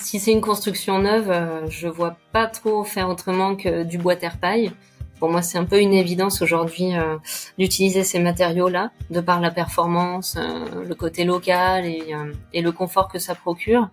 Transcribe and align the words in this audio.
Si 0.00 0.18
c'est 0.18 0.32
une 0.32 0.40
construction 0.40 0.98
neuve, 0.98 1.30
euh, 1.30 1.68
je 1.68 1.86
vois 1.86 2.16
pas 2.32 2.46
trop 2.46 2.84
faire 2.84 3.10
autrement 3.10 3.54
que 3.54 3.84
du 3.84 3.98
bois 3.98 4.16
terre 4.16 4.38
paille. 4.38 4.72
Pour 5.18 5.30
moi, 5.30 5.42
c'est 5.42 5.58
un 5.58 5.66
peu 5.66 5.78
une 5.78 5.92
évidence 5.92 6.40
aujourd'hui 6.40 6.96
euh, 6.96 7.18
d'utiliser 7.58 8.02
ces 8.02 8.18
matériaux-là, 8.18 8.92
de 9.10 9.20
par 9.20 9.40
la 9.40 9.50
performance, 9.50 10.38
euh, 10.38 10.84
le 10.88 10.94
côté 10.94 11.24
local 11.24 11.84
et, 11.84 12.14
le 12.54 12.72
confort 12.72 13.08
que 13.08 13.18
ça 13.18 13.34
procure. 13.34 13.90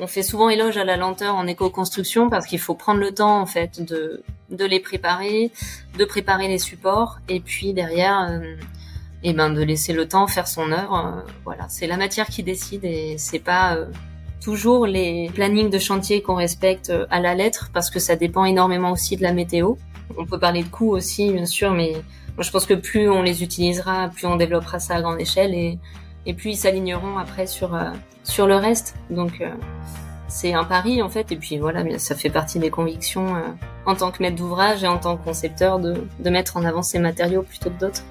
On 0.00 0.06
fait 0.06 0.22
souvent 0.22 0.48
éloge 0.48 0.78
à 0.78 0.84
la 0.84 0.96
lenteur 0.96 1.34
en 1.34 1.46
éco-construction 1.46 2.30
parce 2.30 2.46
qu'il 2.46 2.58
faut 2.58 2.74
prendre 2.74 3.00
le 3.00 3.12
temps 3.12 3.38
en 3.38 3.46
fait 3.46 3.82
de, 3.84 4.22
de 4.50 4.64
les 4.64 4.80
préparer, 4.80 5.52
de 5.98 6.04
préparer 6.06 6.48
les 6.48 6.58
supports 6.58 7.18
et 7.28 7.40
puis 7.40 7.74
derrière, 7.74 8.40
et 9.22 9.34
ben 9.34 9.50
de 9.50 9.62
laisser 9.62 9.92
le 9.92 10.08
temps 10.08 10.26
faire 10.26 10.48
son 10.48 10.72
œuvre. 10.72 11.24
voilà, 11.44 11.68
c'est 11.68 11.88
la 11.88 11.96
matière 11.96 12.28
qui 12.28 12.42
décide 12.42 12.84
et 12.84 13.16
c'est 13.18 13.40
pas 13.40 13.76
toujours 14.40 14.86
les 14.86 15.30
plannings 15.34 15.70
de 15.70 15.78
chantier 15.78 16.22
qu'on 16.22 16.34
respecte 16.34 16.90
euh, 16.90 17.06
à 17.10 17.20
la 17.20 17.34
lettre 17.34 17.70
parce 17.72 17.90
que 17.90 17.98
ça 17.98 18.16
dépend 18.16 18.44
énormément 18.44 18.92
aussi 18.92 19.16
de 19.16 19.22
la 19.22 19.32
météo. 19.32 19.74
On 20.16 20.24
peut 20.24 20.38
parler 20.38 20.62
de 20.62 20.68
coûts 20.68 20.90
aussi, 20.90 21.32
bien 21.32 21.46
sûr, 21.46 21.72
mais 21.72 21.94
je 22.38 22.50
pense 22.50 22.66
que 22.66 22.74
plus 22.74 23.10
on 23.10 23.22
les 23.22 23.42
utilisera, 23.42 24.08
plus 24.08 24.26
on 24.26 24.36
développera 24.36 24.78
ça 24.78 24.94
à 24.94 25.02
grande 25.02 25.20
échelle 25.20 25.54
et, 25.54 25.78
et 26.26 26.34
plus 26.34 26.50
ils 26.50 26.56
s'aligneront 26.56 27.18
après 27.18 27.46
sur, 27.46 27.74
euh, 27.74 27.90
sur 28.24 28.46
le 28.46 28.56
reste. 28.56 28.96
Donc, 29.10 29.40
euh, 29.40 29.50
c'est 30.28 30.54
un 30.54 30.64
pari, 30.64 31.02
en 31.02 31.08
fait. 31.08 31.32
Et 31.32 31.36
puis, 31.36 31.58
voilà, 31.58 31.98
ça 31.98 32.14
fait 32.14 32.30
partie 32.30 32.58
des 32.58 32.70
convictions 32.70 33.34
en 33.86 33.94
tant 33.94 34.10
que 34.10 34.22
maître 34.22 34.36
d'ouvrage 34.36 34.84
et 34.84 34.86
en 34.86 34.98
tant 34.98 35.16
que 35.16 35.24
concepteur 35.24 35.78
de, 35.78 36.06
de 36.18 36.30
mettre 36.30 36.58
en 36.58 36.66
avant 36.66 36.82
ces 36.82 36.98
matériaux 36.98 37.42
plutôt 37.42 37.70
que 37.70 37.78
d'autres. 37.80 38.02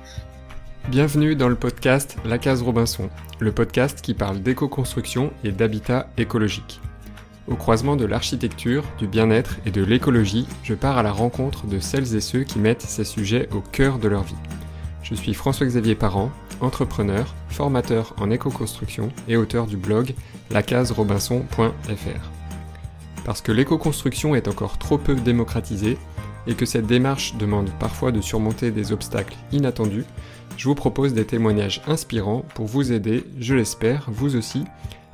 Bienvenue 0.90 1.36
dans 1.36 1.50
le 1.50 1.56
podcast 1.56 2.16
La 2.24 2.38
Case 2.38 2.62
Robinson, 2.62 3.10
le 3.40 3.52
podcast 3.52 4.02
qui 4.02 4.14
parle 4.14 4.40
d'éco-construction 4.40 5.34
et 5.44 5.52
d'habitat 5.52 6.08
écologique. 6.18 6.80
Au 7.50 7.56
croisement 7.56 7.98
de 7.98 8.06
l'architecture, 8.06 8.86
du 8.98 9.06
bien-être 9.06 9.58
et 9.66 9.72
de 9.72 9.84
l'écologie, 9.84 10.48
je 10.64 10.74
pars 10.76 10.98
à 10.98 11.04
la 11.04 11.12
rencontre 11.12 11.68
de 11.68 11.80
celles 11.80 12.16
et 12.16 12.22
ceux 12.22 12.44
qui 12.44 12.60
mettent 12.60 12.84
ces 12.84 13.04
sujets 13.04 13.50
au 13.52 13.60
cœur 13.60 14.00
de 14.00 14.08
leur 14.08 14.24
vie. 14.24 14.38
Je 15.04 15.14
suis 15.14 15.34
François-Xavier 15.34 15.96
Parent, 15.96 16.32
entrepreneur, 16.62 17.36
formateur 17.50 18.16
en 18.22 18.32
éco-construction 18.32 19.10
et 19.28 19.36
auteur 19.36 19.68
du 19.68 19.76
blog 19.76 20.16
lacaserobinson.fr. 20.52 22.32
Parce 23.26 23.42
que 23.42 23.52
l'éco-construction 23.52 24.36
est 24.36 24.48
encore 24.48 24.78
trop 24.78 24.98
peu 24.98 25.16
démocratisée 25.16 25.98
et 26.48 26.56
que 26.56 26.66
cette 26.66 26.88
démarche 26.88 27.36
demande 27.36 27.70
parfois 27.78 28.14
de 28.14 28.22
surmonter 28.22 28.72
des 28.72 28.94
obstacles 28.94 29.36
inattendus, 29.52 30.06
je 30.58 30.68
vous 30.68 30.76
propose 30.76 31.14
des 31.14 31.26
témoignages 31.26 31.82
inspirants 31.88 32.44
pour 32.56 32.66
vous 32.66 32.92
aider, 32.92 33.24
je 33.40 33.54
l'espère, 33.54 34.08
vous 34.12 34.36
aussi, 34.36 34.64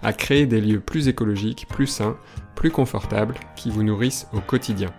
à 0.01 0.13
créer 0.13 0.45
des 0.45 0.61
lieux 0.61 0.79
plus 0.79 1.07
écologiques, 1.09 1.67
plus 1.67 1.87
sains, 1.87 2.17
plus 2.55 2.71
confortables, 2.71 3.35
qui 3.55 3.69
vous 3.69 3.83
nourrissent 3.83 4.27
au 4.33 4.39
quotidien. 4.39 4.89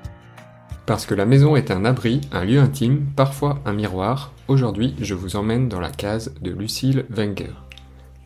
Parce 0.86 1.06
que 1.06 1.14
la 1.14 1.24
maison 1.24 1.56
est 1.56 1.70
un 1.70 1.86
abri, 1.86 2.20
un 2.30 2.44
lieu 2.44 2.60
intime, 2.60 3.06
parfois 3.16 3.58
un 3.64 3.72
miroir, 3.72 4.32
aujourd'hui 4.48 4.94
je 5.00 5.14
vous 5.14 5.36
emmène 5.36 5.68
dans 5.68 5.80
la 5.80 5.90
case 5.90 6.34
de 6.42 6.50
Lucille 6.50 7.06
Wenger. 7.08 7.52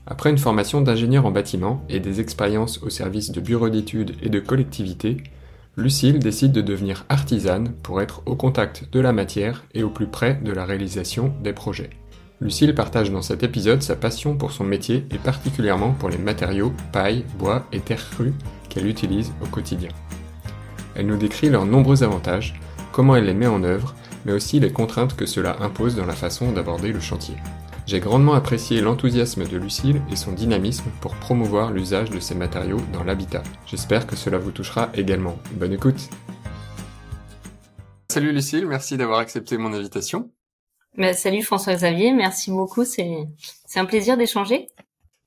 Après 0.08 0.30
une 0.30 0.38
formation 0.38 0.80
d'ingénieur 0.80 1.24
en 1.24 1.30
bâtiment 1.30 1.84
et 1.88 2.00
des 2.00 2.20
expériences 2.20 2.82
au 2.82 2.90
service 2.90 3.30
de 3.30 3.40
bureaux 3.40 3.68
d'études 3.68 4.16
et 4.22 4.28
de 4.28 4.40
collectivités, 4.40 5.18
Lucille 5.76 6.18
décide 6.18 6.50
de 6.50 6.62
devenir 6.62 7.04
artisane 7.08 7.74
pour 7.84 8.00
être 8.00 8.22
au 8.26 8.34
contact 8.34 8.90
de 8.90 8.98
la 8.98 9.12
matière 9.12 9.64
et 9.74 9.84
au 9.84 9.90
plus 9.90 10.08
près 10.08 10.34
de 10.42 10.50
la 10.50 10.64
réalisation 10.64 11.32
des 11.44 11.52
projets. 11.52 11.90
Lucille 12.40 12.74
partage 12.74 13.10
dans 13.10 13.22
cet 13.22 13.42
épisode 13.42 13.82
sa 13.82 13.96
passion 13.96 14.36
pour 14.36 14.52
son 14.52 14.62
métier 14.62 15.04
et 15.10 15.18
particulièrement 15.18 15.90
pour 15.92 16.08
les 16.08 16.18
matériaux 16.18 16.72
paille, 16.92 17.24
bois 17.36 17.66
et 17.72 17.80
terre 17.80 18.08
crue 18.10 18.32
qu'elle 18.68 18.86
utilise 18.86 19.32
au 19.42 19.46
quotidien. 19.46 19.90
Elle 20.94 21.06
nous 21.06 21.16
décrit 21.16 21.50
leurs 21.50 21.66
nombreux 21.66 22.04
avantages, 22.04 22.60
comment 22.92 23.16
elle 23.16 23.26
les 23.26 23.34
met 23.34 23.48
en 23.48 23.64
œuvre, 23.64 23.94
mais 24.24 24.32
aussi 24.32 24.60
les 24.60 24.72
contraintes 24.72 25.16
que 25.16 25.26
cela 25.26 25.56
impose 25.60 25.96
dans 25.96 26.06
la 26.06 26.14
façon 26.14 26.52
d'aborder 26.52 26.92
le 26.92 27.00
chantier. 27.00 27.34
J'ai 27.86 28.00
grandement 28.00 28.34
apprécié 28.34 28.80
l'enthousiasme 28.82 29.48
de 29.48 29.56
Lucille 29.56 30.02
et 30.12 30.16
son 30.16 30.32
dynamisme 30.32 30.90
pour 31.00 31.14
promouvoir 31.16 31.72
l'usage 31.72 32.10
de 32.10 32.20
ces 32.20 32.34
matériaux 32.34 32.82
dans 32.92 33.02
l'habitat. 33.02 33.42
J'espère 33.66 34.06
que 34.06 34.14
cela 34.14 34.38
vous 34.38 34.50
touchera 34.52 34.90
également. 34.94 35.38
Bonne 35.54 35.72
écoute 35.72 36.08
Salut 38.10 38.32
Lucille, 38.32 38.66
merci 38.66 38.96
d'avoir 38.96 39.18
accepté 39.18 39.56
mon 39.58 39.72
invitation. 39.72 40.30
Bah, 40.98 41.12
salut 41.12 41.44
François-Xavier, 41.44 42.12
merci 42.12 42.50
beaucoup, 42.50 42.84
c'est 42.84 43.28
un 43.76 43.84
plaisir 43.84 44.16
d'échanger. 44.16 44.66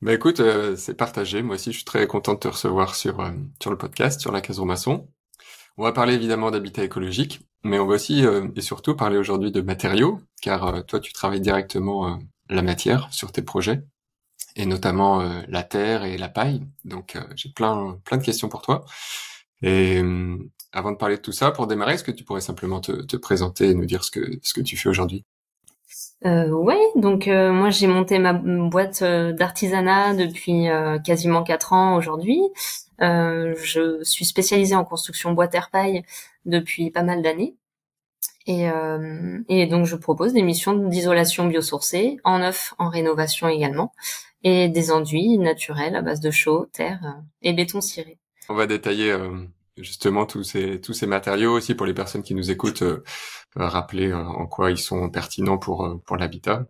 Bah 0.02 0.14
écoute, 0.14 0.42
euh, 0.42 0.76
c'est 0.76 0.96
partagé. 0.96 1.42
Moi 1.42 1.56
aussi, 1.56 1.72
je 1.72 1.78
suis 1.78 1.86
très 1.86 2.06
content 2.08 2.34
de 2.34 2.40
te 2.40 2.50
recevoir 2.50 2.94
sur 2.94 3.22
euh, 3.22 3.32
sur 3.62 3.72
le 3.72 3.78
podcast, 3.78 4.20
sur 4.20 4.34
la 4.34 4.42
case 4.42 4.60
maçon. 4.60 5.08
On 5.78 5.84
va 5.84 5.94
parler 5.94 6.16
évidemment 6.16 6.52
d'habitat 6.52 6.84
écologique, 6.84 7.40
mais 7.64 7.80
on 7.80 7.86
va 7.86 7.96
aussi 7.96 8.26
euh, 8.26 8.50
et 8.54 8.60
surtout 8.60 8.98
parler 8.98 9.18
aujourd'hui 9.18 9.54
de 9.54 9.62
matériaux, 9.62 10.20
car 10.42 10.86
toi, 10.88 11.00
tu 11.00 11.14
travailles 11.14 11.40
directement 11.40 12.20
la 12.50 12.64
matière 12.64 13.08
sur 13.14 13.32
tes 13.32 13.42
projets, 13.42 13.82
et 14.58 14.66
notamment 14.66 15.24
la 15.48 15.64
terre 15.64 16.04
et 16.04 16.18
la 16.18 16.28
paille. 16.28 16.68
Donc, 16.84 17.18
j'ai 17.38 17.50
plein 17.50 17.98
plein 18.04 18.18
de 18.18 18.24
questions 18.24 18.50
pour 18.50 18.62
toi. 18.62 18.84
Et 19.62 20.02
avant 20.74 20.92
de 20.92 20.98
parler 20.98 21.16
de 21.16 21.22
tout 21.22 21.32
ça, 21.32 21.52
pour 21.52 21.68
démarrer, 21.68 21.94
est-ce 21.94 22.04
que 22.04 22.12
tu 22.12 22.26
pourrais 22.26 22.42
simplement 22.42 22.82
te, 22.82 22.92
te 23.04 23.16
présenter 23.16 23.70
et 23.70 23.74
nous 23.74 23.86
dire 23.86 24.04
ce 24.04 24.12
que 24.12 24.40
ce 24.44 24.54
que 24.54 24.62
tu 24.62 24.76
fais 24.76 24.90
aujourd'hui? 24.90 25.24
Euh, 26.26 26.50
ouais, 26.50 26.80
donc 26.96 27.28
euh, 27.28 27.52
moi 27.52 27.72
j'ai 27.72 27.88
monté 27.88 28.20
ma 28.20 28.34
boîte 28.34 29.02
euh, 29.02 29.34
d'artisanat 29.34 30.14
depuis 30.14 30.70
euh, 30.70 31.00
quasiment 31.00 31.42
quatre 31.44 31.74
ans 31.74 31.96
aujourd'hui. 31.96 32.42
je 33.00 34.00
suis 34.04 34.26
spécialisée 34.26 34.76
en 34.76 34.86
construction 34.86 35.34
bois 35.34 35.48
terre 35.48 35.70
paille 35.72 36.04
depuis 36.46 36.92
pas 36.92 37.04
mal 37.04 37.22
d'années. 37.24 37.56
Et, 38.48 38.66
et, 39.50 39.68
donc 39.68 39.86
je 39.86 39.96
propose 39.96 40.34
des 40.34 40.42
missions 40.42 40.74
d'isolation 40.74 41.46
biosourcée, 41.46 42.18
en 42.24 42.40
neuf, 42.40 42.74
en 42.80 42.90
rénovation 42.90 43.48
également, 43.48 43.94
et 44.44 44.68
des 44.68 44.92
enduits 44.92 45.38
naturels 45.38 45.96
à 45.96 46.02
base 46.02 46.20
de 46.22 46.32
chaux, 46.32 46.66
terre 46.74 47.22
et 47.44 47.54
béton 47.54 47.82
ciré. 47.82 48.18
On 48.50 48.56
va 48.56 48.66
détailler 48.66 49.16
justement 49.82 50.26
tous 50.26 50.44
ces 50.44 50.80
tous 50.82 50.94
ces 50.94 51.08
matériaux 51.08 51.54
aussi 51.54 51.76
pour 51.76 51.86
les 51.86 51.94
personnes 51.94 52.24
qui 52.24 52.36
nous 52.36 52.52
écoutent 52.52 52.82
euh, 52.84 53.04
euh, 53.58 53.68
rappeler 53.68 54.12
euh, 54.12 54.18
en 54.18 54.48
quoi 54.48 54.72
ils 54.72 54.78
sont 54.78 55.10
pertinents 55.10 55.58
pour 55.58 56.02
pour 56.06 56.18
l'habitat 56.18 56.66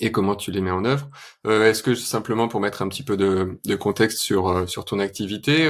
et 0.00 0.12
comment 0.12 0.36
tu 0.36 0.52
les 0.52 0.60
mets 0.60 0.70
en 0.70 0.84
œuvre. 0.84 1.10
Est-ce 1.44 1.82
que 1.82 1.94
simplement 1.96 2.46
pour 2.48 2.60
mettre 2.60 2.80
un 2.80 2.88
petit 2.88 3.02
peu 3.02 3.16
de, 3.16 3.58
de 3.64 3.76
contexte 3.76 4.18
sur 4.18 4.68
sur 4.68 4.84
ton 4.84 5.00
activité, 5.00 5.68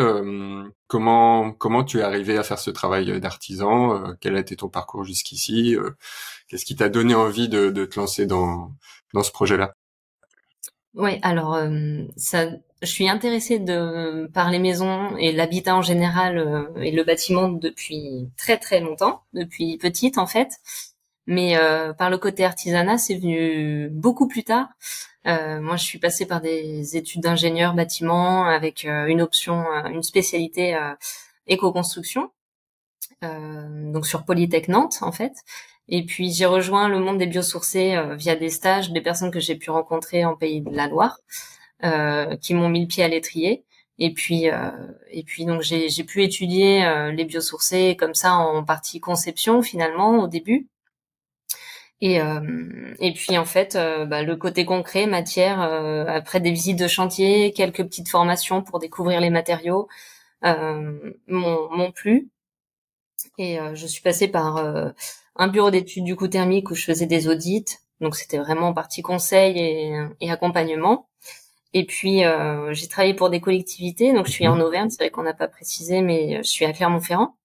comment 0.89 1.53
comment 1.53 1.85
tu 1.85 2.01
es 2.01 2.03
arrivé 2.03 2.37
à 2.37 2.45
faire 2.45 2.59
ce 2.59 2.71
travail 2.71 3.19
d'artisan? 3.19 4.15
Quel 4.21 4.37
a 4.37 4.41
été 4.41 4.57
ton 4.57 4.69
parcours 4.69 5.05
jusqu'ici? 5.05 5.75
Qu'est-ce 6.49 6.67
qui 6.67 6.77
t'a 6.77 6.91
donné 6.91 7.15
envie 7.15 7.49
de, 7.49 7.71
de 7.71 7.85
te 7.87 7.99
lancer 7.99 8.27
dans 8.27 8.73
dans 9.15 9.23
ce 9.23 9.33
projet-là? 9.33 9.73
Oui, 10.95 11.19
alors 11.23 11.59
ça 12.17 12.47
je 12.83 12.87
suis 12.91 13.09
intéressée 13.09 13.59
de 13.59 14.31
par 14.33 14.51
les 14.51 14.59
maisons 14.59 15.17
et 15.19 15.33
l'habitat 15.33 15.77
en 15.77 15.83
général 15.83 16.39
euh, 16.39 16.83
et 16.83 16.91
le 16.91 17.05
bâtiment 17.05 17.49
depuis 17.49 18.31
très 18.37 18.57
très 18.59 18.81
longtemps, 18.81 19.23
depuis 19.35 19.77
petite 19.79 20.19
en 20.19 20.27
fait. 20.27 20.61
Mais 21.27 21.57
euh, 21.57 21.93
par 21.93 22.11
le 22.11 22.19
côté 22.19 22.45
artisanat, 22.45 22.99
c'est 22.99 23.17
venu 23.17 23.89
beaucoup 23.91 24.27
plus 24.29 24.45
tard. 24.45 24.69
Euh, 25.27 25.61
moi, 25.61 25.77
je 25.77 25.85
suis 25.85 25.99
passée 25.99 26.27
par 26.27 26.41
des 26.41 26.97
études 26.97 27.23
d'ingénieur 27.23 27.75
bâtiment 27.75 28.47
avec 28.47 28.85
une 28.85 29.21
option, 29.21 29.65
une 29.87 30.03
spécialité 30.03 30.77
éco-construction, 31.47 32.31
donc 33.23 34.07
sur 34.07 34.25
Polytech 34.25 34.69
Nantes 34.69 34.99
en 35.03 35.13
fait. 35.13 35.35
Et 35.89 36.05
puis 36.07 36.33
j'ai 36.33 36.47
rejoint 36.47 36.89
le 36.89 36.99
monde 37.01 37.19
des 37.19 37.27
biosourcés 37.27 38.01
via 38.17 38.35
des 38.37 38.49
stages 38.49 38.91
des 38.91 39.01
personnes 39.03 39.31
que 39.31 39.41
j'ai 39.41 39.57
pu 39.57 39.71
rencontrer 39.71 40.25
en 40.25 40.37
Pays 40.37 40.63
de 40.63 40.75
la 40.75 40.89
Loire. 40.89 41.19
Euh, 41.83 42.37
qui 42.37 42.53
m'ont 42.53 42.69
mis 42.69 42.83
le 42.83 42.87
pied 42.87 43.03
à 43.03 43.09
l'étrier. 43.09 43.65
Et 43.99 44.13
puis, 44.13 44.51
euh, 44.51 44.71
et 45.11 45.23
puis 45.23 45.47
donc 45.47 45.63
j'ai, 45.63 45.89
j'ai 45.89 46.05
pu 46.05 46.23
étudier 46.23 46.85
euh, 46.85 47.11
les 47.11 47.25
biosourcés 47.25 47.97
comme 47.97 48.15
ça 48.15 48.35
en 48.35 48.63
partie 48.65 49.01
conception 49.01 49.63
finalement 49.63 50.19
au 50.23 50.29
début. 50.29 50.69
Et, 52.03 52.19
et 53.01 53.13
puis 53.13 53.37
en 53.37 53.45
fait, 53.45 53.75
bah, 53.75 54.23
le 54.23 54.35
côté 54.35 54.65
concret, 54.65 55.07
matière, 55.07 55.61
après 55.61 56.41
des 56.41 56.51
visites 56.51 56.79
de 56.79 56.89
chantier, 56.89 57.53
quelques 57.53 57.85
petites 57.85 58.09
formations 58.09 58.63
pour 58.63 58.79
découvrir 58.79 59.21
les 59.21 59.29
matériaux, 59.29 59.87
m'ont, 60.43 61.69
m'ont 61.71 61.93
plu. 61.93 62.31
Et 63.37 63.59
je 63.75 63.87
suis 63.87 64.01
passée 64.01 64.29
par 64.29 64.57
un 65.37 65.49
bureau 65.49 65.71
d'études 65.71 66.05
du 66.05 66.17
coût 66.17 66.29
thermique 66.29 66.71
où 66.71 66.75
je 66.75 66.85
faisais 66.85 67.05
des 67.05 67.29
audits. 67.29 67.67
Donc 68.01 68.17
c'était 68.17 68.39
vraiment 68.39 68.69
en 68.69 68.73
partie 68.75 69.03
conseil 69.03 69.59
et, 69.59 69.95
et 70.23 70.31
accompagnement. 70.31 71.07
Et 71.73 71.87
puis 71.87 72.25
euh, 72.25 72.73
j'ai 72.73 72.89
travaillé 72.89 73.15
pour 73.15 73.31
des 73.31 73.41
collectivités, 73.41 74.13
donc 74.13 74.27
je 74.27 74.33
suis 74.33 74.49
en 74.49 74.57
mhm. 74.57 74.63
Auvergne, 74.63 74.91
c'est 74.91 75.03
vrai 75.03 75.11
qu'on 75.11 75.23
n'a 75.23 75.35
pas 75.35 75.49
précisé, 75.49 76.03
mais 76.03 76.39
je 76.39 76.49
suis 76.49 76.65
à 76.65 76.73
Clermont-Ferrand. 76.73 77.37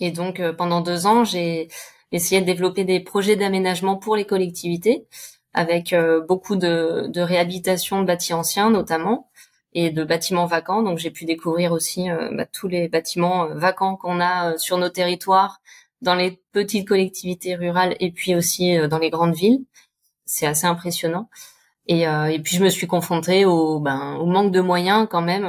Et 0.00 0.12
donc 0.12 0.40
euh, 0.40 0.52
pendant 0.52 0.80
deux 0.80 1.06
ans, 1.06 1.24
j'ai 1.24 1.68
essayé 2.12 2.40
de 2.40 2.46
développer 2.46 2.84
des 2.84 3.00
projets 3.00 3.36
d'aménagement 3.36 3.96
pour 3.96 4.16
les 4.16 4.26
collectivités, 4.26 5.06
avec 5.54 5.92
euh, 5.92 6.20
beaucoup 6.20 6.56
de, 6.56 7.08
de 7.08 7.20
réhabilitation 7.20 8.00
de 8.00 8.06
bâtis 8.06 8.34
anciens 8.34 8.70
notamment, 8.70 9.30
et 9.74 9.90
de 9.90 10.04
bâtiments 10.04 10.46
vacants. 10.46 10.82
Donc 10.82 10.98
j'ai 10.98 11.10
pu 11.10 11.24
découvrir 11.24 11.72
aussi 11.72 12.08
bah, 12.32 12.46
tous 12.46 12.68
les 12.68 12.88
bâtiments 12.88 13.48
vacants 13.54 13.96
qu'on 13.96 14.20
a 14.20 14.58
sur 14.58 14.78
nos 14.78 14.90
territoires, 14.90 15.60
dans 16.02 16.14
les 16.14 16.42
petites 16.52 16.86
collectivités 16.86 17.54
rurales 17.56 17.96
et 18.00 18.12
puis 18.12 18.34
aussi 18.34 18.76
dans 18.88 18.98
les 18.98 19.10
grandes 19.10 19.34
villes. 19.34 19.64
C'est 20.26 20.46
assez 20.46 20.66
impressionnant. 20.66 21.28
Et, 21.88 22.02
et, 22.02 22.38
puis 22.38 22.56
je 22.56 22.62
me 22.62 22.68
suis 22.68 22.86
confrontée 22.86 23.44
au, 23.44 23.80
ben, 23.80 24.14
au 24.14 24.26
manque 24.26 24.52
de 24.52 24.60
moyens 24.60 25.08
quand 25.10 25.20
même, 25.20 25.44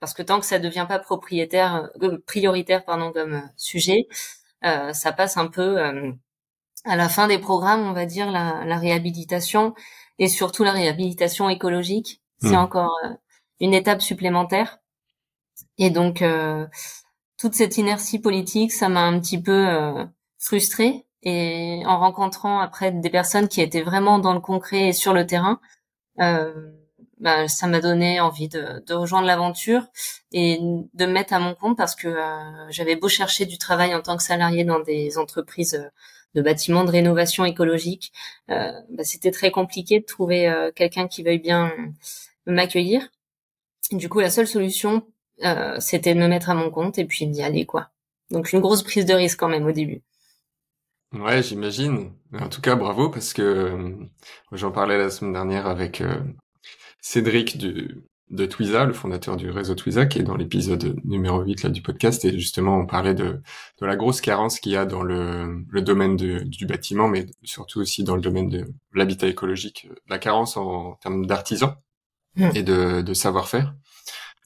parce 0.00 0.14
que 0.14 0.22
tant 0.22 0.40
que 0.40 0.46
ça 0.46 0.58
devient 0.58 0.86
pas 0.88 0.98
propriétaire, 0.98 1.90
prioritaire 2.26 2.84
pardon 2.86 3.12
comme 3.12 3.42
sujet, 3.56 4.06
ça 4.62 5.12
passe 5.12 5.36
un 5.36 5.48
peu 5.48 5.78
à 6.84 6.96
la 6.96 7.08
fin 7.08 7.28
des 7.28 7.38
programmes, 7.38 7.86
on 7.86 7.92
va 7.92 8.06
dire 8.06 8.30
la, 8.30 8.64
la 8.64 8.78
réhabilitation 8.78 9.74
et 10.18 10.28
surtout 10.28 10.64
la 10.64 10.72
réhabilitation 10.72 11.48
écologique. 11.48 12.22
C'est 12.40 12.50
hmm. 12.50 12.56
encore 12.56 12.96
euh, 13.04 13.10
une 13.60 13.74
étape 13.74 14.02
supplémentaire. 14.02 14.78
Et 15.78 15.90
donc 15.90 16.22
euh, 16.22 16.66
toute 17.38 17.54
cette 17.54 17.78
inertie 17.78 18.18
politique, 18.18 18.72
ça 18.72 18.88
m'a 18.88 19.02
un 19.02 19.18
petit 19.20 19.40
peu 19.40 19.68
euh, 19.68 20.04
frustrée. 20.38 21.06
Et 21.22 21.82
en 21.86 21.98
rencontrant 21.98 22.60
après 22.60 22.90
des 22.92 23.10
personnes 23.10 23.48
qui 23.48 23.60
étaient 23.60 23.82
vraiment 23.82 24.18
dans 24.18 24.34
le 24.34 24.40
concret 24.40 24.88
et 24.88 24.92
sur 24.92 25.12
le 25.12 25.26
terrain, 25.26 25.60
euh, 26.20 26.72
bah, 27.18 27.46
ça 27.48 27.68
m'a 27.68 27.80
donné 27.80 28.20
envie 28.20 28.48
de, 28.48 28.82
de 28.84 28.94
rejoindre 28.94 29.26
l'aventure 29.26 29.86
et 30.32 30.58
de 30.60 31.06
me 31.06 31.12
mettre 31.12 31.32
à 31.32 31.38
mon 31.38 31.54
compte 31.54 31.76
parce 31.76 31.94
que 31.94 32.16
j'avais 32.70 32.96
beau 32.96 33.08
chercher 33.08 33.46
du 33.46 33.58
travail 33.58 33.94
en 33.94 34.00
tant 34.00 34.16
que 34.16 34.22
salarié 34.22 34.64
dans 34.64 34.80
des 34.80 35.18
entreprises 35.18 35.80
de 36.34 36.42
bâtiments 36.42 36.84
de 36.84 36.90
rénovation 36.90 37.44
écologique. 37.44 38.12
Euh, 38.50 38.72
bah, 38.90 39.04
c'était 39.04 39.30
très 39.30 39.50
compliqué 39.50 40.00
de 40.00 40.04
trouver 40.04 40.48
euh, 40.48 40.70
quelqu'un 40.74 41.08
qui 41.08 41.22
veuille 41.22 41.38
bien 41.38 41.72
m'accueillir. 42.46 43.08
Du 43.90 44.08
coup, 44.08 44.20
la 44.20 44.30
seule 44.30 44.46
solution, 44.46 45.06
euh, 45.44 45.78
c'était 45.80 46.14
de 46.14 46.20
me 46.20 46.28
mettre 46.28 46.50
à 46.50 46.54
mon 46.54 46.70
compte 46.70 46.98
et 46.98 47.04
puis 47.04 47.26
d'y 47.26 47.42
aller, 47.42 47.66
quoi. 47.66 47.90
Donc 48.30 48.52
une 48.52 48.60
grosse 48.60 48.82
prise 48.82 49.04
de 49.04 49.14
risque 49.14 49.38
quand 49.38 49.48
même 49.48 49.66
au 49.66 49.72
début. 49.72 50.02
Ouais, 51.12 51.42
j'imagine. 51.42 52.12
En 52.32 52.48
tout 52.48 52.60
cas, 52.60 52.74
bravo 52.74 53.10
parce 53.10 53.32
que 53.32 53.94
j'en 54.52 54.70
parlais 54.72 54.98
la 54.98 55.10
semaine 55.10 55.34
dernière 55.34 55.66
avec 55.66 56.02
Cédric 57.00 57.58
du, 57.58 58.02
de 58.32 58.46
Twiza, 58.46 58.84
le 58.86 58.94
fondateur 58.94 59.36
du 59.36 59.50
réseau 59.50 59.74
Twiza, 59.74 60.06
qui 60.06 60.18
est 60.18 60.22
dans 60.22 60.36
l'épisode 60.36 60.96
numéro 61.04 61.42
8 61.42 61.64
là, 61.64 61.70
du 61.70 61.82
podcast. 61.82 62.24
Et 62.24 62.38
justement, 62.38 62.78
on 62.78 62.86
parlait 62.86 63.14
de, 63.14 63.40
de 63.80 63.86
la 63.86 63.94
grosse 63.96 64.20
carence 64.20 64.58
qu'il 64.58 64.72
y 64.72 64.76
a 64.76 64.86
dans 64.86 65.02
le, 65.02 65.64
le 65.68 65.82
domaine 65.82 66.16
de, 66.16 66.38
du 66.40 66.66
bâtiment, 66.66 67.08
mais 67.08 67.26
surtout 67.44 67.80
aussi 67.80 68.04
dans 68.04 68.16
le 68.16 68.22
domaine 68.22 68.48
de 68.48 68.66
l'habitat 68.94 69.28
écologique. 69.28 69.88
La 70.08 70.18
carence 70.18 70.56
en, 70.56 70.94
termes 70.94 71.26
d'artisans 71.26 71.74
mmh. 72.36 72.50
et 72.54 72.62
de, 72.62 73.02
de 73.02 73.14
savoir-faire. 73.14 73.74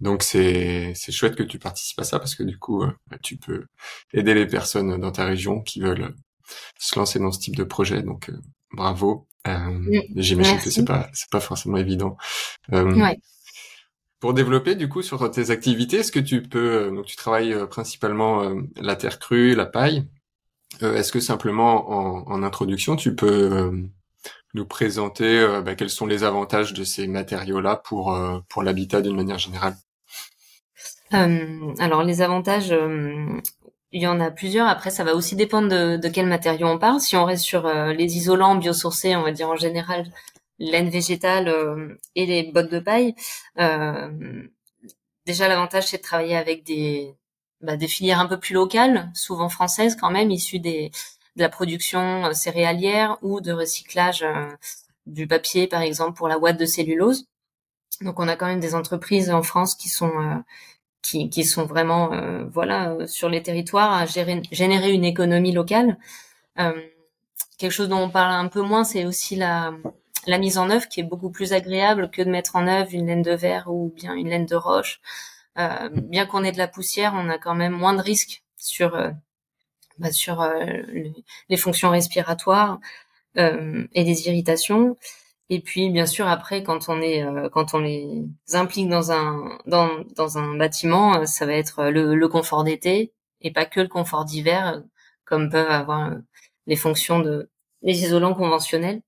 Donc 0.01 0.23
c'est 0.23 0.93
c'est 0.95 1.11
chouette 1.11 1.37
que 1.37 1.43
tu 1.43 1.59
participes 1.59 2.01
à 2.01 2.05
ça 2.05 2.19
parce 2.19 2.35
que 2.35 2.43
du 2.43 2.59
coup 2.59 2.83
euh, 2.83 2.93
tu 3.23 3.39
peux 3.39 3.65
aider 4.13 4.35
les 4.35 4.47
personnes 4.47 5.01
dans 5.01 5.11
ta 5.11 5.25
région 5.25 5.63
qui 5.63 5.81
veulent 5.81 6.15
se 6.79 6.99
lancer 6.99 7.19
dans 7.19 7.33
ce 7.33 7.39
type 7.39 7.57
de 7.57 7.65
projet. 7.65 8.03
Donc 8.03 8.31
euh, 8.31 8.41
bravo. 8.73 9.27
Euh, 9.47 9.59
mmh. 9.59 10.03
J'imagine 10.17 10.59
que 10.59 10.71
c'est 10.71 10.85
pas 10.85 11.09
c'est 11.13 11.31
pas 11.31 11.41
forcément 11.41 11.77
évident. 11.77 12.17
Euh, 12.73 12.95
ouais. 12.95 13.19
Pour 14.21 14.35
développer 14.35 14.75
du 14.75 14.89
coup 14.89 15.03
sur 15.03 15.31
tes 15.31 15.51
activités, 15.51 15.99
est-ce 15.99 16.13
que 16.13 16.21
tu 16.21 16.43
peux, 16.43 16.91
donc 16.91 17.05
tu 17.05 17.17
travailles 17.17 17.55
principalement 17.69 18.51
la 18.77 18.97
terre 18.97 19.19
crue, 19.19 19.55
la 19.55 19.67
paille. 19.67 20.09
est-ce 20.81 21.13
que 21.13 21.21
simplement 21.21 21.91
en, 21.91 22.33
en, 22.33 22.43
introduction, 22.43 22.97
tu 22.97 23.15
peux 23.15 23.71
nous 24.55 24.65
présenter 24.65 25.61
bah, 25.63 25.75
quels 25.75 25.91
sont 25.91 26.07
les 26.07 26.25
avantages 26.25 26.73
de 26.73 26.83
ces 26.83 27.07
matériaux-là 27.07 27.77
pour 27.77 28.19
pour 28.49 28.63
l'habitat 28.63 29.03
d'une 29.03 29.17
manière 29.17 29.39
générale? 29.39 29.77
Alors 31.11 32.03
les 32.03 32.23
avantages, 32.23 32.75
il 33.97 34.03
y 34.03 34.07
en 34.07 34.21
a 34.21 34.31
plusieurs. 34.31 34.69
Après, 34.69 34.91
ça 34.91 35.05
va 35.05 35.15
aussi 35.15 35.37
dépendre 35.37 35.69
de, 35.69 35.97
de 35.97 36.09
quels 36.09 36.27
matériaux 36.27 36.69
on 36.69 36.79
parle. 36.79 37.01
Si 37.01 37.17
on 37.17 37.25
reste 37.25 37.45
sur 37.45 37.67
les 37.67 38.17
isolants 38.17 38.55
biosourcés, 38.57 39.17
on 39.17 39.23
va 39.23 39.33
dire 39.33 39.49
en 39.49 39.57
général, 39.57 40.07
laine 40.59 40.89
végétale 40.89 41.49
euh, 41.49 41.99
et 42.15 42.27
les 42.27 42.45
bottes 42.53 42.71
de 42.71 42.79
paille. 42.79 43.15
Euh, 43.59 44.43
déjà, 45.25 45.49
l'avantage, 45.49 45.87
c'est 45.89 45.99
de 45.99 46.03
travailler 46.03 46.37
avec 46.37 46.65
des, 46.65 47.15
bah, 47.61 47.77
des 47.77 47.89
filières 47.89 48.21
un 48.21 48.27
peu 48.27 48.39
plus 48.39 48.55
locales, 48.55 49.11
souvent 49.15 49.49
françaises 49.49 49.97
quand 49.97 50.11
même, 50.11 50.31
issues 50.31 50.61
des, 50.61 50.91
de 51.37 51.43
la 51.43 51.49
production 51.49 52.27
euh, 52.27 52.33
céréalière 52.33 53.19
ou 53.23 53.41
de 53.41 53.53
recyclage 53.53 54.25
du 55.07 55.27
papier, 55.27 55.69
par 55.69 55.83
exemple, 55.83 56.17
pour 56.17 56.29
la 56.29 56.39
ouate 56.39 56.59
de 56.59 56.67
cellulose. 56.67 57.27
Donc, 58.03 58.21
on 58.21 58.29
a 58.29 58.37
quand 58.37 58.47
même 58.47 58.61
des 58.61 58.75
entreprises 58.75 59.31
en 59.31 59.43
France 59.43 59.75
qui 59.75 59.89
sont 59.89 60.43
qui, 61.07 61.31
qui 61.31 61.45
sont 61.45 61.65
vraiment 61.67 62.11
voilà 62.51 63.07
sur 63.07 63.29
les 63.29 63.43
territoires 63.43 63.93
à 63.93 64.07
gérer, 64.07 64.43
générer 64.51 64.93
une 64.93 65.05
économie 65.05 65.53
locale. 65.53 65.99
quelque 67.59 67.71
chose 67.73 67.89
dont 67.89 68.01
on 68.01 68.11
parle 68.11 68.33
un 68.33 68.49
peu 68.49 68.63
moins, 68.63 68.85
c'est 68.85 69.05
aussi 69.05 69.37
la 69.37 69.73
la 70.27 70.39
mise 70.39 70.59
en 70.59 70.71
œuvre 70.71 70.89
qui 70.89 71.01
est 71.01 71.05
beaucoup 71.05 71.31
plus 71.31 71.53
agréable 71.53 72.11
que 72.11 72.23
de 72.23 72.31
mettre 72.31 72.57
en 72.57 72.67
œuvre 72.67 72.93
une 72.93 73.07
laine 73.07 73.23
de 73.23 73.33
verre 73.33 73.69
ou 73.69 73.93
bien 73.95 74.15
une 74.15 74.29
laine 74.29 74.47
de 74.47 74.57
roche. 74.57 75.01
Euh, 75.59 75.89
bien 75.91 76.27
qu'on 76.27 76.45
ait 76.45 76.53
de 76.53 76.59
la 76.59 76.69
poussière, 76.69 77.13
on 77.15 77.29
a 77.29 77.39
quand 77.39 77.55
même 77.55 77.73
moins 77.73 77.95
de 77.95 78.03
risques 78.03 78.43
sur 78.57 78.95
euh, 78.95 79.11
bah, 79.99 80.13
sur 80.13 80.43
euh, 80.43 80.83
les, 81.49 81.57
fonctions 81.57 81.91
respiratoires 81.91 82.79
et 83.39 84.05
des 84.05 84.29
irritations. 84.29 84.97
Et 85.49 85.61
puis 85.61 85.91
bien 85.91 86.07
sûr 86.07 86.27
après 86.29 86.63
quand 86.63 86.89
on 86.89 87.01
est 87.01 87.25
quand 87.53 87.75
on 87.75 87.79
les 87.79 88.25
implique 88.53 88.89
dans 88.89 89.13
un 89.13 89.59
dans, 89.67 89.91
dans 90.17 90.39
un 90.39 90.57
bâtiment, 90.57 91.25
ça 91.27 91.47
va 91.47 91.53
être 91.55 91.85
le, 91.85 92.15
le 92.15 92.29
confort 92.29 92.65
d'été 92.65 93.13
et 93.41 93.53
pas 93.53 93.65
que 93.65 93.81
le 93.81 93.89
confort 93.89 94.25
d'hiver 94.25 94.83
comme 95.25 95.51
peuvent 95.51 95.71
avoir 95.71 96.13
les 96.67 96.77
fonctions 96.77 97.21
de 97.21 97.51
les 97.83 98.03
isolants 98.03 98.35
conventionnels. 98.35 99.03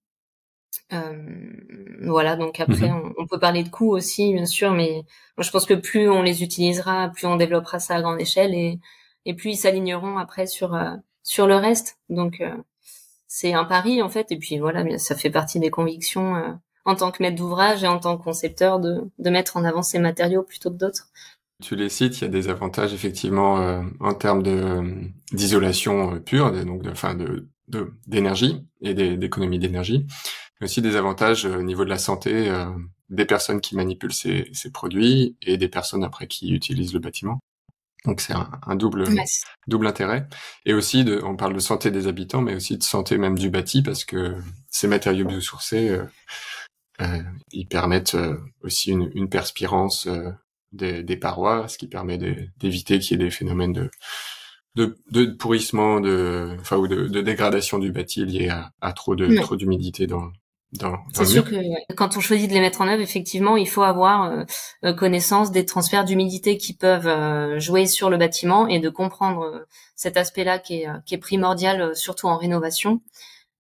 Euh, 0.93 1.52
voilà, 2.02 2.37
donc 2.37 2.61
après, 2.61 2.88
mhm. 2.88 3.14
on, 3.19 3.26
peut 3.26 3.38
parler 3.38 3.62
de 3.62 3.69
coûts 3.69 3.91
aussi, 3.94 4.32
bien 4.32 4.46
sûr, 4.46 4.73
mais 4.73 5.02
moi, 5.37 5.44
je 5.44 5.50
pense 5.50 5.67
que 5.67 5.75
plus 5.75 6.08
on 6.08 6.23
les 6.23 6.43
utilisera, 6.43 7.11
plus 7.11 7.26
on 7.26 7.37
développera 7.37 7.79
ça 7.79 7.96
à 7.96 8.02
grande 8.02 8.20
échelle 8.20 8.55
et, 8.55 8.79
et 9.25 9.34
plus 9.34 9.50
ils 9.50 9.56
s'aligneront 9.56 10.19
après 10.19 10.46
sur 10.46 10.75
euh, 10.75 10.94
sur 11.23 11.46
le 11.46 11.56
reste. 11.56 11.99
Donc 12.08 12.41
euh, 12.41 12.55
c'est 13.28 13.52
un 13.52 13.64
pari 13.64 14.02
en 14.02 14.08
fait, 14.08 14.32
et 14.32 14.36
puis 14.36 14.58
voilà, 14.58 14.98
ça 14.98 15.14
fait 15.14 15.30
partie 15.30 15.60
des 15.60 15.70
convictions 15.70 16.58
en 16.84 16.94
tant 16.94 17.12
que 17.12 17.22
maître 17.22 17.36
d'ouvrage 17.36 17.84
et 17.84 17.86
en 17.86 17.98
tant 17.98 18.16
que 18.16 18.25
concepteur 18.25 18.80
de, 18.80 19.02
de 19.19 19.30
mettre 19.30 19.56
en 19.56 19.64
avant 19.64 19.82
ces 19.82 19.98
matériaux 19.98 20.42
plutôt 20.42 20.70
que 20.70 20.78
d'autres. 20.78 21.08
Tu 21.62 21.76
les 21.76 21.88
cites, 21.88 22.19
il 22.19 22.22
y 22.22 22.25
a 22.25 22.30
des 22.30 22.48
avantages 22.48 22.94
effectivement 22.94 23.82
en 24.00 24.14
termes 24.14 24.43
de 24.43 24.94
d'isolation 25.32 26.20
pure, 26.20 26.53
donc 26.64 26.82
de, 26.82 26.91
enfin 26.91 27.14
de 27.14 27.48
d'énergie 28.06 28.64
et 28.81 28.94
d'économie 28.94 29.58
d'énergie 29.58 30.06
mais 30.60 30.64
aussi 30.67 30.82
des 30.82 30.96
avantages 30.96 31.46
euh, 31.46 31.58
au 31.58 31.62
niveau 31.62 31.84
de 31.84 31.91
la 31.91 31.98
santé 31.98 32.48
euh, 32.48 32.67
des 33.08 33.24
personnes 33.24 33.60
qui 33.60 33.76
manipulent 33.76 34.12
ces, 34.12 34.48
ces, 34.53 34.70
produits 34.70 35.36
et 35.43 35.56
des 35.56 35.69
personnes 35.69 36.05
après 36.05 36.26
qui 36.26 36.53
utilisent 36.53 36.93
le 36.93 36.98
bâtiment. 36.98 37.41
Donc 38.08 38.20
c'est 38.20 38.32
un, 38.32 38.50
un, 38.67 38.74
double 38.74 39.05
double 39.67 39.86
intérêt. 39.86 40.27
Et 40.65 40.74
aussi, 40.74 41.05
de, 41.05 41.20
on 41.22 41.36
parle 41.36 41.55
de 41.55 41.58
santé 41.60 41.91
des 41.91 42.06
habitants, 42.06 42.41
mais 42.41 42.55
aussi 42.55 42.77
de 42.79 42.82
santé 42.82 43.19
même 43.19 43.38
du 43.38 43.50
bâti, 43.50 43.82
parce 43.82 44.05
que 44.05 44.34
ces 44.70 44.88
matériaux 44.88 45.27
biosourcés, 45.27 45.91
euh, 45.91 46.05
euh 47.00 47.22
ils 47.53 47.67
permettent 47.67 48.17
aussi 48.62 48.91
une, 48.91 49.10
une 49.15 49.29
perspirance 49.29 50.08
des, 50.72 51.03
des, 51.03 51.17
parois, 51.17 51.69
ce 51.69 51.79
qui 51.79 51.86
permet 51.86 52.19
d'éviter 52.58 52.98
qu'il 52.98 53.12
y 53.19 53.22
ait 53.22 53.27
des 53.27 53.31
phénomènes 53.31 53.72
de, 53.72 53.91
de, 54.74 54.98
de 55.10 55.27
pourrissement, 55.27 56.00
de, 56.00 56.56
enfin, 56.60 56.77
ou 56.77 56.88
de, 56.88 57.08
de, 57.08 57.20
dégradation 57.20 57.79
du 57.79 57.93
bâti 57.93 58.24
lié 58.24 58.48
à, 58.48 58.72
à 58.81 58.93
trop 58.93 59.17
de 59.17 59.36
trop 59.41 59.56
d'humidité 59.56 60.06
dans, 60.06 60.31
c'est 61.15 61.25
sûr 61.25 61.44
que 61.44 61.94
quand 61.94 62.17
on 62.17 62.20
choisit 62.20 62.48
de 62.48 62.55
les 62.55 62.60
mettre 62.60 62.82
en 62.82 62.89
œuvre, 62.89 63.01
effectivement, 63.01 63.56
il 63.56 63.69
faut 63.69 63.82
avoir 63.82 64.25
euh, 64.25 64.44
euh, 64.84 64.93
connaissance 64.93 65.51
des 65.51 65.65
transferts 65.65 66.05
d'humidité 66.05 66.58
qui 66.58 66.75
peuvent 66.75 67.08
euh, 67.08 67.58
jouer 67.58 67.87
sur 67.87 68.10
le 68.10 68.19
bâtiment 68.19 68.67
et 68.67 68.79
de 68.79 68.91
comprendre 68.91 69.67
cet 69.96 70.19
aspect-là 70.19 70.58
qui 70.58 70.82
est, 70.82 70.89
qui 71.06 71.15
est 71.15 71.19
primordial, 71.19 71.96
surtout 71.96 72.27
en 72.27 72.37
rénovation 72.37 73.01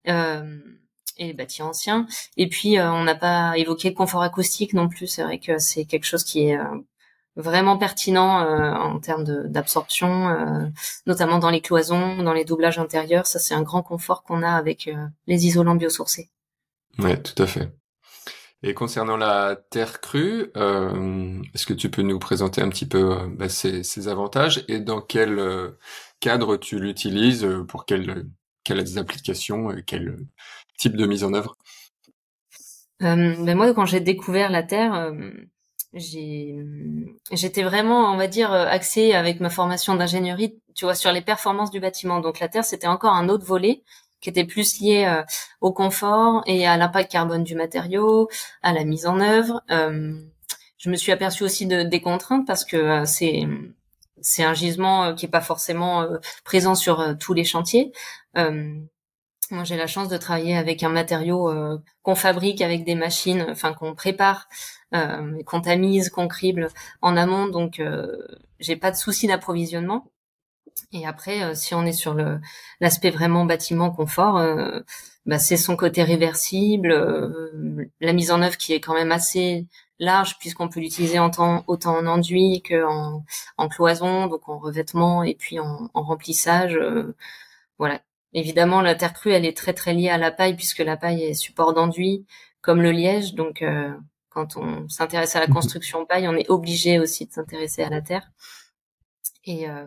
et 0.04 1.26
les 1.26 1.32
bâtiments 1.34 1.70
anciens. 1.70 2.06
Et 2.36 2.48
puis, 2.48 2.80
on 2.80 3.02
n'a 3.02 3.14
pas 3.14 3.58
évoqué 3.58 3.90
le 3.90 3.94
confort 3.94 4.22
acoustique 4.22 4.72
non 4.72 4.88
plus. 4.88 5.06
C'est 5.06 5.22
vrai 5.22 5.38
que 5.38 5.58
c'est 5.58 5.84
quelque 5.84 6.04
chose 6.04 6.24
qui 6.24 6.48
est 6.48 6.58
vraiment 7.36 7.76
pertinent 7.76 8.40
en 8.40 8.98
termes 9.00 9.24
d'absorption, 9.48 10.70
notamment 11.06 11.38
dans 11.38 11.50
les 11.50 11.60
cloisons, 11.60 12.22
dans 12.22 12.32
les 12.32 12.44
doublages 12.44 12.78
intérieurs. 12.78 13.26
Ça, 13.26 13.38
c'est 13.38 13.54
un 13.54 13.62
grand 13.62 13.82
confort 13.82 14.22
qu'on 14.22 14.42
a 14.42 14.52
avec 14.52 14.88
les 15.26 15.46
isolants 15.46 15.74
biosourcés. 15.74 16.30
Ouais, 16.98 17.20
tout 17.22 17.40
à 17.42 17.46
fait. 17.46 17.72
Et 18.62 18.74
concernant 18.74 19.16
la 19.16 19.56
terre 19.70 20.00
crue, 20.00 20.50
euh, 20.56 21.40
est-ce 21.54 21.64
que 21.64 21.74
tu 21.74 21.90
peux 21.90 22.02
nous 22.02 22.18
présenter 22.18 22.60
un 22.60 22.68
petit 22.68 22.86
peu 22.86 23.12
euh, 23.12 23.28
bah, 23.28 23.48
ses, 23.48 24.08
avantages 24.08 24.64
et 24.66 24.80
dans 24.80 25.00
quel 25.00 25.38
euh, 25.38 25.78
cadre 26.18 26.56
tu 26.56 26.80
l'utilises, 26.80 27.46
pour 27.68 27.86
quelles, 27.86 28.26
quelles 28.64 28.98
applications, 28.98 29.68
quel 29.86 30.18
type 30.76 30.96
de 30.96 31.06
mise 31.06 31.22
en 31.22 31.34
œuvre? 31.34 31.56
Ben 33.00 33.54
Moi, 33.54 33.72
quand 33.74 33.86
j'ai 33.86 34.00
découvert 34.00 34.50
la 34.50 34.64
terre, 34.64 35.12
j'étais 35.92 37.62
vraiment 37.62 38.12
on 38.12 38.16
va 38.16 38.26
dire 38.26 38.52
axée 38.52 39.12
avec 39.12 39.38
ma 39.38 39.50
formation 39.50 39.94
d'ingénierie 39.94 40.60
tu 40.74 40.84
vois 40.84 40.94
sur 40.94 41.12
les 41.12 41.22
performances 41.22 41.70
du 41.70 41.80
bâtiment. 41.80 42.20
Donc 42.20 42.40
la 42.40 42.48
terre 42.48 42.64
c'était 42.64 42.88
encore 42.88 43.14
un 43.14 43.28
autre 43.28 43.44
volet 43.44 43.82
qui 44.20 44.28
était 44.28 44.44
plus 44.44 44.80
lié 44.80 45.04
euh, 45.06 45.22
au 45.60 45.72
confort 45.72 46.42
et 46.46 46.66
à 46.66 46.76
l'impact 46.76 47.10
carbone 47.10 47.44
du 47.44 47.54
matériau 47.54 48.28
à 48.62 48.72
la 48.72 48.84
mise 48.84 49.06
en 49.06 49.20
œuvre 49.20 49.62
euh, 49.70 50.14
je 50.78 50.90
me 50.90 50.96
suis 50.96 51.12
aperçue 51.12 51.44
aussi 51.44 51.66
de, 51.66 51.82
des 51.82 52.00
contraintes 52.00 52.46
parce 52.46 52.64
que 52.64 52.76
euh, 52.76 53.04
c'est 53.04 53.46
c'est 54.20 54.42
un 54.42 54.54
gisement 54.54 55.14
qui 55.14 55.26
est 55.26 55.30
pas 55.30 55.40
forcément 55.40 56.04
présent 56.44 56.74
sur 56.74 57.16
tous 57.18 57.34
les 57.34 57.44
chantiers 57.44 57.92
moi, 59.50 59.64
j'ai 59.64 59.76
la 59.76 59.86
chance 59.86 60.08
de 60.08 60.16
travailler 60.18 60.56
avec 60.58 60.82
un 60.82 60.90
matériau 60.90 61.50
qu'on 62.02 62.14
fabrique 62.14 62.60
avec 62.60 62.84
des 62.84 62.94
machines, 62.94 63.46
enfin 63.48 63.72
qu'on 63.72 63.94
prépare, 63.94 64.48
qu'on 64.92 65.60
tamise, 65.62 66.10
qu'on 66.10 66.28
crible 66.28 66.68
en 67.00 67.16
amont. 67.16 67.46
Donc, 67.46 67.80
j'ai 68.60 68.76
pas 68.76 68.90
de 68.90 68.96
souci 68.96 69.26
d'approvisionnement. 69.26 70.10
Et 70.92 71.06
après, 71.06 71.42
euh, 71.42 71.54
si 71.54 71.74
on 71.74 71.84
est 71.84 71.92
sur 71.92 72.14
le 72.14 72.40
l'aspect 72.80 73.10
vraiment 73.10 73.44
bâtiment 73.44 73.90
confort, 73.90 74.40
bah, 75.26 75.38
c'est 75.38 75.56
son 75.56 75.76
côté 75.76 76.02
réversible, 76.02 76.88
la 78.00 78.12
mise 78.12 78.30
en 78.30 78.42
œuvre 78.42 78.56
qui 78.56 78.72
est 78.72 78.80
quand 78.80 78.94
même 78.94 79.12
assez 79.12 79.66
large 79.98 80.38
puisqu'on 80.38 80.68
peut 80.68 80.80
l'utiliser 80.80 81.18
en 81.18 81.30
temps, 81.30 81.64
autant 81.66 81.96
en 81.96 82.06
enduit 82.06 82.62
qu'en 82.62 83.24
en 83.56 83.68
cloison, 83.68 84.26
donc 84.28 84.48
en 84.48 84.58
revêtement 84.58 85.22
et 85.24 85.34
puis 85.34 85.58
en, 85.60 85.90
en 85.94 86.02
remplissage. 86.02 86.78
voilà, 87.78 88.00
Évidemment, 88.34 88.82
la 88.82 88.94
terre 88.94 89.14
crue, 89.14 89.32
elle 89.32 89.46
est 89.46 89.56
très 89.56 89.72
très 89.72 89.94
liée 89.94 90.10
à 90.10 90.18
la 90.18 90.30
paille 90.30 90.54
puisque 90.54 90.80
la 90.80 90.96
paille 90.96 91.22
est 91.22 91.34
support 91.34 91.72
d'enduit, 91.72 92.26
comme 92.60 92.82
le 92.82 92.92
liège. 92.92 93.34
Donc, 93.34 93.62
euh, 93.62 93.90
quand 94.28 94.56
on 94.56 94.88
s'intéresse 94.88 95.34
à 95.34 95.40
la 95.40 95.46
mhm. 95.46 95.54
construction 95.54 96.04
paille, 96.04 96.28
on 96.28 96.36
est 96.36 96.50
obligé 96.50 96.98
aussi 96.98 97.26
de 97.26 97.32
s'intéresser 97.32 97.82
à 97.82 97.90
la 97.90 98.02
terre. 98.02 98.30
Et, 99.48 99.68
euh, 99.68 99.86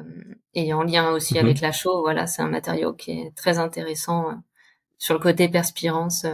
et 0.53 0.73
en 0.73 0.83
lien 0.83 1.11
aussi 1.11 1.37
avec 1.37 1.57
mhm. 1.57 1.61
la 1.61 1.71
chaux, 1.71 2.01
voilà, 2.01 2.27
c'est 2.27 2.41
un 2.41 2.49
matériau 2.49 2.93
qui 2.93 3.11
est 3.11 3.35
très 3.35 3.59
intéressant 3.59 4.29
euh, 4.29 4.33
sur 4.97 5.13
le 5.13 5.19
côté 5.19 5.49
perspirance 5.49 6.25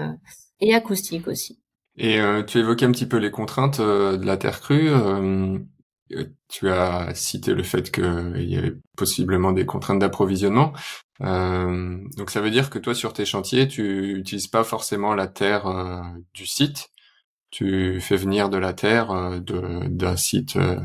et 0.59 0.73
acoustique 0.73 1.27
aussi. 1.27 1.59
Et 1.97 2.19
tu 2.45 2.59
évoquais 2.59 2.85
un 2.85 2.91
petit 2.91 3.07
peu 3.07 3.17
les 3.17 3.31
contraintes 3.31 3.79
de 3.79 4.25
la 4.25 4.37
terre 4.37 4.59
crue. 4.59 4.91
tu 6.49 6.69
as 6.69 7.13
cité 7.15 7.53
le 7.53 7.63
fait 7.63 7.89
qu'il 7.91 8.49
y 8.49 8.57
avait 8.57 8.75
possiblement 8.97 9.53
des 9.53 9.65
contraintes 9.65 9.99
d'approvisionnement. 9.99 10.73
Euh, 11.21 11.97
donc 12.15 12.29
ça 12.29 12.41
veut 12.41 12.51
dire 12.51 12.69
que 12.69 12.79
toi 12.79 12.93
sur 12.93 13.13
tes 13.13 13.25
chantiers, 13.25 13.67
tu 13.67 14.17
utilises 14.17 14.47
pas 14.47 14.63
forcément 14.63 15.15
la 15.15 15.27
terre 15.27 15.67
euh, 15.67 16.01
du 16.33 16.45
site, 16.45 16.89
tu 17.49 17.99
fais 18.01 18.17
venir 18.17 18.49
de 18.49 18.57
la 18.57 18.73
terre 18.73 19.11
euh, 19.11 19.39
d'un 19.39 20.17
site 20.17 20.57
euh, 20.57 20.79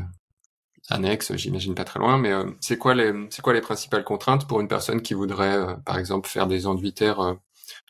annexe, 0.89 1.35
j'imagine 1.35 1.75
pas 1.75 1.85
très 1.85 1.99
loin. 1.99 2.17
Mais 2.17 2.33
c'est 2.61 2.77
quoi 2.77 2.95
les 2.95 3.13
c'est 3.29 3.41
quoi 3.41 3.53
les 3.53 3.61
principales 3.61 4.03
contraintes 4.03 4.47
pour 4.47 4.61
une 4.61 4.67
personne 4.67 5.01
qui 5.01 5.13
voudrait, 5.13 5.57
par 5.85 5.97
exemple, 5.97 6.29
faire 6.29 6.47
des 6.47 6.67
enduits 6.67 6.93
terre 6.93 7.35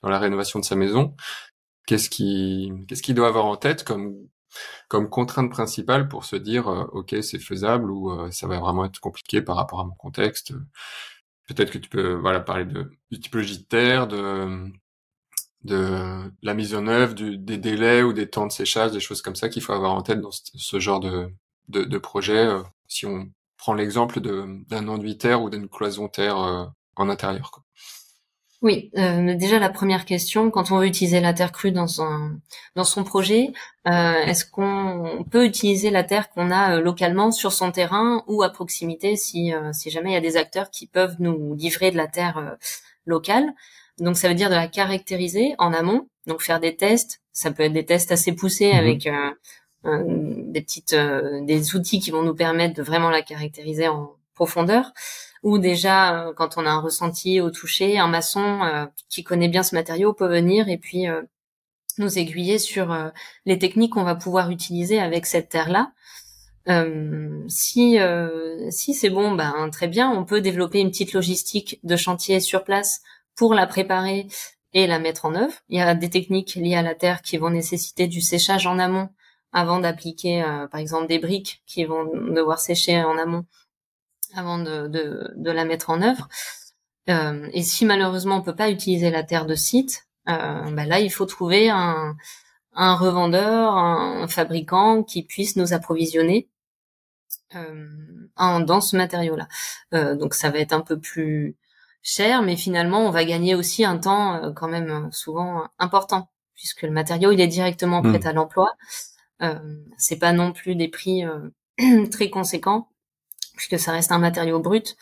dans 0.03 0.09
la 0.09 0.19
rénovation 0.19 0.59
de 0.59 0.65
sa 0.65 0.75
maison? 0.75 1.15
Qu'est-ce 1.85 2.09
qui 2.09 2.71
qu'est-ce 2.87 3.03
qu'il 3.03 3.15
doit 3.15 3.27
avoir 3.27 3.45
en 3.45 3.57
tête 3.57 3.83
comme 3.83 4.15
comme 4.89 5.09
contrainte 5.09 5.51
principale 5.51 6.07
pour 6.09 6.25
se 6.25 6.35
dire 6.35 6.67
ok 6.67 7.15
c'est 7.21 7.39
faisable 7.39 7.91
ou 7.91 8.31
ça 8.31 8.47
va 8.47 8.59
vraiment 8.59 8.85
être 8.85 8.99
compliqué 8.99 9.41
par 9.41 9.55
rapport 9.57 9.79
à 9.81 9.85
mon 9.85 9.95
contexte? 9.95 10.53
Peut-être 11.47 11.71
que 11.71 11.77
tu 11.77 11.89
peux 11.89 12.13
voilà 12.13 12.39
parler 12.39 12.65
de, 12.65 12.89
typologie 13.21 13.59
de 13.59 13.63
terre, 13.65 14.07
de 14.07 14.71
de 15.63 16.31
la 16.41 16.53
mise 16.53 16.75
en 16.75 16.87
œuvre, 16.87 17.13
du, 17.13 17.37
des 17.37 17.57
délais 17.57 18.03
ou 18.03 18.13
des 18.13 18.29
temps 18.29 18.47
de 18.47 18.51
séchage, 18.51 18.91
des 18.91 18.99
choses 18.99 19.21
comme 19.21 19.35
ça 19.35 19.49
qu'il 19.49 19.61
faut 19.61 19.73
avoir 19.73 19.93
en 19.93 20.01
tête 20.01 20.19
dans 20.19 20.31
ce, 20.31 20.79
genre 20.79 20.99
de, 20.99 21.29
de, 21.69 21.83
de 21.85 21.97
projet. 21.97 22.49
Si 22.93 23.07
on 23.07 23.27
prend 23.57 23.73
l'exemple 23.73 24.19
d'un 24.19 24.87
enduit 24.87 25.17
terre 25.17 25.41
ou 25.41 25.49
d'une 25.49 25.67
cloison 25.67 26.07
terre 26.07 26.37
euh, 26.37 26.65
en 26.95 27.09
intérieur. 27.09 27.49
Quoi. 27.49 27.63
Oui, 28.61 28.91
euh, 28.97 29.33
déjà 29.33 29.57
la 29.57 29.69
première 29.69 30.05
question, 30.05 30.51
quand 30.51 30.71
on 30.71 30.77
veut 30.77 30.85
utiliser 30.85 31.19
la 31.19 31.33
terre 31.33 31.51
crue 31.51 31.71
dans 31.71 31.87
son 31.87 32.39
dans 32.75 32.83
son 32.83 33.03
projet, 33.03 33.51
euh, 33.87 34.13
est-ce 34.25 34.45
qu'on 34.45 35.25
peut 35.31 35.43
utiliser 35.43 35.89
la 35.89 36.03
terre 36.03 36.29
qu'on 36.29 36.51
a 36.51 36.79
localement 36.79 37.31
sur 37.31 37.51
son 37.51 37.71
terrain 37.71 38.23
ou 38.27 38.43
à 38.43 38.51
proximité 38.51 39.15
si 39.15 39.51
si 39.73 39.89
jamais 39.89 40.11
il 40.11 40.13
y 40.13 40.17
a 40.17 40.21
des 40.21 40.37
acteurs 40.37 40.69
qui 40.69 40.85
peuvent 40.85 41.15
nous 41.19 41.55
livrer 41.55 41.89
de 41.89 41.97
la 41.97 42.07
terre 42.07 42.57
locale? 43.05 43.53
Donc 43.97 44.17
ça 44.17 44.29
veut 44.29 44.35
dire 44.35 44.49
de 44.49 44.55
la 44.55 44.67
caractériser 44.67 45.55
en 45.57 45.73
amont, 45.73 46.07
donc 46.27 46.41
faire 46.41 46.59
des 46.59 46.75
tests. 46.75 47.21
Ça 47.31 47.51
peut 47.51 47.63
être 47.63 47.73
des 47.73 47.85
tests 47.85 48.11
assez 48.11 48.33
poussés 48.33 48.71
mmh 48.71 48.77
avec 48.77 49.07
des 49.85 50.61
petites 50.61 50.95
des 50.95 51.75
outils 51.75 51.99
qui 51.99 52.11
vont 52.11 52.23
nous 52.23 52.35
permettre 52.35 52.75
de 52.75 52.83
vraiment 52.83 53.09
la 53.09 53.21
caractériser 53.21 53.87
en 53.87 54.15
profondeur 54.33 54.93
ou 55.43 55.57
déjà 55.57 56.27
euh, 56.27 56.33
quand 56.33 56.57
on 56.57 56.65
a 56.65 56.69
un 56.69 56.79
ressenti 56.79 57.41
au 57.41 57.51
toucher, 57.51 57.99
un 57.99 58.07
maçon 58.07 58.61
euh, 58.63 58.85
qui 59.09 59.23
connaît 59.23 59.49
bien 59.49 59.63
ce 59.63 59.75
matériau 59.75 60.13
peut 60.13 60.27
venir 60.27 60.69
et 60.69 60.77
puis 60.77 61.07
euh, 61.07 61.21
nous 61.99 62.17
aiguiller 62.17 62.57
sur 62.57 62.97
les 63.45 63.59
techniques 63.59 63.93
qu'on 63.93 64.03
va 64.03 64.15
pouvoir 64.15 64.49
utiliser 64.49 64.99
avec 64.99 65.27
cette 65.27 65.49
terre-là. 65.49 65.91
si 67.47 67.99
si 68.71 68.93
c'est 68.95 69.11
bon, 69.11 69.33
ben 69.35 69.69
très 69.71 69.87
bien, 69.87 70.09
on 70.09 70.25
peut 70.25 70.41
développer 70.41 70.79
une 70.79 70.89
petite 70.89 71.13
logistique 71.13 71.79
de 71.83 71.95
chantier 71.95 72.39
sur 72.39 72.63
place 72.63 73.01
pour 73.35 73.53
la 73.53 73.67
préparer 73.67 74.25
et 74.73 74.87
la 74.87 74.97
mettre 74.97 75.25
en 75.25 75.35
œuvre. 75.35 75.53
Il 75.69 75.77
y 75.77 75.81
a 75.81 75.93
des 75.93 76.09
techniques 76.09 76.55
liées 76.55 76.73
à 76.73 76.81
la 76.81 76.95
terre 76.95 77.21
qui 77.21 77.37
vont 77.37 77.51
nécessiter 77.51 78.07
du 78.07 78.21
séchage 78.21 78.65
en 78.65 78.79
amont 78.79 79.09
avant 79.53 79.79
d'appliquer, 79.79 80.43
par 80.71 80.79
exemple, 80.79 81.07
des 81.07 81.19
briques 81.19 81.61
qui 81.65 81.85
vont 81.85 82.05
devoir 82.05 82.59
sécher 82.59 83.03
en 83.03 83.17
amont 83.17 83.45
avant 84.33 84.57
de, 84.57 84.87
de, 84.87 85.31
de, 85.35 85.51
la 85.51 85.65
mettre 85.65 85.89
en 85.89 86.01
œuvre. 86.01 86.27
Euh, 87.09 87.49
et 87.53 87.63
si 87.63 87.85
malheureusement 87.85 88.37
on 88.37 88.41
peut 88.41 88.55
pas 88.55 88.69
utiliser 88.69 89.09
la 89.09 89.23
terre 89.23 89.45
de 89.45 89.55
site, 89.55 90.05
euh, 90.29 90.71
bah 90.71 90.85
là 90.85 90.99
il 90.99 91.11
faut 91.11 91.25
trouver 91.25 91.69
un, 91.69 92.15
un 92.73 92.95
revendeur, 92.95 93.75
un, 93.75 94.27
fabricant 94.27 95.03
qui 95.03 95.23
puisse 95.23 95.55
nous 95.57 95.73
approvisionner 95.73 96.49
euh, 97.55 97.89
en, 98.37 98.61
dans 98.61 98.81
ce 98.81 98.95
matériau-là. 98.95 99.47
Euh, 99.93 100.15
donc 100.15 100.33
ça 100.33 100.49
va 100.49 100.59
être 100.59 100.73
un 100.73 100.81
peu 100.81 100.97
plus 100.97 101.57
cher, 102.01 102.41
mais 102.41 102.55
finalement 102.55 103.05
on 103.05 103.11
va 103.11 103.25
gagner 103.25 103.53
aussi 103.55 103.83
un 103.83 103.97
temps 103.97 104.35
euh, 104.35 104.51
quand 104.53 104.69
même 104.69 105.11
souvent 105.11 105.67
important 105.79 106.29
puisque 106.55 106.83
le 106.83 106.91
matériau 106.91 107.31
il 107.31 107.41
est 107.41 107.47
directement 107.47 108.01
prêt 108.01 108.19
hmm. 108.19 108.27
à 108.27 108.33
l'emploi. 108.33 108.73
Euh, 109.43 109.59
c'est 109.97 110.19
pas 110.19 110.33
non 110.33 110.53
plus 110.53 110.75
des 110.75 110.87
prix 110.87 111.23
très 112.11 112.29
conséquents 112.29 112.87
puisque 113.55 113.79
ça 113.79 113.91
reste 113.91 114.11
un 114.11 114.19
matériau 114.19 114.59
brut. 114.59 114.95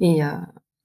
Et, 0.00 0.24
euh, 0.24 0.30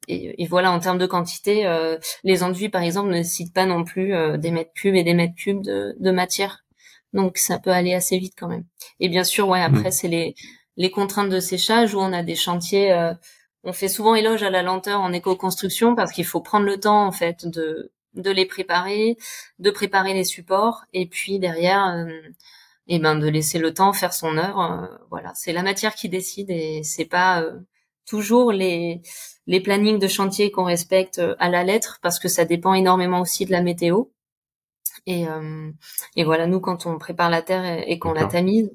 et, 0.07 0.41
et, 0.43 0.47
voilà, 0.47 0.71
en 0.71 0.79
termes 0.79 0.97
de 0.97 1.05
quantité, 1.05 1.65
euh, 1.65 1.97
les 2.23 2.43
enduits, 2.43 2.69
par 2.69 2.81
exemple, 2.81 3.09
ne 3.09 3.23
citent 3.23 3.53
pas 3.53 3.65
non 3.65 3.83
plus 3.83 4.13
euh, 4.13 4.37
des 4.37 4.51
mètres 4.51 4.73
cubes 4.73 4.95
et 4.95 5.03
des 5.03 5.13
mètres 5.13 5.35
cubes 5.35 5.61
de, 5.61 5.95
de, 5.99 6.11
matière. 6.11 6.63
Donc 7.13 7.37
ça 7.37 7.59
peut 7.59 7.71
aller 7.71 7.93
assez 7.93 8.17
vite 8.17 8.33
quand 8.37 8.47
même. 8.47 8.65
Et 8.99 9.09
bien 9.09 9.23
sûr, 9.23 9.47
ouais, 9.49 9.61
après, 9.61 9.89
mmh. 9.89 9.91
c'est 9.91 10.07
les, 10.07 10.35
les 10.77 10.91
contraintes 10.91 11.29
de 11.29 11.39
séchage 11.39 11.93
où 11.93 11.99
on 11.99 12.13
a 12.13 12.23
des 12.23 12.35
chantiers. 12.35 12.91
Euh, 12.93 13.13
on 13.63 13.73
fait 13.73 13.89
souvent 13.89 14.15
éloge 14.15 14.43
à 14.43 14.49
la 14.49 14.61
lenteur 14.61 15.01
en 15.01 15.11
éco-construction 15.11 15.95
parce 15.95 16.11
qu'il 16.11 16.25
faut 16.25 16.41
prendre 16.41 16.65
le 16.65 16.79
temps 16.79 17.05
en 17.05 17.11
fait 17.11 17.45
de 17.47 17.91
de 18.13 18.31
les 18.31 18.45
préparer, 18.45 19.17
de 19.59 19.69
préparer 19.69 20.13
les 20.13 20.23
supports 20.23 20.85
et 20.93 21.05
puis 21.05 21.37
derrière 21.37 22.07
et 22.87 22.99
ben 22.99 23.15
de 23.15 23.27
laisser 23.27 23.59
le 23.59 23.73
temps 23.73 23.93
faire 23.93 24.13
son 24.13 24.37
œuvre. 24.37 24.59
Euh, 24.59 24.97
voilà, 25.09 25.33
c'est 25.35 25.53
la 25.53 25.63
matière 25.63 25.95
qui 25.95 26.09
décide 26.09 26.49
et 26.49 26.83
c'est 26.83 27.05
pas 27.05 27.41
euh, 27.41 27.59
toujours 28.05 28.51
les 28.51 29.01
les 29.45 29.61
plannings 29.61 29.99
de 29.99 30.07
chantier 30.07 30.51
qu'on 30.51 30.65
respecte 30.65 31.19
euh, 31.19 31.35
à 31.39 31.49
la 31.49 31.63
lettre 31.63 31.99
parce 32.01 32.19
que 32.19 32.27
ça 32.27 32.45
dépend 32.45 32.73
énormément 32.73 33.21
aussi 33.21 33.45
de 33.45 33.51
la 33.51 33.61
météo. 33.61 34.05
Et, 35.05 35.25
et 36.17 36.23
voilà, 36.25 36.47
nous 36.47 36.59
quand 36.59 36.85
on 36.85 36.97
prépare 36.97 37.29
la 37.29 37.41
terre 37.41 37.83
et, 37.87 37.97
qu'on 37.97 38.11
la 38.11 38.25
tamise, 38.25 38.69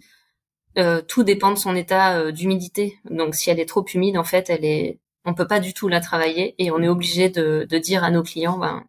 tout 1.07 1.25
dépend 1.25 1.51
de 1.51 1.59
son 1.59 1.77
état 1.77 2.33
d'humidité. 2.33 2.97
Donc 3.05 3.35
si 3.35 3.51
elle 3.51 3.61
est 3.61 3.69
trop 3.69 3.85
humide, 3.93 4.17
en 4.17 4.25
fait, 4.25 4.49
elle 4.49 4.65
est, 4.65 4.99
on 5.27 5.35
peut 5.35 5.47
pas 5.47 5.61
du 5.61 5.75
tout 5.75 5.89
la 5.89 6.01
travailler 6.01 6.55
et 6.57 6.71
on 6.71 6.81
est 6.81 6.89
obligé 6.89 7.29
de, 7.29 7.67
de 7.69 7.79
dire 7.79 8.03
à 8.03 8.11
nos 8.11 8.23
clients, 8.23 8.57
ben, 8.57 8.85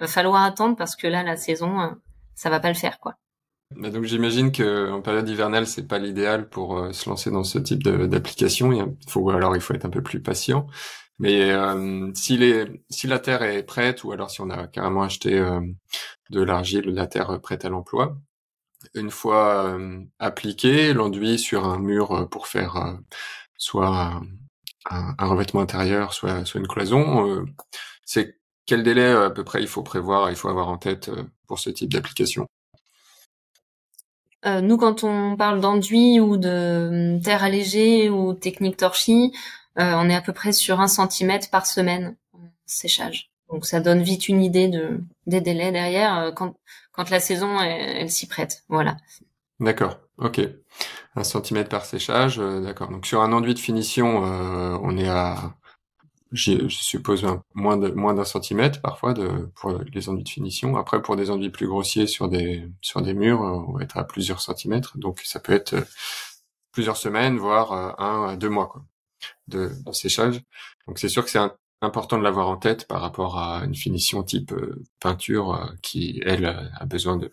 va 0.00 0.06
falloir 0.06 0.42
attendre 0.42 0.74
parce 0.74 0.96
que 0.96 1.06
là 1.06 1.22
la 1.22 1.36
saison, 1.36 1.94
ça 2.34 2.48
va 2.48 2.60
pas 2.60 2.68
le 2.68 2.74
faire 2.74 2.98
quoi. 2.98 3.16
Donc 3.72 4.04
j'imagine 4.04 4.52
que 4.52 4.90
en 4.90 5.02
période 5.02 5.28
hivernale 5.28 5.66
c'est 5.66 5.86
pas 5.86 5.98
l'idéal 5.98 6.48
pour 6.48 6.78
euh, 6.78 6.92
se 6.92 7.08
lancer 7.08 7.30
dans 7.30 7.44
ce 7.44 7.58
type 7.58 7.82
d'application. 7.82 8.72
Il 8.72 8.86
faut 9.08 9.28
alors 9.30 9.56
il 9.56 9.60
faut 9.62 9.74
être 9.74 9.84
un 9.84 9.90
peu 9.90 10.02
plus 10.02 10.22
patient. 10.22 10.66
Mais 11.18 11.50
euh, 11.52 12.10
si, 12.14 12.36
les, 12.36 12.66
si 12.90 13.06
la 13.06 13.18
terre 13.18 13.42
est 13.42 13.62
prête 13.62 14.04
ou 14.04 14.12
alors 14.12 14.30
si 14.30 14.40
on 14.42 14.50
a 14.50 14.66
carrément 14.66 15.02
acheté 15.02 15.38
euh, 15.38 15.60
de 16.30 16.42
l'argile, 16.42 16.86
la 16.90 17.06
terre 17.06 17.40
prête 17.40 17.64
à 17.64 17.70
l'emploi, 17.70 18.18
une 18.94 19.10
fois 19.10 19.66
euh, 19.78 20.02
appliqué, 20.18 20.94
l'enduit 20.94 21.38
sur 21.38 21.66
un 21.66 21.78
mur 21.78 22.28
pour 22.30 22.48
faire 22.48 22.98
soit 23.58 23.88
un, 24.90 25.14
un, 25.18 25.26
revêtement 25.26 25.62
intérieur, 25.62 26.12
soit, 26.14 26.44
soit 26.46 26.60
une 26.60 26.68
cloison, 26.68 27.46
c'est 28.04 28.38
quel 28.66 28.82
délai 28.82 29.12
à 29.12 29.30
peu 29.30 29.44
près 29.44 29.62
il 29.62 29.68
faut 29.68 29.82
prévoir, 29.82 30.30
il 30.30 30.36
faut 30.36 30.48
avoir 30.48 30.68
en 30.68 30.78
tête 30.78 31.10
pour 31.46 31.58
ce 31.60 31.70
type 31.70 31.92
d'application? 31.92 32.48
Nous, 34.46 34.76
quand 34.76 35.04
on 35.04 35.36
parle 35.36 35.60
d'enduit 35.60 36.20
ou 36.20 36.36
de 36.36 37.18
terre 37.22 37.42
allégée 37.42 38.08
ou 38.08 38.32
technique 38.32 38.76
torchis, 38.76 39.32
on 39.76 40.08
est 40.08 40.14
à 40.14 40.20
peu 40.22 40.32
près 40.32 40.52
sur 40.52 40.80
un 40.80 40.88
centimètre 40.88 41.50
par 41.50 41.66
semaine 41.66 42.16
séchage. 42.64 43.30
Donc 43.50 43.66
ça 43.66 43.80
donne 43.80 44.02
vite 44.02 44.28
une 44.28 44.42
idée 44.42 44.68
de 44.68 45.00
des 45.26 45.40
délais 45.40 45.70
derrière 45.72 46.32
quand 46.34 46.54
quand 46.92 47.10
la 47.10 47.20
saison 47.20 47.60
elle, 47.60 48.10
s'y 48.10 48.26
prête. 48.26 48.64
Voilà. 48.68 48.96
D'accord. 49.60 49.98
Ok. 50.18 50.40
Un 51.14 51.24
centimètre 51.24 51.68
par 51.68 51.84
séchage. 51.84 52.38
D'accord. 52.38 52.90
Donc 52.90 53.06
sur 53.06 53.22
un 53.22 53.32
enduit 53.32 53.54
de 53.54 53.58
finition, 53.58 54.18
on 54.18 54.96
est 54.96 55.08
à 55.08 55.54
je 56.36 56.68
suppose 56.68 57.26
moins 57.54 57.76
d'un 57.76 58.24
centimètre 58.24 58.80
parfois 58.80 59.14
pour 59.54 59.78
les 59.92 60.08
enduits 60.08 60.24
de 60.24 60.28
finition. 60.28 60.76
Après 60.76 61.02
pour 61.02 61.16
des 61.16 61.30
enduits 61.30 61.50
plus 61.50 61.66
grossiers 61.66 62.06
sur 62.06 62.28
des 62.28 62.68
murs, 63.14 63.40
on 63.40 63.72
va 63.72 63.82
être 63.82 63.96
à 63.96 64.04
plusieurs 64.04 64.40
centimètres. 64.40 64.98
Donc 64.98 65.20
ça 65.24 65.40
peut 65.40 65.52
être 65.52 65.76
plusieurs 66.72 66.96
semaines, 66.96 67.38
voire 67.38 68.00
un 68.00 68.28
à 68.28 68.36
deux 68.36 68.50
mois 68.50 68.68
quoi, 68.68 68.84
de, 69.48 69.70
de 69.84 69.92
séchage. 69.92 70.42
Donc 70.86 70.98
c'est 70.98 71.08
sûr 71.08 71.24
que 71.24 71.30
c'est 71.30 71.40
important 71.82 72.18
de 72.18 72.22
l'avoir 72.22 72.48
en 72.48 72.56
tête 72.56 72.86
par 72.86 73.00
rapport 73.00 73.38
à 73.38 73.64
une 73.64 73.74
finition 73.74 74.22
type 74.22 74.52
euh, 74.52 74.82
peinture 75.00 75.54
euh, 75.54 75.66
qui 75.82 76.20
elle 76.24 76.46
a 76.46 76.84
besoin 76.86 77.16
de 77.16 77.32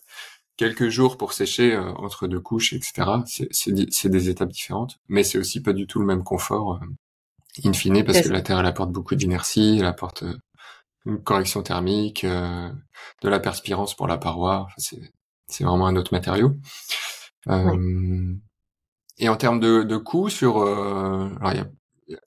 quelques 0.57 0.89
jours 0.89 1.17
pour 1.17 1.33
sécher 1.33 1.75
euh, 1.75 1.91
entre 1.93 2.27
deux 2.27 2.39
couches, 2.39 2.74
etc. 2.74 3.03
C'est 3.25 4.10
des 4.10 4.29
étapes 4.29 4.51
différentes, 4.51 5.00
mais 5.07 5.24
c'est 5.24 5.38
aussi 5.38 5.62
pas 5.62 5.74
du 5.74 5.88
tout 5.88 6.00
le 6.00 6.05
même 6.05 6.24
confort 6.24 6.79
in 7.63 7.74
fine 7.74 8.03
parce 8.03 8.22
que 8.22 8.29
la 8.29 8.41
terre 8.41 8.60
elle 8.60 8.65
apporte 8.65 8.91
beaucoup 8.91 9.15
d'inertie, 9.15 9.77
elle 9.79 9.86
apporte 9.86 10.24
une 11.05 11.22
correction 11.22 11.62
thermique, 11.62 12.25
de 12.25 13.29
la 13.29 13.39
perspirance 13.39 13.95
pour 13.95 14.07
la 14.07 14.17
paroi. 14.17 14.67
c'est 14.77 15.63
vraiment 15.63 15.88
un 15.88 15.95
autre 15.95 16.13
matériau. 16.13 16.55
Et 19.19 19.29
en 19.29 19.36
termes 19.36 19.60
de, 19.60 19.83
de 19.83 19.98
coûts 19.98 20.29
sur, 20.29 20.63
alors 20.63 21.51
il 21.51 21.57
y 21.57 21.62
a 21.62 21.67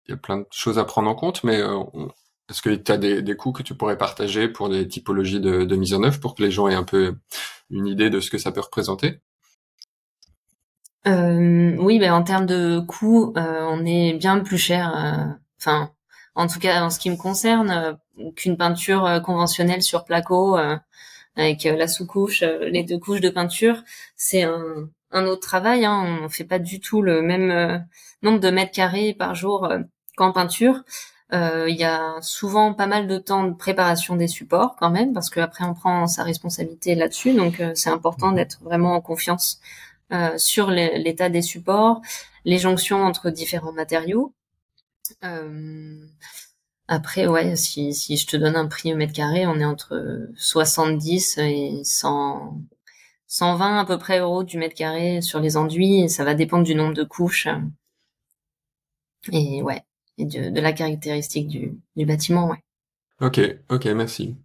y 0.08 0.12
a 0.12 0.16
plein 0.16 0.38
de 0.38 0.46
choses 0.50 0.78
à 0.78 0.84
prendre 0.84 1.08
en 1.08 1.14
compte, 1.14 1.44
mais 1.44 1.60
euh, 1.60 1.82
est-ce 2.50 2.62
que 2.62 2.74
tu 2.74 2.92
as 2.92 2.96
des, 2.96 3.22
des 3.22 3.36
coûts 3.36 3.52
que 3.52 3.62
tu 3.62 3.74
pourrais 3.74 3.98
partager 3.98 4.48
pour 4.48 4.68
des 4.68 4.86
typologies 4.86 5.40
de, 5.40 5.64
de, 5.64 5.76
mise 5.76 5.94
en 5.94 6.02
œuvre 6.02 6.20
pour 6.20 6.34
que 6.34 6.42
les 6.42 6.50
gens 6.50 6.68
aient 6.68 6.74
un 6.74 6.84
peu 6.84 7.16
une 7.70 7.86
idée 7.86 8.10
de 8.10 8.20
ce 8.20 8.30
que 8.30 8.38
ça 8.38 8.52
peut 8.52 8.60
représenter? 8.60 9.20
Euh, 11.06 11.76
Oui, 11.78 11.98
ben 11.98 12.12
en 12.12 12.22
termes 12.22 12.46
de 12.46 12.80
coûts, 12.80 13.32
euh, 13.36 13.66
on 13.70 13.84
est 13.84 14.14
bien 14.14 14.40
plus 14.40 14.58
cher. 14.58 14.94
Euh, 14.96 15.32
enfin, 15.60 15.90
en 16.34 16.46
tout 16.46 16.58
cas 16.58 16.82
en 16.82 16.90
ce 16.90 16.98
qui 16.98 17.10
me 17.10 17.16
concerne, 17.16 17.70
euh, 17.70 18.30
qu'une 18.36 18.56
peinture 18.56 19.20
conventionnelle 19.24 19.82
sur 19.82 20.04
placo 20.04 20.56
avec 21.36 21.64
la 21.64 21.86
sous-couche, 21.86 22.42
les 22.42 22.82
deux 22.82 22.98
couches 22.98 23.20
de 23.20 23.28
peinture, 23.28 23.82
c'est 24.16 24.42
un, 24.44 24.88
un 25.12 25.26
autre 25.26 25.42
travail. 25.42 25.84
Hein. 25.84 26.20
On 26.22 26.28
fait 26.30 26.44
pas 26.44 26.58
du 26.58 26.80
tout 26.80 27.02
le 27.02 27.20
même 27.20 27.84
nombre 28.22 28.40
de 28.40 28.50
mètres 28.50 28.72
carrés 28.72 29.14
par 29.14 29.34
jour 29.34 29.64
euh, 29.64 29.80
qu'en 30.16 30.32
peinture. 30.32 30.82
Euh, 31.32 31.66
il 31.68 31.76
y 31.76 31.84
a 31.84 32.14
souvent 32.20 32.72
pas 32.72 32.86
mal 32.86 33.08
de 33.08 33.18
temps 33.18 33.44
de 33.44 33.52
préparation 33.52 34.14
des 34.14 34.28
supports 34.28 34.76
quand 34.78 34.90
même, 34.90 35.12
parce 35.12 35.28
qu'après 35.28 35.64
on 35.64 35.74
prend 35.74 36.06
sa 36.06 36.22
responsabilité 36.22 36.94
là-dessus. 36.94 37.34
Donc 37.34 37.60
euh, 37.60 37.72
c'est 37.74 37.90
important 37.90 38.32
d'être 38.32 38.58
vraiment 38.62 38.94
en 38.94 39.00
confiance 39.00 39.60
sur 40.38 40.70
l'état 40.70 41.28
des 41.28 41.42
supports, 41.42 42.00
les 42.44 42.58
jonctions 42.58 43.04
entre 43.04 43.30
différents 43.30 43.72
matériaux. 43.72 44.34
Après, 46.88 47.26
ouais, 47.26 47.56
si, 47.56 47.92
je 47.92 48.26
te 48.26 48.36
donne 48.36 48.54
un 48.54 48.66
prix 48.66 48.92
au 48.92 48.96
mètre 48.96 49.12
carré, 49.12 49.46
on 49.46 49.58
est 49.58 49.64
entre 49.64 50.28
70 50.36 51.38
et 51.38 51.80
100, 51.82 52.60
120 53.26 53.80
à 53.80 53.84
peu 53.84 53.98
près 53.98 54.20
euros 54.20 54.44
du 54.44 54.56
mètre 54.56 54.76
carré 54.76 55.20
sur 55.20 55.40
les 55.40 55.56
enduits. 55.56 56.08
Ça 56.08 56.24
va 56.24 56.34
dépendre 56.34 56.64
du 56.64 56.76
nombre 56.76 56.94
de 56.94 57.02
couches 57.02 57.48
et 59.32 59.62
ouais, 59.62 59.82
de, 60.18 60.60
la 60.60 60.72
caractéristique 60.72 61.48
du, 61.48 62.06
bâtiment. 62.06 62.54
Ok, 63.20 63.40
ok, 63.68 63.86
merci. 63.86 64.36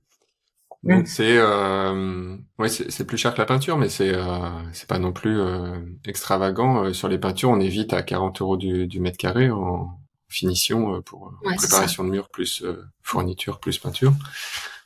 Donc 0.84 1.08
c'est 1.08 1.38
euh, 1.38 2.36
ouais 2.58 2.70
c'est 2.70 3.06
plus 3.06 3.17
cher 3.17 3.34
que 3.34 3.39
la 3.39 3.46
peinture, 3.46 3.78
mais 3.78 3.89
c'est 3.89 4.13
euh, 4.15 4.50
c'est 4.74 4.88
pas 4.88 4.98
non 4.98 5.13
plus 5.13 5.39
euh, 5.39 5.78
extravagant. 6.06 6.86
Euh, 6.86 6.94
sur 6.94 7.08
les 7.08 7.20
peintures, 7.20 7.50
on 7.50 7.60
est 7.60 7.67
vite 7.67 7.94
à 7.94 8.02
40 8.02 8.41
euros 8.41 8.58
du, 8.58 8.88
du 8.88 9.00
mètre 9.00 9.17
carré 9.17 9.52
en 9.52 10.00
finition 10.28 10.96
euh, 10.96 11.02
pour 11.02 11.34
préparation 11.56 12.04
de 12.04 12.10
mur 12.10 12.30
plus 12.30 12.63
fourniture 13.04 13.60
plus 13.60 13.78
peinture. 13.78 14.13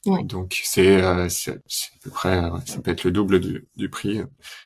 Ouais. 0.06 0.24
Donc 0.24 0.60
c'est 0.64 1.02
c'est 1.30 1.52
à 1.54 1.98
peu 2.04 2.10
près 2.10 2.42
ça 2.66 2.80
peut 2.82 2.92
être 2.92 3.06
le 3.06 3.12
double 3.12 3.40
du, 3.40 3.68
du 3.78 3.90
prix, 3.90 4.22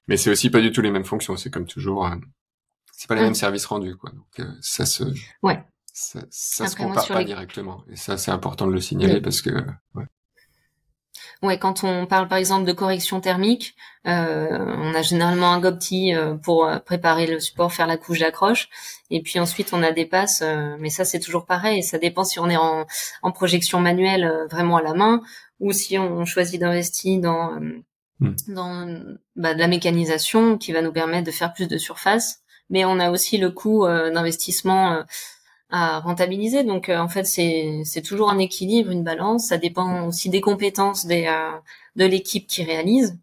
mais 0.07 0.17
c'est 0.17 0.31
aussi 0.31 0.49
pas 0.49 0.61
du 0.61 0.71
tout 0.71 0.81
les 0.81 0.91
mêmes 0.91 1.05
fonctions. 1.05 1.37
C'est 1.37 1.51
comme 1.51 1.67
toujours 1.67 2.09
c'est 2.99 3.07
pas 3.07 3.15
les 3.15 3.21
mêmes 3.21 3.35
services 3.35 3.65
rendus 3.65 3.95
quoi. 3.95 4.09
Donc 4.09 4.39
euh, 4.39 4.51
ça 4.61 4.85
se 4.85 5.03
ouais. 5.43 5.63
ça, 5.93 6.21
ça 6.31 6.67
se 6.67 6.75
compare 6.75 7.07
pas 7.07 7.23
directement 7.23 7.85
et 7.89 7.95
ça 7.95 8.17
c'est 8.17 8.31
important 8.31 8.67
de 8.67 8.73
le 8.73 8.81
signaler 8.81 9.21
parce 9.21 9.41
que 9.41 9.51
ouais. 9.95 10.05
Ouais, 11.41 11.57
quand 11.57 11.85
on 11.85 12.05
parle 12.05 12.27
par 12.27 12.37
exemple 12.37 12.65
de 12.65 12.73
correction 12.73 13.21
thermique, 13.21 13.75
euh, 14.05 14.57
on 14.77 14.93
a 14.93 15.01
généralement 15.01 15.53
un 15.53 15.59
gobti 15.61 16.13
euh, 16.13 16.35
pour 16.35 16.65
euh, 16.65 16.79
préparer 16.79 17.27
le 17.27 17.39
support, 17.39 17.71
faire 17.71 17.87
la 17.87 17.95
couche 17.95 18.19
d'accroche, 18.19 18.67
et 19.09 19.21
puis 19.21 19.39
ensuite 19.39 19.69
on 19.71 19.81
a 19.81 19.91
des 19.91 20.05
passes, 20.05 20.43
mais 20.79 20.89
ça 20.89 21.05
c'est 21.05 21.19
toujours 21.19 21.45
pareil, 21.45 21.81
ça 21.81 21.97
dépend 21.97 22.25
si 22.25 22.39
on 22.39 22.49
est 22.49 22.57
en, 22.57 22.85
en 23.21 23.31
projection 23.31 23.79
manuelle 23.79 24.47
vraiment 24.51 24.77
à 24.77 24.81
la 24.81 24.93
main, 24.93 25.21
ou 25.59 25.71
si 25.71 25.97
on 25.97 26.25
choisit 26.25 26.59
d'investir 26.59 27.21
dans 27.21 27.59
hmm. 28.19 28.35
dans 28.49 29.01
bah, 29.35 29.53
de 29.53 29.59
la 29.59 29.67
mécanisation 29.67 30.57
qui 30.57 30.73
va 30.73 30.81
nous 30.81 30.91
permettre 30.91 31.25
de 31.25 31.31
faire 31.31 31.53
plus 31.53 31.67
de 31.67 31.77
surface. 31.77 32.41
Mais 32.69 32.85
on 32.85 32.99
a 32.99 33.09
aussi 33.09 33.37
le 33.37 33.49
coût 33.49 33.85
euh, 33.85 34.11
d'investissement 34.11 34.93
euh, 34.93 35.03
à 35.69 35.99
rentabiliser. 35.99 36.63
Donc 36.63 36.89
euh, 36.89 36.97
en 36.97 37.09
fait, 37.09 37.25
c'est 37.25 37.81
c'est 37.85 38.01
toujours 38.01 38.29
un 38.29 38.39
équilibre, 38.39 38.91
une 38.91 39.03
balance. 39.03 39.47
Ça 39.47 39.57
dépend 39.57 40.07
aussi 40.07 40.29
des 40.29 40.41
compétences 40.41 41.05
des 41.05 41.27
de 41.95 42.05
l'équipe 42.05 42.47
qui 42.47 42.63
réalise. 42.63 43.17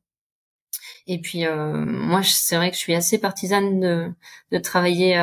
Et 1.06 1.20
puis 1.20 1.44
moi, 1.46 2.22
c'est 2.24 2.56
vrai 2.56 2.70
que 2.70 2.76
je 2.76 2.80
suis 2.80 2.94
assez 2.94 3.18
partisane 3.18 3.80
de 3.80 4.12
de 4.52 4.58
travailler 4.58 5.16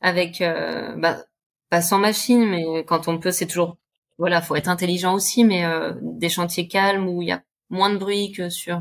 avec 0.00 0.40
bah, 0.40 1.24
pas 1.70 1.82
sans 1.82 1.98
machine, 1.98 2.44
mais 2.46 2.84
quand 2.84 3.08
on 3.08 3.18
peut, 3.18 3.32
c'est 3.32 3.46
toujours 3.46 3.76
voilà, 4.18 4.42
faut 4.42 4.56
être 4.56 4.68
intelligent 4.68 5.14
aussi, 5.14 5.44
mais 5.44 5.64
des 6.02 6.28
chantiers 6.28 6.68
calmes 6.68 7.08
où 7.08 7.22
il 7.22 7.28
y 7.28 7.32
a 7.32 7.42
moins 7.70 7.90
de 7.90 7.96
bruit 7.98 8.32
que 8.32 8.50
sur 8.50 8.80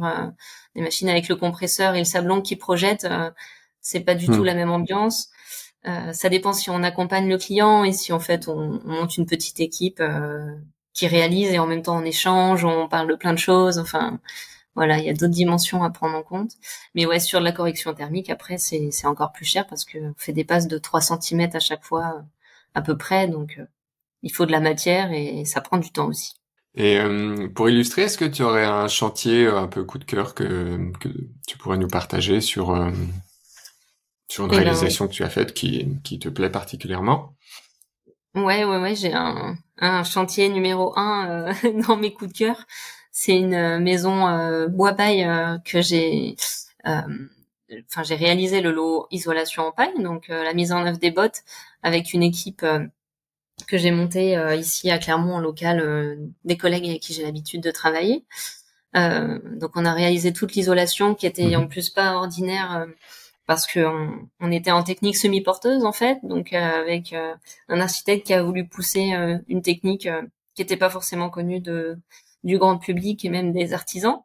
des 0.76 0.82
machines 0.82 1.10
avec 1.10 1.30
le 1.30 1.36
compresseur 1.36 1.96
et 1.96 2.00
le 2.00 2.06
sablon 2.06 2.42
qui 2.42 2.56
projettent 2.56 3.08
c'est 3.82 4.02
pas 4.02 4.16
du 4.16 4.28
tout 4.28 4.42
hmm. 4.42 4.46
la 4.46 4.56
même 4.56 4.72
ambiance. 4.72 5.30
Euh, 5.88 6.12
ça 6.12 6.30
dépend 6.30 6.52
si 6.52 6.70
on 6.70 6.84
accompagne 6.84 7.30
le 7.30 7.38
client 7.38 7.84
et 7.84 7.94
si 7.94 8.12
en 8.12 8.20
fait 8.20 8.48
on, 8.48 8.82
monte 8.84 9.18
une 9.18 9.26
petite 9.26 9.60
équipe 9.62 10.02
euh, 10.02 10.54
qui 10.94 11.08
réalise 11.08 11.52
et 11.52 11.60
en 11.60 11.68
même 11.68 11.84
temps 11.84 11.98
on 11.98 12.04
échange, 12.04 12.66
on 12.66 12.90
parle 12.90 13.08
de 13.10 13.16
plein 13.16 13.34
de 13.34 13.40
choses. 13.40 13.80
Enfin, 13.80 14.20
voilà, 14.76 14.98
il 15.00 15.06
y 15.06 15.10
a 15.10 15.14
d'autres 15.14 15.28
dimensions 15.34 15.84
à 15.84 15.90
prendre 15.90 16.16
en 16.18 16.24
compte. 16.24 16.52
Mais 16.96 17.06
ouais, 17.06 17.20
sur 17.20 17.40
la 17.40 17.52
correction 17.52 17.94
thermique, 17.94 18.30
après 18.30 18.58
c'est 18.58 18.92
encore 19.06 19.32
plus 19.32 19.46
cher 19.46 19.68
parce 19.68 19.86
que 19.86 19.98
on 20.00 20.14
fait 20.18 20.34
des 20.34 20.44
passes 20.44 20.68
de 20.68 20.78
3 20.78 21.02
cm 21.02 21.50
à 21.54 21.60
chaque 21.60 21.84
fois 21.84 22.24
à 22.76 22.82
peu 22.82 22.98
près, 22.98 23.28
donc 23.28 23.56
euh, 23.58 23.66
il 24.22 24.32
faut 24.34 24.46
de 24.46 24.52
la 24.52 24.60
matière 24.60 25.12
et 25.14 25.46
ça 25.46 25.62
prend 25.62 25.78
du 25.78 25.92
temps 25.92 26.08
aussi. 26.08 26.34
Et 26.76 27.00
pour 27.56 27.68
illustrer, 27.68 28.04
est-ce 28.04 28.18
que 28.18 28.26
tu 28.26 28.44
aurais 28.44 28.64
un 28.64 28.88
chantier 28.88 29.48
un 29.48 29.68
peu 29.68 29.84
coup 29.84 29.98
de 29.98 30.04
cœur 30.04 30.36
que, 30.36 30.92
que 31.00 31.10
tu 31.48 31.58
pourrais 31.58 31.78
nous 31.78 31.88
partager 31.88 32.42
sur 32.42 32.72
sur 34.40 34.46
une 34.46 34.52
ben, 34.52 34.64
réalisation 34.64 35.08
que 35.08 35.14
tu 35.14 35.24
as 35.24 35.30
faite 35.30 35.54
qui, 35.54 35.98
qui 36.04 36.18
te 36.18 36.30
plaît 36.30 36.50
particulièrement 36.50 37.34
Ouais, 38.36 38.64
ouais, 38.64 38.78
ouais, 38.78 38.96
j'ai 38.96 39.14
un, 39.14 39.58
un 39.80 40.04
chantier 40.04 40.48
numéro 40.50 40.98
un 40.98 41.50
euh, 41.50 41.82
dans 41.88 41.98
mes 41.98 42.14
coups 42.14 42.32
de 42.32 42.38
cœur. 42.38 42.66
C'est 43.12 43.36
une 43.36 43.54
euh, 43.54 43.80
maison 43.80 44.28
euh, 44.28 44.68
bois 44.68 44.94
paille 44.94 45.26
euh, 45.26 45.58
que 45.66 45.82
j'ai, 45.82 46.38
enfin 46.86 48.04
j'ai 48.04 48.16
réalisé 48.16 48.62
le 48.62 48.72
lot 48.72 49.08
isolation 49.12 49.64
en 49.64 49.72
paille, 49.74 50.02
donc 50.02 50.30
la 50.30 50.54
mise 50.54 50.72
en 50.72 50.86
œuvre 50.86 51.00
des 51.00 51.12
bottes 51.12 51.44
avec 51.84 52.14
une 52.14 52.24
équipe 52.24 52.66
que 53.68 53.78
j'ai 53.78 53.92
montée 53.92 54.42
ici 54.58 54.90
à 54.90 54.98
Clermont 54.98 55.36
en 55.36 55.40
local, 55.40 56.18
des 56.46 56.58
collègues 56.58 56.88
avec 56.88 57.02
qui 57.02 57.14
j'ai 57.14 57.24
l'habitude 57.24 57.62
de 57.62 57.72
travailler. 57.72 58.26
donc 58.94 59.72
on 59.76 59.86
a 59.86 59.94
réalisé 59.94 60.34
toute 60.34 60.54
l'isolation 60.54 61.14
qui 61.14 61.28
était 61.28 61.58
mhm. 61.58 61.64
en 61.64 61.68
plus 61.68 61.90
pas 61.90 62.16
ordinaire 62.16 62.88
parce 63.50 63.66
que 63.66 63.80
on, 64.40 64.52
était 64.52 64.70
en 64.70 64.84
technique 64.84 65.18
semi-porteuse 65.18 65.84
en 65.84 65.92
fait, 65.92 66.20
donc 66.22 66.54
euh, 66.54 66.60
avec 66.60 67.14
euh, 67.14 67.34
un 67.68 67.80
architecte 67.80 68.28
qui 68.28 68.34
a 68.36 68.44
voulu 68.44 68.68
pousser 68.68 69.16
euh, 69.16 69.40
une 69.48 69.64
technique 69.64 70.08
qui 70.54 70.62
n'était 70.62 70.78
pas 70.78 70.92
forcément 70.92 71.32
connue 71.32 71.60
de 71.60 71.98
du 72.44 72.60
grand 72.60 72.78
public 72.78 73.26
et 73.26 73.30
même 73.30 73.52
des 73.52 73.74
artisans. 73.74 74.20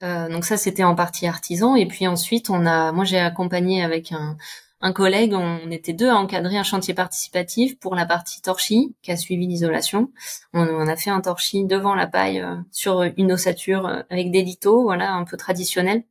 donc 0.00 0.46
ça 0.46 0.56
c'était 0.56 0.84
en 0.84 0.94
partie 0.94 1.26
artisan 1.26 1.76
et 1.76 1.84
puis 1.86 2.06
ensuite 2.06 2.48
on 2.48 2.64
a, 2.64 2.92
moi 2.92 3.04
j'ai 3.04 3.18
accompagné 3.18 3.82
avec 3.84 4.10
un, 4.12 4.38
un 4.80 4.92
collègue, 4.94 5.34
on 5.34 5.70
était 5.70 5.92
deux 5.92 6.08
à 6.08 6.16
encadrer 6.16 6.56
un 6.56 6.62
chantier 6.62 6.94
participatif 6.94 7.78
pour 7.78 7.94
la 7.94 8.06
partie 8.06 8.40
torchis 8.40 8.96
qui 9.02 9.12
a 9.12 9.18
suivi 9.18 9.46
l'isolation. 9.46 10.10
On, 10.54 10.66
on, 10.66 10.88
a 10.88 10.96
fait 10.96 11.10
un 11.10 11.20
torchis 11.20 11.64
devant 11.66 11.94
la 11.94 12.06
paille 12.06 12.42
sur 12.72 13.02
une 13.02 13.32
ossature 13.32 13.86
avec 14.08 14.30
des 14.30 14.42
lithos, 14.42 14.82
voilà, 14.82 15.12
un 15.12 15.24
peu 15.24 15.36
traditionnel 15.36 16.04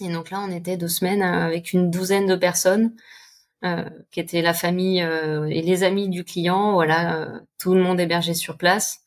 Et 0.00 0.12
donc 0.12 0.30
là, 0.30 0.44
on 0.46 0.50
était 0.50 0.76
deux 0.76 0.88
semaines 0.88 1.22
avec 1.22 1.72
une 1.72 1.90
douzaine 1.90 2.26
de 2.26 2.36
personnes 2.36 2.92
euh, 3.62 3.84
qui 4.10 4.20
étaient 4.20 4.40
la 4.40 4.54
famille 4.54 5.02
euh, 5.02 5.46
et 5.46 5.60
les 5.60 5.82
amis 5.82 6.08
du 6.08 6.24
client. 6.24 6.72
Voilà, 6.72 7.16
euh, 7.16 7.40
tout 7.58 7.74
le 7.74 7.82
monde 7.82 8.00
hébergé 8.00 8.32
sur 8.32 8.56
place. 8.56 9.00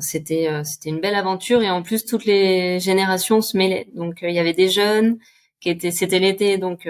c'était 0.00 0.48
c'était 0.64 0.90
une 0.90 1.00
belle 1.00 1.14
aventure 1.14 1.62
et 1.62 1.70
en 1.70 1.82
plus 1.82 2.04
toutes 2.04 2.24
les 2.24 2.80
générations 2.80 3.40
se 3.40 3.56
mêlaient. 3.56 3.88
Donc 3.94 4.18
il 4.22 4.32
y 4.32 4.38
avait 4.40 4.52
des 4.54 4.68
jeunes 4.68 5.18
qui 5.60 5.70
étaient 5.70 5.92
c'était 5.92 6.18
l'été 6.18 6.58
donc 6.58 6.88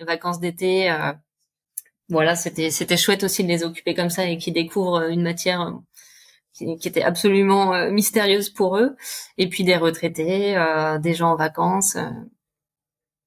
vacances 0.00 0.40
d'été. 0.40 0.90
voilà, 2.08 2.34
c'était 2.36 2.70
c'était 2.70 2.96
chouette 2.96 3.24
aussi 3.24 3.44
de 3.44 3.48
les 3.48 3.64
occuper 3.64 3.94
comme 3.94 4.10
ça 4.10 4.26
et 4.26 4.38
qui 4.38 4.52
découvrent 4.52 5.10
une 5.10 5.22
matière 5.22 5.78
qui, 6.54 6.78
était 6.84 7.02
absolument 7.02 7.90
mystérieuse 7.90 8.48
pour 8.48 8.78
eux. 8.78 8.96
Et 9.38 9.48
puis 9.48 9.64
des 9.64 9.76
retraités, 9.76 10.56
des 11.00 11.14
gens 11.14 11.32
en 11.32 11.36
vacances. 11.36 11.96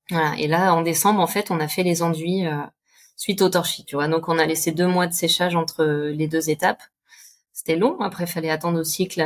Voilà. 0.09 0.35
Et 0.37 0.47
là, 0.47 0.73
en 0.73 0.81
décembre, 0.81 1.19
en 1.19 1.27
fait, 1.27 1.51
on 1.51 1.59
a 1.59 1.67
fait 1.67 1.83
les 1.83 2.01
enduits 2.01 2.45
euh, 2.45 2.61
suite 3.15 3.41
au 3.41 3.49
torchis, 3.49 3.85
tu 3.85 3.95
vois. 3.95 4.07
Donc, 4.07 4.29
on 4.29 4.39
a 4.39 4.45
laissé 4.45 4.71
deux 4.71 4.87
mois 4.87 5.07
de 5.07 5.13
séchage 5.13 5.55
entre 5.55 5.85
les 5.85 6.27
deux 6.27 6.49
étapes. 6.49 6.81
C'était 7.53 7.75
long. 7.75 7.99
Après, 7.99 8.27
fallait 8.27 8.49
attendre 8.49 8.79
aussi 8.79 9.07
que 9.07 9.21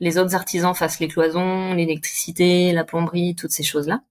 les 0.00 0.18
autres 0.18 0.34
artisans 0.34 0.74
fassent 0.74 1.00
les 1.00 1.08
cloisons, 1.08 1.74
l'électricité, 1.74 2.72
la 2.72 2.84
plomberie, 2.84 3.34
toutes 3.34 3.50
ces 3.50 3.64
choses-là. 3.64 4.02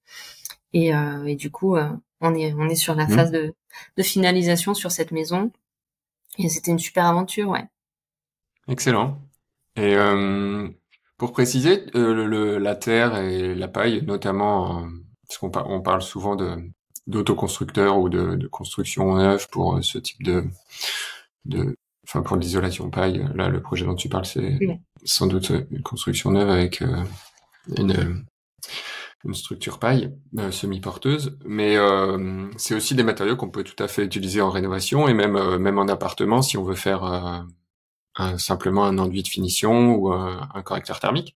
Et, 0.74 0.94
euh, 0.94 1.26
et, 1.26 1.36
du 1.36 1.52
coup, 1.52 1.76
euh, 1.76 1.90
on 2.22 2.36
est 2.36 2.54
on 2.54 2.70
est 2.70 2.76
sur 2.76 2.96
la 2.96 3.06
mmh. 3.06 3.16
phase 3.16 3.32
de, 3.32 3.54
de 3.98 4.04
finalisation 4.04 4.74
sur 4.74 4.92
cette 4.92 5.12
maison. 5.12 5.52
Et 6.38 6.50
c'était 6.50 6.72
une 6.72 6.80
super 6.80 7.06
aventure, 7.06 7.50
ouais. 7.50 7.66
Excellent. 8.68 9.20
Et 9.82 9.96
euh, 9.96 10.68
pour 11.18 11.32
préciser, 11.32 11.86
euh, 11.96 12.14
le, 12.26 12.60
la 12.60 12.76
terre 12.76 13.18
et 13.18 13.56
la 13.56 13.68
paille, 13.68 14.04
notamment 14.06 14.86
parce 15.28 15.40
qu'on 15.40 15.52
on 15.66 15.82
parle 15.82 16.02
souvent 16.02 16.36
de 16.36 16.58
d'autoconstructeurs 17.08 17.98
ou 17.98 18.10
de, 18.10 18.36
de 18.36 18.48
construction 18.48 19.16
neuve 19.16 19.48
pour 19.52 19.76
euh, 19.76 19.82
ce 19.82 19.98
type 19.98 20.22
de, 20.22 20.44
de 21.46 21.76
enfin 22.08 22.22
pour 22.22 22.38
l'isolation 22.38 22.92
paille. 22.92 23.26
Là, 23.34 23.50
le 23.50 23.60
projet 23.60 23.86
dont 23.86 23.96
tu 23.96 24.08
parles, 24.08 24.26
c'est 24.26 24.60
sans 25.04 25.26
doute 25.26 25.52
une 25.72 25.82
construction 25.82 26.30
neuve 26.30 26.50
avec 26.50 26.84
euh, 26.84 27.04
une, 27.76 28.24
une 29.26 29.34
structure 29.34 29.80
paille 29.80 30.14
euh, 30.38 30.52
semi-porteuse, 30.52 31.40
mais 31.44 31.76
euh, 31.76 32.48
c'est 32.56 32.76
aussi 32.76 32.94
des 32.94 33.04
matériaux 33.04 33.36
qu'on 33.36 33.50
peut 33.50 33.64
tout 33.64 33.82
à 33.84 33.88
fait 33.88 34.06
utiliser 34.06 34.42
en 34.42 34.52
rénovation 34.52 35.08
et 35.08 35.16
même 35.16 35.58
même 35.58 35.80
en 35.80 35.88
appartement 35.88 36.44
si 36.44 36.56
on 36.56 36.64
veut 36.64 36.76
faire 36.76 37.46
simplement 38.38 38.86
un 38.86 38.98
enduit 38.98 39.24
de 39.24 39.28
finition 39.28 39.96
ou 39.96 40.12
un 40.12 40.62
correcteur 40.64 41.00
thermique? 41.00 41.36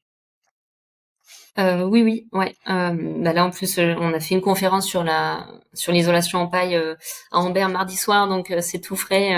Euh, 1.58 1.84
oui, 1.84 2.04
oui, 2.04 2.28
ouais. 2.34 2.54
Euh, 2.70 3.22
bah 3.24 3.32
là, 3.32 3.46
en 3.46 3.52
plus, 3.52 3.78
euh, 3.78 3.96
on 3.98 4.14
a 4.14 4.20
fait 4.20 4.36
une 4.36 4.42
conférence 4.42 4.86
sur 4.86 5.04
la 5.06 5.48
sur 5.74 5.94
l'isolation 5.94 6.40
en 6.40 6.48
paille 6.48 6.76
euh, 6.76 6.96
à 7.32 7.40
Ambert 7.40 7.70
mardi 7.70 7.96
soir, 7.96 8.28
donc 8.28 8.52
euh, 8.52 8.60
c'est 8.62 8.80
tout 8.80 8.98
frais. 8.98 9.36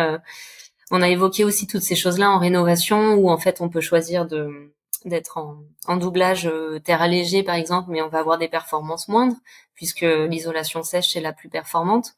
on 0.91 1.01
a 1.01 1.09
évoqué 1.09 1.43
aussi 1.43 1.67
toutes 1.67 1.83
ces 1.83 1.95
choses-là 1.95 2.31
en 2.31 2.39
rénovation, 2.39 3.13
où 3.15 3.29
en 3.29 3.37
fait, 3.37 3.61
on 3.61 3.69
peut 3.69 3.81
choisir 3.81 4.25
de 4.25 4.73
d'être 5.05 5.37
en, 5.37 5.57
en, 5.87 5.97
doublage 5.97 6.49
terre 6.83 7.01
allégée, 7.01 7.43
par 7.43 7.55
exemple, 7.55 7.89
mais 7.91 8.01
on 8.01 8.09
va 8.09 8.19
avoir 8.19 8.37
des 8.37 8.49
performances 8.49 9.07
moindres 9.07 9.35
puisque 9.75 10.01
l'isolation 10.01 10.83
sèche 10.83 11.15
est 11.15 11.21
la 11.21 11.33
plus 11.33 11.49
performante. 11.49 12.13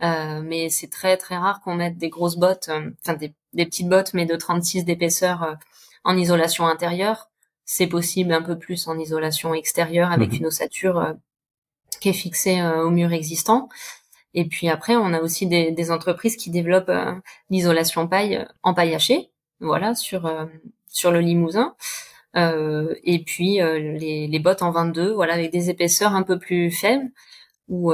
Mais 0.00 0.68
c'est 0.70 0.90
très 0.90 1.16
très 1.16 1.36
rare 1.36 1.60
qu'on 1.60 1.74
mette 1.74 1.98
des 1.98 2.08
grosses 2.08 2.36
bottes, 2.36 2.70
enfin 3.02 3.14
des, 3.14 3.34
des, 3.52 3.66
petites 3.66 3.88
bottes, 3.88 4.14
mais 4.14 4.26
de 4.26 4.36
36 4.36 4.84
d'épaisseur 4.84 5.56
en 6.04 6.16
isolation 6.16 6.66
intérieure 6.66 7.28
c'est 7.70 7.86
possible 7.86 8.32
un 8.32 8.40
peu 8.40 8.58
plus 8.58 8.88
en 8.88 8.98
isolation 8.98 9.52
extérieure 9.52 10.10
avec 10.10 10.30
mhm. 10.30 10.38
une 10.38 10.46
ossature 10.46 10.98
euh, 10.98 11.12
qui 12.00 12.08
est 12.08 12.14
fixée 12.14 12.60
euh, 12.60 12.82
au 12.82 12.90
mur 12.90 13.12
existant. 13.12 13.68
Et 14.32 14.46
puis 14.46 14.70
après, 14.70 14.96
on 14.96 15.12
a 15.12 15.20
aussi 15.20 15.46
des, 15.46 15.70
des 15.70 15.90
entreprises 15.90 16.36
qui 16.36 16.50
développent 16.50 16.88
euh, 16.88 17.12
l'isolation 17.50 18.08
paille 18.08 18.46
en 18.62 18.72
paille 18.72 18.94
hachée, 18.94 19.30
voilà, 19.60 19.94
sur 19.94 20.32
sur 20.86 21.10
le 21.10 21.20
Limousin. 21.20 21.74
et 22.34 23.22
puis 23.26 23.58
les, 23.58 24.28
les 24.28 24.38
bottes 24.38 24.62
en 24.62 24.70
22, 24.70 25.12
voilà, 25.12 25.34
avec 25.34 25.52
des 25.52 25.68
épaisseurs 25.68 26.14
un 26.14 26.22
peu 26.22 26.38
plus 26.38 26.70
faibles. 26.70 27.10
Ou 27.68 27.92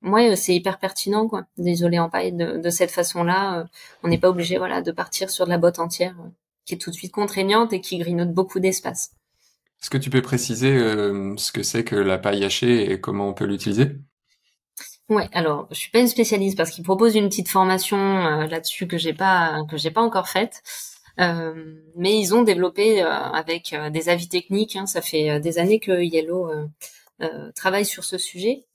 moi, 0.00 0.36
c'est 0.36 0.54
hyper 0.54 0.78
pertinent, 0.78 1.28
quoi, 1.28 1.46
d'isoler 1.56 1.98
en 1.98 2.08
paille 2.08 2.32
de, 2.32 2.58
de 2.58 2.70
cette 2.70 2.90
façon-là. 2.90 3.66
on 4.02 4.08
n'est 4.08 4.18
pas 4.18 4.28
obligé, 4.28 4.58
voilà, 4.58 4.82
de 4.82 4.92
partir 4.92 5.30
sur 5.30 5.44
de 5.44 5.50
la 5.50 5.58
botte 5.58 5.78
entière 5.78 6.14
qui 6.68 6.74
est 6.74 6.78
tout 6.78 6.90
de 6.90 6.94
suite 6.94 7.12
contraignante 7.12 7.72
et 7.72 7.80
qui 7.80 7.96
grignote 7.96 8.32
beaucoup 8.32 8.60
d'espace. 8.60 9.12
Est-ce 9.80 9.90
que 9.90 9.96
tu 9.96 10.10
peux 10.10 10.20
préciser 10.20 10.70
euh, 10.70 11.34
ce 11.38 11.50
que 11.50 11.62
c'est 11.62 11.82
que 11.82 11.96
la 11.96 12.18
paille 12.18 12.44
hachée 12.44 12.92
et 12.92 13.00
comment 13.00 13.28
on 13.28 13.32
peut 13.32 13.46
l'utiliser? 13.46 13.96
Ouais, 15.08 15.28
alors 15.32 15.66
je 15.70 15.76
suis 15.76 15.90
pas 15.90 16.00
une 16.00 16.08
spécialiste 16.08 16.58
parce 16.58 16.70
qu'ils 16.70 16.84
proposent 16.84 17.16
une 17.16 17.28
petite 17.30 17.48
formation 17.48 17.96
euh, 17.96 18.46
là-dessus 18.46 18.86
que 18.86 18.98
j'ai 18.98 19.14
pas 19.14 19.64
que 19.70 19.78
j'ai 19.78 19.90
pas 19.90 20.02
encore 20.02 20.28
faite, 20.28 20.62
euh, 21.18 21.80
mais 21.96 22.20
ils 22.20 22.34
ont 22.34 22.42
développé 22.42 23.00
avec 23.00 23.74
des 23.90 24.08
avis 24.10 24.28
techniques. 24.28 24.76
Hein, 24.76 24.84
ça 24.84 25.00
fait 25.00 25.40
des 25.40 25.58
années 25.58 25.80
que 25.80 26.02
Yellow 26.02 26.50
travaille 27.54 27.86
sur 27.86 28.04
ce 28.04 28.18
sujet. 28.18 28.66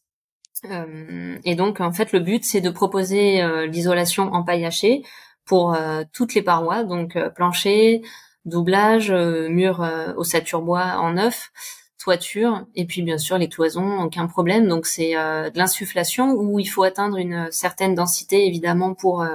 Et 1.44 1.56
donc 1.56 1.82
en 1.82 1.92
fait 1.92 2.14
le 2.14 2.20
but 2.20 2.46
c'est 2.46 2.62
de 2.62 2.70
proposer 2.70 3.44
l'isolation 3.68 4.32
en 4.34 4.44
paille 4.44 4.66
hachée 4.66 5.04
pour 5.46 5.74
euh, 5.74 6.04
toutes 6.14 6.34
les 6.36 6.42
parois, 6.42 6.84
donc 6.84 7.16
euh, 7.16 7.30
plancher, 7.30 8.02
doublage, 8.46 9.12
euh, 9.12 9.50
mur 9.50 9.88
ossature 10.18 10.62
bois 10.62 10.98
en 10.98 11.14
neuf, 11.14 11.52
toiture, 12.00 12.66
et 12.76 12.86
puis 12.86 13.02
bien 13.02 13.18
sûr 13.18 13.38
les 13.38 13.50
cloisons, 13.50 14.02
aucun 14.02 14.28
problème. 14.28 14.68
Donc 14.68 14.86
c'est 14.86 15.14
de 15.14 15.58
l'insufflation 15.58 16.34
où 16.34 16.60
il 16.60 16.66
faut 16.66 16.84
atteindre 16.84 17.18
une 17.18 17.50
certaine 17.52 17.96
densité 17.96 18.46
évidemment 18.46 18.94
pour 18.94 19.26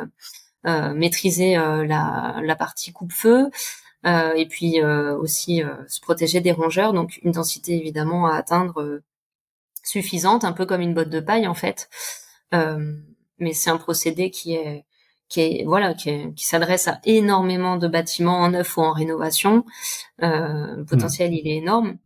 maîtriser 0.65 1.55
la, 1.55 2.37
la, 2.43 2.57
partie 2.57 2.93
coupe-feu. 2.93 3.49
et 4.05 4.47
puis 4.51 4.83
aussi 4.83 5.63
se 5.87 6.01
protéger 6.03 6.43
des 6.43 6.53
rongeurs, 6.53 6.93
donc 6.93 7.21
une 7.23 7.33
densité 7.33 7.75
évidemment 7.79 8.27
à 8.27 8.37
atteindre 8.37 9.01
suffisante, 9.89 10.45
un 10.45 10.53
peu 10.53 10.67
comme 10.67 10.81
une 10.81 10.95
botte 10.95 11.11
de 11.11 11.21
paille 11.21 11.47
en 11.47 11.55
fait. 11.55 11.89
mais 12.53 13.53
c'est 13.53 13.71
un 13.71 13.79
procédé 13.79 14.31
qui 14.31 14.55
est 14.55 14.85
qui 15.29 15.41
est 15.41 15.65
voilà 15.65 15.95
qui, 15.95 16.33
qui 16.35 16.45
s'adresse 16.45 16.89
à 16.89 17.01
énormément 17.05 17.77
de 17.77 17.87
bâtiments 17.87 18.41
en 18.41 18.51
neuf 18.51 18.77
ou 18.77 18.83
en 18.83 18.93
rénovation. 18.93 19.65
Euh, 20.23 20.77
le 20.77 20.85
potentiel 20.85 21.35
il 21.35 21.47
est 21.47 21.57
énorme 21.57 21.99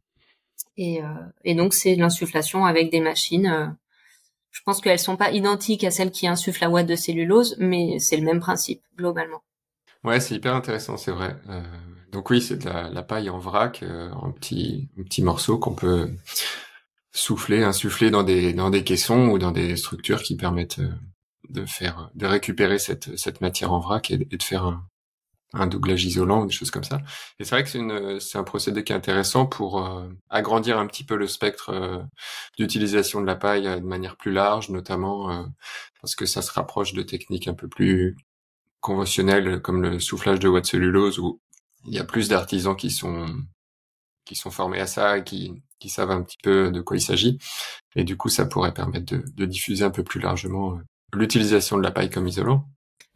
et, 0.76 1.02
euh, 1.02 1.06
et 1.44 1.54
donc 1.54 1.74
c'est 1.74 1.94
l'insufflation 1.94 2.64
avec 2.64 2.90
des 2.90 3.00
machines. 3.00 3.46
Euh, 3.46 3.66
je 4.50 4.60
pense 4.64 4.80
qu'elles 4.80 4.98
sont 4.98 5.16
pas 5.16 5.30
identiques 5.30 5.84
à 5.84 5.90
celles 5.90 6.10
qui 6.10 6.26
insufflent 6.26 6.62
la 6.62 6.70
ouate 6.70 6.86
de 6.86 6.96
cellulose, 6.96 7.56
mais 7.58 7.98
c'est 7.98 8.16
le 8.16 8.24
même 8.24 8.40
principe 8.40 8.82
globalement. 8.96 9.42
Ouais, 10.04 10.20
c'est 10.20 10.34
hyper 10.34 10.54
intéressant, 10.54 10.96
c'est 10.96 11.12
vrai. 11.12 11.36
Euh, 11.48 11.62
donc 12.10 12.28
oui, 12.28 12.42
c'est 12.42 12.58
de 12.58 12.68
la, 12.68 12.90
la, 12.90 13.02
paille 13.02 13.30
en 13.30 13.38
vrac, 13.38 13.82
euh, 13.82 14.10
en 14.12 14.30
petits, 14.32 14.90
petits 14.96 15.22
morceaux 15.22 15.58
qu'on 15.58 15.74
peut 15.74 16.10
souffler, 17.12 17.62
insuffler 17.62 18.10
dans 18.10 18.22
des 18.22 18.52
dans 18.52 18.70
des 18.70 18.84
caissons 18.84 19.28
ou 19.28 19.38
dans 19.38 19.52
des 19.52 19.76
structures 19.76 20.22
qui 20.22 20.36
permettent 20.36 20.78
euh, 20.80 20.92
de 21.48 21.66
faire, 21.66 22.10
de 22.14 22.26
récupérer 22.26 22.78
cette, 22.78 23.16
cette 23.18 23.40
matière 23.40 23.72
en 23.72 23.80
vrac 23.80 24.10
et, 24.10 24.18
de 24.18 24.42
faire 24.42 24.64
un, 24.64 24.86
un 25.54 25.66
doublage 25.66 26.04
isolant, 26.04 26.44
des 26.46 26.52
choses 26.52 26.70
comme 26.70 26.84
ça. 26.84 27.00
Et 27.38 27.44
c'est 27.44 27.50
vrai 27.54 27.62
que 27.62 27.70
c'est 27.70 27.78
une, 27.78 28.20
c'est 28.20 28.38
un 28.38 28.44
procédé 28.44 28.84
qui 28.84 28.92
est 28.92 28.96
intéressant 28.96 29.46
pour 29.46 29.86
euh, 29.86 30.08
agrandir 30.30 30.78
un 30.78 30.86
petit 30.86 31.04
peu 31.04 31.16
le 31.16 31.26
spectre 31.26 31.70
euh, 31.70 32.02
d'utilisation 32.58 33.20
de 33.20 33.26
la 33.26 33.36
paille 33.36 33.66
euh, 33.66 33.76
de 33.76 33.86
manière 33.86 34.16
plus 34.16 34.32
large, 34.32 34.70
notamment 34.70 35.46
parce 36.00 36.14
que 36.14 36.26
ça 36.26 36.42
se 36.42 36.52
rapproche 36.52 36.94
de 36.94 37.02
techniques 37.02 37.48
un 37.48 37.54
peu 37.54 37.68
plus 37.68 38.16
conventionnelles 38.80 39.60
comme 39.62 39.82
le 39.82 40.00
soufflage 40.00 40.40
de 40.40 40.48
de 40.48 40.66
cellulose 40.66 41.18
où 41.18 41.40
il 41.86 41.94
y 41.94 41.98
a 41.98 42.04
plus 42.04 42.28
d'artisans 42.28 42.76
qui 42.76 42.90
sont 42.90 43.26
qui 44.24 44.34
sont 44.36 44.50
formés 44.50 44.80
à 44.80 44.86
ça 44.86 45.18
et 45.18 45.24
qui, 45.24 45.62
qui 45.82 45.88
savent 45.88 46.12
un 46.12 46.22
petit 46.22 46.38
peu 46.42 46.70
de 46.70 46.80
quoi 46.80 46.96
il 46.96 47.00
s'agit. 47.00 47.38
Et 47.96 48.04
du 48.04 48.16
coup, 48.16 48.28
ça 48.28 48.46
pourrait 48.46 48.72
permettre 48.72 49.12
de, 49.16 49.24
de 49.34 49.44
diffuser 49.44 49.84
un 49.84 49.90
peu 49.90 50.04
plus 50.04 50.20
largement 50.20 50.78
l'utilisation 51.12 51.76
de 51.76 51.82
la 51.82 51.90
paille 51.90 52.08
comme 52.08 52.28
isolant. 52.28 52.64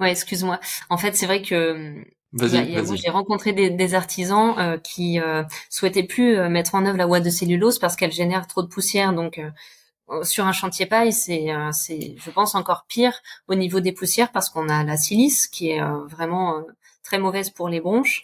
Ouais, 0.00 0.11
excuse-moi. 0.11 0.59
En 0.90 0.98
fait, 0.98 1.14
c'est 1.16 1.26
vrai 1.26 1.42
que 1.42 2.05
j'ai 2.35 3.11
rencontré 3.11 3.52
des, 3.52 3.70
des 3.70 3.94
artisans 3.94 4.55
euh, 4.59 4.79
qui 4.79 5.20
euh, 5.20 5.44
souhaitaient 5.70 6.02
plus 6.02 6.37
euh, 6.37 6.48
mettre 6.48 6.74
en 6.74 6.85
œuvre 6.85 6.98
la 6.98 7.07
ouate 7.07 7.24
de 7.24 7.31
cellulose 7.31 7.79
parce 7.79 7.94
qu'elle 7.94 8.12
génère 8.12 8.48
trop 8.48 8.62
de 8.62 8.68
poussière. 8.68 9.12
Donc, 9.14 9.38
euh, 9.38 10.24
sur 10.24 10.44
un 10.44 10.52
chantier 10.52 10.87
paille, 10.87 11.12
c'est, 11.12 11.48
c'est, 11.72 12.16
je 12.18 12.31
pense, 12.31 12.55
encore 12.55 12.85
pire 12.88 13.14
au 13.48 13.55
niveau 13.55 13.81
des 13.81 13.92
poussières 13.92 14.33
parce 14.33 14.50
qu'on 14.50 14.68
a 14.68 14.85
la 14.85 14.96
silice 14.96 15.48
qui 15.48 15.70
est 15.70 15.83
vraiment 16.09 16.62
très 17.02 17.18
mauvaise 17.18 17.50
pour 17.50 17.68
les 17.68 17.81
bronches 17.81 18.22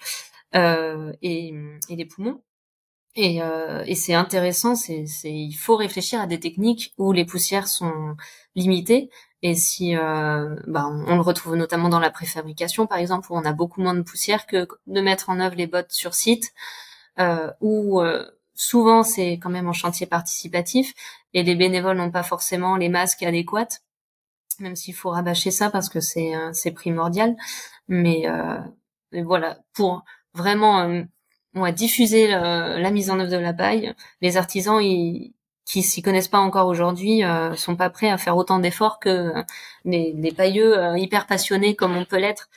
et, 0.55 1.55
et 1.89 1.97
les 1.97 2.05
poumons. 2.05 2.41
Et, 3.15 3.43
euh, 3.43 3.85
et 3.87 3.95
c'est 3.95 4.15
intéressant, 4.15 4.75
c'est, 4.75 5.05
il 5.25 5.53
faut 5.53 5.77
réfléchir 5.77 6.21
à 6.21 6.27
des 6.27 6.41
techniques 6.41 6.95
où 6.97 7.13
les 7.13 7.27
poussières 7.27 7.69
sont 7.69 8.17
limitées 8.55 9.11
et 9.43 9.57
si, 9.57 9.97
euh, 9.97 10.57
bah, 10.69 10.87
on, 10.87 11.17
le 11.17 11.21
retrouve 11.21 11.57
notamment 11.57 11.89
dans 11.89 11.99
la 11.99 12.11
préfabrication, 12.11 12.87
par 12.87 12.99
exemple, 12.99 13.33
où 13.33 13.37
on 13.37 13.45
a 13.45 13.53
beaucoup 13.53 13.83
moins 13.83 13.95
de 13.95 14.03
poussière 14.03 14.47
que 14.47 14.69
de 14.87 15.01
mettre 15.01 15.31
en 15.31 15.41
œuvre 15.41 15.57
les 15.57 15.67
bottes 15.67 15.91
sur 15.91 16.15
site, 16.15 16.53
euh, 17.19 17.51
ou 17.61 18.01
euh, 18.01 18.25
souvent 18.55 19.03
c'est 19.03 19.33
quand 19.39 19.51
même 19.51 19.69
en 19.69 19.73
chantier 19.73 20.07
participatif 20.07 20.95
et 21.35 21.43
les 21.43 21.57
bénévoles 21.57 21.97
n'ont 21.97 22.11
pas 22.13 22.23
forcément 22.23 22.77
les 22.77 22.89
masques 22.89 23.23
adéquats, 23.25 23.69
même 24.61 24.77
s'il 24.77 24.95
faut 24.95 25.11
rabâcher 25.11 25.51
ça 25.51 25.71
parce 25.71 25.89
que 25.89 26.01
c'est 26.01 26.33
c'est 26.53 26.73
primordial. 26.73 27.37
Mais, 27.89 28.27
mais, 29.13 29.23
voilà, 29.23 29.59
pour 29.75 30.05
vraiment 30.35 31.05
ouais, 31.55 31.73
diffuser 31.73 32.29
la 32.29 32.91
mise 32.91 33.11
en 33.11 33.21
œuvre 33.21 33.31
de 33.31 33.37
la 33.37 33.53
paille, 33.53 33.95
les 34.21 34.37
artisans 34.37 34.81
ils 34.83 35.33
qui 35.65 35.83
s'y 35.83 36.03
connaissent 36.03 36.29
pas 36.29 36.39
encore 36.39 36.67
aujourd'hui 36.67 37.25
euh, 37.25 37.55
sont 37.55 37.77
pas 37.77 37.91
prêts 37.91 38.11
à 38.11 38.19
faire 38.19 38.37
autant 38.37 38.59
d'efforts 38.59 38.99
que 38.99 39.09
euh, 39.09 39.43
les, 39.85 40.13
les 40.13 40.33
pailleux 40.33 40.79
euh, 40.79 40.99
hyper 40.99 41.27
passionnés 41.27 41.77
comme 41.77 41.97
on 41.97 42.05
peut 42.05 42.19
l'être. 42.19 42.49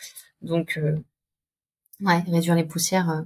Donc, 0.42 0.78
euh, 0.78 0.98
ouais, 2.02 2.24
réduire 2.30 2.56
les 2.56 2.64
poussières. 2.64 3.24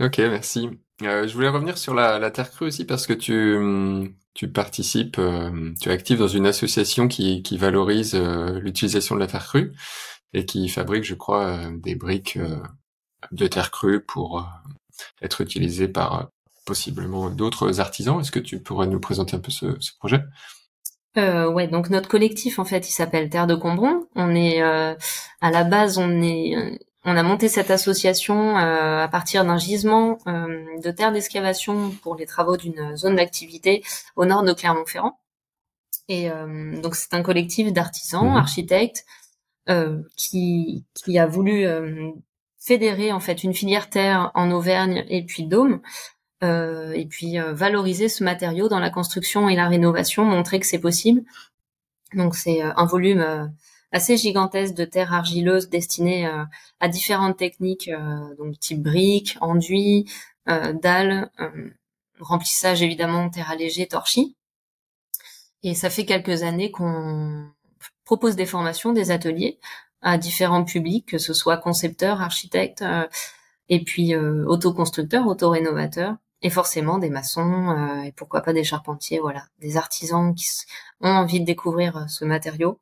Ok, 0.00 0.18
merci. 0.18 0.68
je 1.00 1.32
voulais 1.32 1.48
revenir 1.48 1.78
sur 1.78 1.94
la, 1.94 2.18
la, 2.18 2.30
terre 2.30 2.50
crue 2.50 2.66
aussi 2.66 2.84
parce 2.84 3.06
que 3.06 3.14
tu, 3.14 4.14
tu 4.34 4.48
participes, 4.48 5.18
tu 5.80 5.88
es 5.88 5.92
actif 5.92 6.18
dans 6.18 6.28
une 6.28 6.46
association 6.46 7.08
qui, 7.08 7.42
qui 7.42 7.56
valorise 7.56 8.14
l'utilisation 8.14 9.14
de 9.14 9.20
la 9.20 9.26
terre 9.26 9.46
crue 9.46 9.72
et 10.34 10.44
qui 10.44 10.68
fabrique, 10.68 11.04
je 11.04 11.14
crois, 11.14 11.70
des 11.72 11.94
briques 11.94 12.38
de 13.32 13.46
terre 13.46 13.70
crue 13.70 14.04
pour 14.04 14.46
être 15.22 15.40
utilisées 15.40 15.88
par 15.88 16.30
possiblement 16.64 17.30
d'autres 17.30 17.80
artisans. 17.80 18.20
Est-ce 18.20 18.32
que 18.32 18.40
tu 18.40 18.60
pourrais 18.60 18.86
nous 18.86 19.00
présenter 19.00 19.36
un 19.36 19.40
peu 19.40 19.52
ce, 19.52 19.76
ce 19.80 19.92
projet? 19.98 20.20
Euh, 21.16 21.50
ouais, 21.50 21.66
donc 21.66 21.88
notre 21.88 22.08
collectif 22.08 22.58
en 22.58 22.64
fait, 22.64 22.88
il 22.88 22.92
s'appelle 22.92 23.30
Terre 23.30 23.46
de 23.46 23.54
Combron. 23.54 24.06
On 24.14 24.34
est 24.34 24.60
euh, 24.60 24.94
à 25.40 25.50
la 25.50 25.64
base, 25.64 25.96
on 25.96 26.20
est, 26.20 26.78
on 27.04 27.16
a 27.16 27.22
monté 27.22 27.48
cette 27.48 27.70
association 27.70 28.58
euh, 28.58 29.02
à 29.02 29.08
partir 29.08 29.44
d'un 29.44 29.56
gisement 29.56 30.18
euh, 30.26 30.64
de 30.82 30.90
terre 30.90 31.12
d'excavation 31.12 31.90
pour 32.02 32.16
les 32.16 32.26
travaux 32.26 32.56
d'une 32.56 32.96
zone 32.96 33.16
d'activité 33.16 33.82
au 34.16 34.26
nord 34.26 34.42
de 34.42 34.52
Clermont-Ferrand. 34.52 35.18
Et 36.08 36.30
euh, 36.30 36.80
donc 36.82 36.96
c'est 36.96 37.14
un 37.14 37.22
collectif 37.22 37.72
d'artisans, 37.72 38.32
mmh. 38.32 38.36
architectes, 38.36 39.06
qui 40.16 40.84
qui 40.94 41.18
a 41.18 41.26
voulu 41.26 41.66
fédérer 42.66 43.12
en 43.12 43.20
fait 43.20 43.44
une 43.44 43.54
filière 43.54 43.88
terre 43.88 44.32
en 44.34 44.50
Auvergne 44.50 45.04
et 45.08 45.24
puis 45.24 45.44
Dôme 45.44 45.80
euh, 46.42 46.92
et 46.92 47.06
puis 47.06 47.38
euh, 47.38 47.54
valoriser 47.54 48.08
ce 48.08 48.24
matériau 48.24 48.68
dans 48.68 48.80
la 48.80 48.90
construction 48.90 49.48
et 49.48 49.54
la 49.54 49.68
rénovation, 49.68 50.24
montrer 50.24 50.58
que 50.58 50.66
c'est 50.66 50.80
possible. 50.80 51.22
Donc 52.12 52.34
c'est 52.34 52.62
euh, 52.62 52.72
un 52.76 52.84
volume 52.84 53.54
assez 53.92 54.16
gigantesque 54.16 54.74
de 54.74 54.84
terre 54.84 55.14
argileuse 55.14 55.70
destinée 55.70 56.28
à 56.80 56.88
différentes 56.88 57.38
techniques, 57.38 57.88
donc 58.36 58.58
type 58.58 58.82
briques, 58.82 59.38
enduit, 59.40 60.10
dalles, 60.46 61.30
remplissage 62.18 62.82
évidemment 62.82 63.30
terre 63.30 63.50
allégée, 63.50 63.86
torchis. 63.86 64.36
Et 65.62 65.74
ça 65.74 65.88
fait 65.88 66.04
quelques 66.04 66.42
années 66.42 66.72
qu'on 66.72 67.46
propose 68.04 68.36
des 68.36 68.44
formations, 68.44 68.92
des 68.92 69.12
ateliers 69.12 69.60
à 70.06 70.18
différents 70.18 70.64
publics, 70.64 71.06
que 71.06 71.18
ce 71.18 71.34
soit 71.34 71.56
concepteurs, 71.56 72.22
architectes, 72.22 72.84
et 73.68 73.82
puis 73.82 74.14
autoconstructeurs, 74.16 75.26
autorénovateurs, 75.26 76.16
et 76.42 76.50
forcément 76.50 76.98
des 76.98 77.10
maçons 77.10 77.70
euh, 77.70 78.02
et 78.02 78.12
pourquoi 78.12 78.40
pas 78.40 78.52
des 78.52 78.64
charpentiers, 78.64 79.18
voilà, 79.18 79.44
des 79.60 79.76
artisans 79.76 80.34
qui 80.34 80.46
ont 81.00 81.10
envie 81.10 81.40
de 81.40 81.44
découvrir 81.44 81.96
euh, 81.96 82.06
ce 82.08 82.24
matériau. 82.24 82.80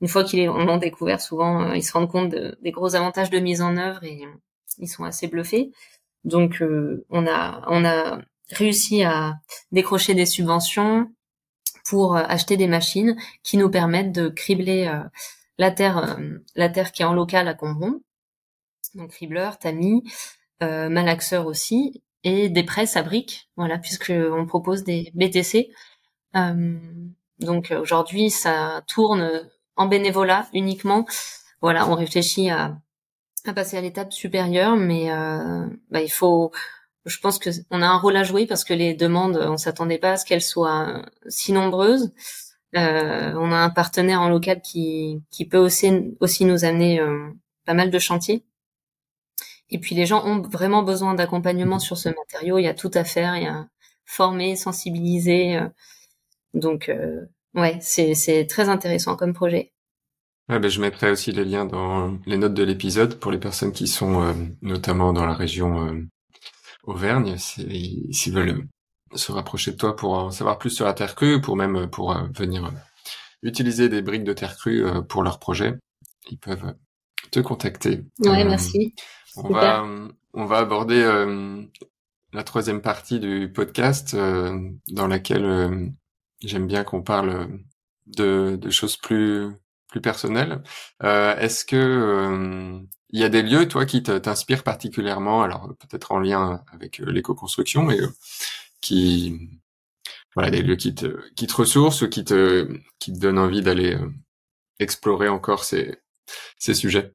Une 0.00 0.08
fois 0.08 0.24
qu'ils 0.24 0.46
l'ont 0.46 0.78
découvert, 0.78 1.20
souvent 1.20 1.62
euh, 1.62 1.76
ils 1.76 1.82
se 1.82 1.92
rendent 1.92 2.10
compte 2.10 2.30
des 2.30 2.70
gros 2.70 2.94
avantages 2.94 3.30
de 3.30 3.38
mise 3.38 3.62
en 3.62 3.76
œuvre 3.76 4.02
et 4.04 4.26
ils 4.78 4.88
sont 4.88 5.04
assez 5.04 5.28
bluffés. 5.28 5.72
Donc 6.24 6.62
on 7.10 7.26
a 7.26 7.62
on 7.68 7.84
a 7.84 8.20
réussi 8.50 9.02
à 9.02 9.34
décrocher 9.72 10.14
des 10.14 10.26
subventions 10.26 11.10
pour 11.84 12.16
acheter 12.16 12.56
des 12.56 12.68
machines 12.68 13.16
qui 13.42 13.56
nous 13.56 13.70
permettent 13.70 14.12
de 14.12 14.28
cribler 14.28 14.88
la 15.62 15.70
terre 15.70 16.18
la 16.54 16.68
terre 16.68 16.92
qui 16.92 17.02
est 17.02 17.06
en 17.06 17.14
local 17.14 17.48
à 17.48 17.54
Combron, 17.54 18.00
donc 18.94 19.10
cribleur, 19.10 19.58
tamis, 19.58 20.02
malaxeur 20.60 21.46
aussi, 21.46 22.02
et 22.24 22.48
des 22.48 22.62
presses 22.62 22.96
à 22.96 23.02
briques, 23.02 23.50
voilà, 23.56 23.78
puisque 23.78 24.12
on 24.14 24.46
propose 24.46 24.84
des 24.84 25.10
BTC. 25.14 25.70
Euh, 26.36 26.78
donc 27.40 27.72
aujourd'hui, 27.78 28.30
ça 28.30 28.82
tourne 28.86 29.48
en 29.76 29.86
bénévolat 29.86 30.48
uniquement. 30.52 31.06
Voilà, 31.60 31.88
on 31.88 31.94
réfléchit 31.94 32.50
à, 32.50 32.78
à 33.46 33.52
passer 33.52 33.76
à 33.76 33.80
l'étape 33.80 34.12
supérieure, 34.12 34.76
mais 34.76 35.10
euh, 35.10 35.66
bah, 35.90 36.00
il 36.00 36.10
faut. 36.10 36.52
Je 37.04 37.18
pense 37.18 37.40
que 37.40 37.50
on 37.70 37.82
a 37.82 37.86
un 37.86 37.98
rôle 37.98 38.16
à 38.16 38.22
jouer 38.22 38.46
parce 38.46 38.64
que 38.64 38.74
les 38.74 38.94
demandes, 38.94 39.36
on 39.36 39.56
s'attendait 39.56 39.98
pas 39.98 40.12
à 40.12 40.16
ce 40.16 40.24
qu'elles 40.24 40.42
soient 40.42 41.02
si 41.28 41.52
nombreuses. 41.52 42.12
Euh, 42.74 43.34
on 43.34 43.52
a 43.52 43.56
un 43.56 43.70
partenaire 43.70 44.20
en 44.20 44.28
local 44.28 44.62
qui, 44.62 45.22
qui 45.30 45.46
peut 45.46 45.58
aussi, 45.58 46.14
aussi 46.20 46.44
nous 46.44 46.64
amener 46.64 47.00
euh, 47.00 47.28
pas 47.66 47.74
mal 47.74 47.90
de 47.90 47.98
chantiers. 47.98 48.44
Et 49.70 49.78
puis 49.78 49.94
les 49.94 50.06
gens 50.06 50.24
ont 50.26 50.40
vraiment 50.42 50.82
besoin 50.82 51.14
d'accompagnement 51.14 51.78
sur 51.78 51.96
ce 51.96 52.08
matériau. 52.08 52.58
Il 52.58 52.64
y 52.64 52.68
a 52.68 52.74
tout 52.74 52.90
à 52.94 53.04
faire. 53.04 53.36
Il 53.36 53.44
y 53.44 53.46
a 53.46 53.66
former, 54.04 54.56
sensibiliser. 54.56 55.56
Euh. 55.56 55.68
donc 56.54 56.88
euh, 56.88 57.20
ouais, 57.54 57.78
c'est 57.80 58.46
très 58.48 58.68
intéressant 58.68 59.16
comme 59.16 59.32
projet. 59.32 59.72
Ouais, 60.48 60.58
ben, 60.58 60.68
je 60.68 60.80
mettrai 60.80 61.10
aussi 61.10 61.32
les 61.32 61.44
liens 61.44 61.64
dans 61.64 62.18
les 62.26 62.36
notes 62.36 62.54
de 62.54 62.64
l'épisode 62.64 63.18
pour 63.18 63.30
les 63.30 63.38
personnes 63.38 63.72
qui 63.72 63.86
sont 63.86 64.22
euh, 64.22 64.32
notamment 64.60 65.12
dans 65.12 65.24
la 65.24 65.34
région 65.34 66.04
Auvergne, 66.84 67.36
s'ils 67.38 68.34
veulent 68.34 68.66
se 69.14 69.32
rapprocher 69.32 69.72
de 69.72 69.76
toi 69.76 69.96
pour 69.96 70.14
en 70.14 70.30
savoir 70.30 70.58
plus 70.58 70.70
sur 70.70 70.84
la 70.84 70.94
terre 70.94 71.14
crue, 71.14 71.40
pour 71.40 71.56
même 71.56 71.88
pour 71.88 72.14
venir 72.34 72.70
utiliser 73.42 73.88
des 73.88 74.02
briques 74.02 74.24
de 74.24 74.32
terre 74.32 74.56
crue 74.56 74.84
pour 75.08 75.22
leur 75.22 75.38
projet, 75.38 75.74
ils 76.30 76.38
peuvent 76.38 76.74
te 77.30 77.40
contacter. 77.40 78.04
Ouais, 78.20 78.44
merci. 78.44 78.94
On 79.36 79.48
va, 79.48 79.84
on 80.34 80.44
va 80.44 80.58
aborder 80.58 81.02
euh, 81.02 81.62
la 82.32 82.42
troisième 82.42 82.80
partie 82.80 83.20
du 83.20 83.50
podcast 83.52 84.14
euh, 84.14 84.58
dans 84.88 85.06
laquelle 85.06 85.44
euh, 85.44 85.86
j'aime 86.42 86.66
bien 86.66 86.84
qu'on 86.84 87.02
parle 87.02 87.48
de, 88.06 88.56
de, 88.56 88.70
choses 88.70 88.96
plus 88.96 89.48
plus 89.88 90.00
personnelles. 90.00 90.62
Est-ce 91.02 91.64
que 91.64 92.80
il 93.14 93.20
y 93.20 93.24
a 93.24 93.28
des 93.28 93.42
lieux, 93.42 93.68
toi, 93.68 93.84
qui 93.84 94.02
t'inspirent 94.02 94.62
particulièrement, 94.62 95.42
alors 95.42 95.68
peut-être 95.78 96.12
en 96.12 96.18
lien 96.18 96.62
avec 96.72 96.96
l'éco-construction, 96.96 97.82
mais 97.82 97.98
qui 98.82 99.50
voilà 100.34 100.50
des 100.50 100.62
lieux 100.62 100.76
qui 100.76 100.94
te 100.94 101.18
qui 101.34 101.46
te 101.46 101.54
ressourcent 101.54 102.02
ou 102.02 102.08
qui 102.10 102.24
te 102.24 102.68
qui 102.98 103.12
te 103.12 103.18
donnent 103.18 103.38
envie 103.38 103.62
d'aller 103.62 103.96
explorer 104.78 105.28
encore 105.28 105.64
ces 105.64 105.96
ces 106.58 106.74
sujets? 106.74 107.12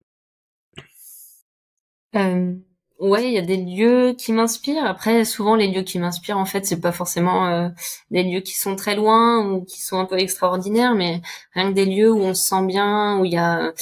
Euh, 2.15 2.53
ouais, 2.99 3.27
il 3.27 3.33
y 3.33 3.37
a 3.37 3.41
des 3.41 3.57
lieux 3.57 4.13
qui 4.17 4.33
m'inspirent. 4.33 4.85
Après, 4.85 5.25
souvent 5.25 5.55
les 5.55 5.67
lieux 5.67 5.83
qui 5.83 5.99
m'inspirent, 5.99 6.37
en 6.37 6.45
fait, 6.45 6.65
c'est 6.65 6.79
pas 6.81 6.91
forcément 6.91 7.47
euh, 7.47 7.69
des 8.11 8.23
lieux 8.23 8.41
qui 8.41 8.55
sont 8.55 8.75
très 8.75 8.95
loin 8.95 9.45
ou 9.45 9.63
qui 9.65 9.81
sont 9.81 9.99
un 9.99 10.05
peu 10.05 10.17
extraordinaires, 10.19 10.95
mais 10.95 11.21
rien 11.53 11.69
que 11.69 11.75
des 11.75 11.85
lieux 11.85 12.11
où 12.11 12.21
on 12.21 12.33
se 12.33 12.47
sent 12.47 12.65
bien, 12.65 13.19
où 13.19 13.25
il 13.25 13.33
y 13.33 13.37
a 13.37 13.73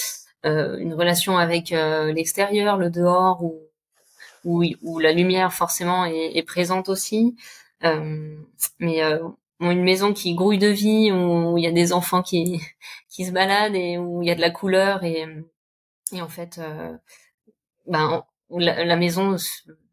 euh, 0.46 0.78
une 0.78 0.94
relation 0.94 1.38
avec 1.38 1.72
euh, 1.72 2.12
l'extérieur, 2.14 2.78
le 2.78 2.90
dehors, 2.90 3.44
où, 3.44 3.60
où, 4.44 4.64
où 4.82 5.00
la 5.00 5.12
lumière 5.14 5.54
forcément 5.54 6.06
est, 6.06 6.38
est 6.38 6.44
présente 6.44 6.90
aussi. 6.90 7.36
Euh, 7.84 8.38
mais 8.80 9.02
une 9.60 9.84
maison 9.84 10.14
qui 10.14 10.36
grouille 10.36 10.58
de 10.58 10.68
vie, 10.68 11.12
où 11.12 11.58
il 11.58 11.64
y 11.64 11.68
a 11.68 11.72
des 11.72 11.94
enfants 11.94 12.22
qui 12.22 12.62
qui 13.10 13.26
se 13.26 13.32
baladent 13.32 13.76
et 13.76 13.98
où 13.98 14.22
il 14.22 14.28
y 14.28 14.32
a 14.32 14.36
de 14.36 14.42
la 14.42 14.52
couleur 14.52 15.04
et 15.04 15.26
et 16.14 16.22
en 16.22 16.30
fait 16.30 16.60
ben, 17.88 18.24
la, 18.50 18.96
maison 18.96 19.36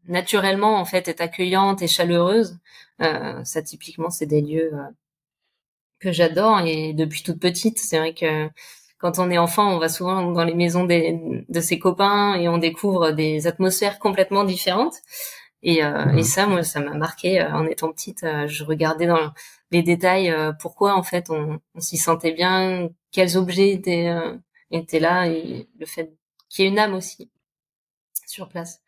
naturellement 0.07 0.77
en 0.79 0.85
fait 0.85 1.07
est 1.07 1.21
accueillante 1.21 1.81
et 1.81 1.87
chaleureuse. 1.87 2.57
Euh, 3.01 3.43
ça 3.43 3.61
typiquement 3.61 4.09
c'est 4.09 4.25
des 4.25 4.41
lieux 4.41 4.71
euh, 4.73 4.89
que 5.99 6.11
j'adore 6.11 6.59
et 6.61 6.93
depuis 6.93 7.23
toute 7.23 7.39
petite 7.39 7.79
c'est 7.79 7.97
vrai 7.97 8.13
que 8.13 8.49
quand 8.99 9.17
on 9.19 9.31
est 9.31 9.37
enfant 9.39 9.75
on 9.75 9.79
va 9.79 9.89
souvent 9.89 10.31
dans 10.31 10.43
les 10.43 10.53
maisons 10.53 10.85
des, 10.85 11.43
de 11.49 11.59
ses 11.59 11.79
copains 11.79 12.35
et 12.35 12.47
on 12.47 12.59
découvre 12.59 13.11
des 13.11 13.47
atmosphères 13.47 13.99
complètement 13.99 14.43
différentes. 14.43 14.95
Et, 15.63 15.83
euh, 15.83 16.09
et 16.11 16.21
mmh. 16.21 16.23
ça, 16.23 16.45
moi, 16.47 16.63
ça 16.63 16.81
m'a 16.81 16.93
marqué 16.93 17.41
euh, 17.41 17.51
en 17.53 17.65
étant 17.65 17.91
petite. 17.91 18.23
Euh, 18.23 18.47
je 18.47 18.63
regardais 18.63 19.07
dans 19.07 19.33
les 19.71 19.81
détails 19.81 20.33
pourquoi 20.59 20.95
en 20.95 21.03
fait 21.03 21.29
on, 21.31 21.59
on 21.73 21.79
s'y 21.79 21.97
sentait 21.97 22.33
bien, 22.33 22.89
quels 23.11 23.37
objets 23.37 23.71
étaient, 23.71 24.13
étaient 24.71 24.99
là 24.99 25.27
et 25.27 25.67
le 25.79 25.85
fait 25.87 26.13
qu'il 26.49 26.65
y 26.65 26.67
ait 26.67 26.71
une 26.71 26.79
âme 26.79 26.93
aussi 26.93 27.31
sur 28.27 28.49
place. 28.49 28.81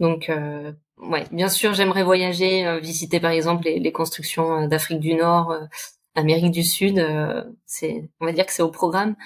Donc, 0.00 0.30
euh, 0.30 0.72
ouais, 0.98 1.26
bien 1.32 1.48
sûr, 1.48 1.74
j'aimerais 1.74 2.02
voyager, 2.04 2.66
euh, 2.66 2.80
visiter 2.80 3.20
par 3.20 3.30
exemple 3.32 3.64
les, 3.64 3.92
constructions 3.92 4.64
euh, 4.64 4.66
d'Afrique 4.66 5.00
du 5.00 5.14
Nord, 5.14 5.54
Amérique 6.14 6.50
du 6.52 6.64
Sud. 6.64 7.04
c'est, 7.66 8.10
on 8.20 8.26
va 8.26 8.32
dire 8.32 8.46
que 8.46 8.52
c'est 8.52 8.62
au 8.62 8.70
programme, 8.70 9.16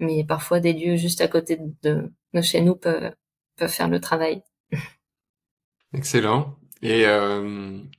mais 0.00 0.24
parfois 0.24 0.60
des 0.60 0.72
lieux 0.72 0.96
juste 0.96 1.20
à 1.20 1.28
côté 1.28 1.58
de, 1.82 2.12
de 2.34 2.40
chez 2.42 2.60
nous 2.62 2.76
peuvent, 2.76 3.12
peuvent 3.56 3.70
faire 3.70 3.88
le 3.88 4.00
travail. 4.00 4.42
Excellent. 5.94 6.56
Et 6.82 7.02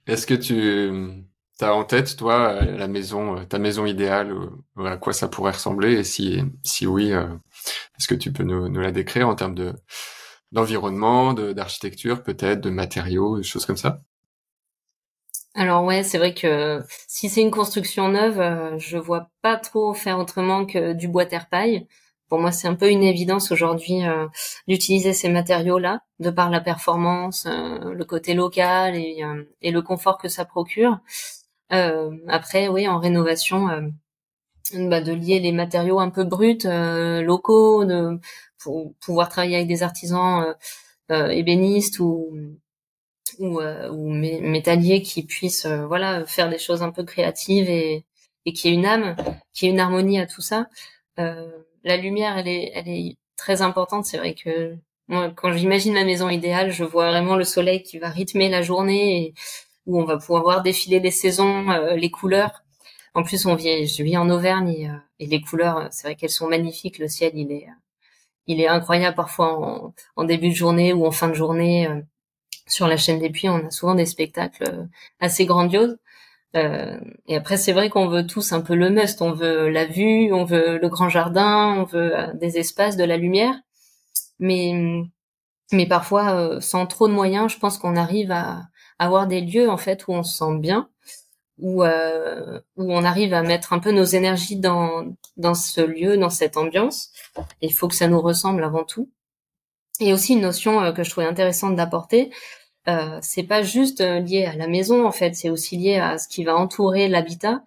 est-ce 0.08 0.28
que 0.28 0.34
tu 0.34 1.26
as 1.62 1.74
en 1.74 1.84
tête, 1.86 2.18
toi, 2.18 2.62
la 2.64 2.88
maison, 2.88 3.46
ta 3.46 3.60
maison 3.60 3.86
idéale, 3.86 4.36
à 4.78 4.98
quoi 4.98 5.14
ça 5.14 5.28
pourrait 5.28 5.54
ressembler? 5.54 5.94
Et 5.94 6.04
si, 6.04 6.42
si 6.64 6.86
oui, 6.86 7.12
est-ce 7.12 8.08
que 8.08 8.16
tu 8.16 8.34
peux 8.34 8.44
nous, 8.44 8.68
nous 8.70 8.82
la 8.82 8.92
décrire 8.92 9.30
en 9.30 9.36
termes 9.36 9.56
de 9.56 9.74
d'environnement, 10.52 11.34
d'architecture, 11.34 12.22
peut-être, 12.22 12.62
de 12.62 12.70
matériaux, 12.70 13.38
des 13.38 13.44
choses 13.44 13.66
comme 13.66 13.78
ça? 13.78 14.02
Alors 15.56 15.84
ouais, 15.84 16.04
c'est 16.04 16.18
vrai 16.18 16.34
que 16.34 16.82
si 17.08 17.30
c'est 17.30 17.42
une 17.42 17.52
construction 17.52 18.10
neuve, 18.10 18.40
euh, 18.40 18.78
je 18.80 18.98
vois 18.98 19.30
pas 19.42 19.56
trop 19.58 19.94
faire 19.94 20.18
autrement 20.20 20.66
que 20.66 20.94
du 20.94 21.08
bois 21.08 21.26
terre 21.26 21.48
paille. 21.48 21.88
Pour 22.30 22.40
moi, 22.40 22.52
c'est 22.52 22.68
un 22.68 22.76
peu 22.76 22.90
une 22.90 23.04
évidence 23.04 23.52
aujourd'hui 23.52 24.06
euh, 24.06 24.28
d'utiliser 24.68 25.14
ces 25.14 25.30
matériaux-là, 25.30 26.02
de 26.20 26.30
par 26.30 26.50
la 26.50 26.62
performance, 26.62 27.46
euh, 27.48 27.94
le 27.94 28.06
côté 28.06 28.34
local 28.34 28.96
et, 28.96 29.24
et, 29.62 29.72
le 29.72 29.82
confort 29.82 30.18
que 30.18 30.30
ça 30.30 30.46
procure. 30.46 31.00
après, 32.28 32.68
oui, 32.68 32.88
en 32.88 33.00
rénovation, 33.00 33.68
bah, 34.74 35.02
de 35.02 35.14
lier 35.14 35.40
les 35.40 35.52
matériaux 35.52 36.00
un 36.00 36.10
peu 36.10 36.24
bruts, 36.24 36.60
locaux, 36.64 37.86
de 37.86 38.20
pour 38.60 38.94
pouvoir 39.02 39.30
travailler 39.30 39.58
avec 39.58 39.68
des 39.68 39.84
artisans 39.84 40.56
ébénistes 41.10 42.00
ou 42.00 42.32
ou, 43.40 43.60
euh, 43.60 43.90
ou 43.90 44.10
métallier 44.10 45.02
qui 45.02 45.24
puisse 45.24 45.66
euh, 45.66 45.86
voilà 45.86 46.26
faire 46.26 46.50
des 46.50 46.58
choses 46.58 46.84
un 46.84 46.92
peu 46.92 47.04
créatives 47.04 47.70
et, 47.70 48.06
et 48.46 48.54
qui 48.54 48.70
ait 48.70 48.74
une 48.74 48.86
âme, 48.86 49.16
qui 49.54 49.68
ait 49.68 49.70
une 49.70 49.80
harmonie 49.80 50.20
à 50.20 50.28
tout 50.28 50.42
ça. 50.42 50.68
Euh, 51.20 51.63
la 51.84 51.98
lumière, 51.98 52.38
elle 52.38 52.48
est, 52.48 52.72
elle 52.76 52.90
est 52.90 53.18
très 53.38 53.62
importante. 53.62 54.06
C'est 54.06 54.18
vrai 54.18 54.36
que 54.36 54.76
moi, 55.08 55.32
quand 55.36 55.52
j'imagine 55.54 55.94
ma 55.94 56.06
maison 56.06 56.30
idéale, 56.30 56.72
je 56.72 56.84
vois 56.84 57.10
vraiment 57.10 57.36
le 57.36 57.44
soleil 57.44 57.84
qui 57.84 58.00
va 58.00 58.10
rythmer 58.10 58.50
la 58.50 58.62
journée 58.62 59.28
et 59.28 59.34
où 59.86 60.00
on 60.00 60.06
va 60.06 60.18
pouvoir 60.18 60.44
voir 60.44 60.64
défiler 60.64 61.00
les 61.00 61.12
saisons, 61.12 61.70
euh, 61.72 61.96
les 61.96 62.12
couleurs. 62.12 62.64
En 63.14 63.24
plus, 63.24 63.46
on 63.46 63.56
vit, 63.56 63.88
je 63.88 64.04
vis 64.04 64.18
en 64.18 64.30
Auvergne 64.30 64.70
et, 64.70 64.90
et 65.20 65.28
les 65.28 65.42
couleurs, 65.42 65.88
c'est 65.92 66.08
vrai 66.08 66.16
qu'elles 66.16 66.30
sont 66.30 66.48
magnifiques. 66.48 67.00
Le 67.00 67.08
ciel, 67.08 67.34
il 67.36 67.52
est, 67.52 67.68
il 68.48 68.62
est 68.62 68.68
incroyable 68.68 69.16
parfois 69.16 69.94
en, 70.16 70.24
début 70.24 70.50
de 70.50 70.56
journée 70.56 70.94
ou 70.94 71.06
en 71.06 71.12
fin 71.12 71.30
de 71.30 71.34
journée 71.34 71.88
sur 72.68 72.88
la 72.88 72.98
chaîne 72.98 73.20
des 73.20 73.30
Puits, 73.30 73.50
on 73.50 73.68
a 73.68 73.72
souvent 73.72 73.96
des 73.96 74.06
spectacles 74.06 74.64
euh, 74.64 74.86
assez 75.20 75.46
grandioses. 75.46 75.98
Euh, 76.56 77.00
et 77.28 77.36
après, 77.36 77.58
c'est 77.58 77.74
vrai 77.74 77.90
qu'on 77.90 78.08
veut 78.08 78.28
tous 78.28 78.54
un 78.54 78.62
peu 78.62 78.76
le 78.76 78.90
must. 78.90 79.22
On 79.22 79.32
veut 79.34 79.70
la 79.70 79.86
vue, 79.86 80.32
on 80.34 80.44
veut 80.44 80.78
le 80.78 80.90
grand 80.90 81.10
jardin, 81.10 81.76
on 81.80 81.84
veut 81.84 82.18
euh, 82.18 82.34
des 82.34 82.58
espaces, 82.58 82.98
de 82.98 83.04
la 83.04 83.18
lumière. 83.18 83.56
Mais, 84.40 84.74
mais 85.72 85.88
parfois, 85.88 86.62
sans 86.62 86.86
trop 86.86 87.08
de 87.08 87.14
moyens, 87.14 87.52
je 87.52 87.60
pense 87.60 87.78
qu'on 87.78 87.96
arrive 87.96 88.32
à, 88.32 88.64
avoir 89.00 89.28
des 89.28 89.42
lieux 89.42 89.70
en 89.70 89.78
fait 89.78 90.08
où 90.08 90.14
on 90.14 90.24
se 90.24 90.38
sent 90.38 90.58
bien, 90.60 90.90
où, 91.60 91.84
où 91.84 92.94
on 92.94 93.04
arrive 93.04 93.34
à 93.34 93.42
mettre 93.44 93.74
un 93.74 93.80
peu 93.80 93.92
nos 93.92 94.04
énergies 94.04 94.58
dans, 94.58 95.06
dans 95.38 95.54
ce 95.56 95.82
lieu, 95.82 96.18
dans 96.18 96.30
cette 96.30 96.58
ambiance. 96.58 97.10
il 97.62 97.74
faut 97.74 97.88
que 97.88 97.96
ça 97.96 98.08
nous 98.08 98.22
ressemble 98.22 98.64
avant 98.64 98.84
tout. 98.84 99.10
Et 100.00 100.14
aussi 100.14 100.34
une 100.34 100.42
notion 100.42 100.82
euh, 100.82 100.92
que 100.92 101.04
je 101.04 101.10
trouvais 101.12 101.28
intéressante 101.28 101.76
d'apporter, 101.76 102.32
euh, 102.88 103.20
c'est 103.22 103.44
pas 103.44 103.64
juste 103.64 104.02
euh, 104.02 104.20
lié 104.20 104.46
à 104.46 104.56
la 104.56 104.68
maison 104.68 105.06
en 105.08 105.12
fait, 105.12 105.36
c'est 105.36 105.50
aussi 105.50 105.78
lié 105.78 105.96
à 105.96 106.18
ce 106.18 106.28
qui 106.28 106.44
va 106.44 106.56
entourer 106.56 107.08
l'habitat, 107.08 107.64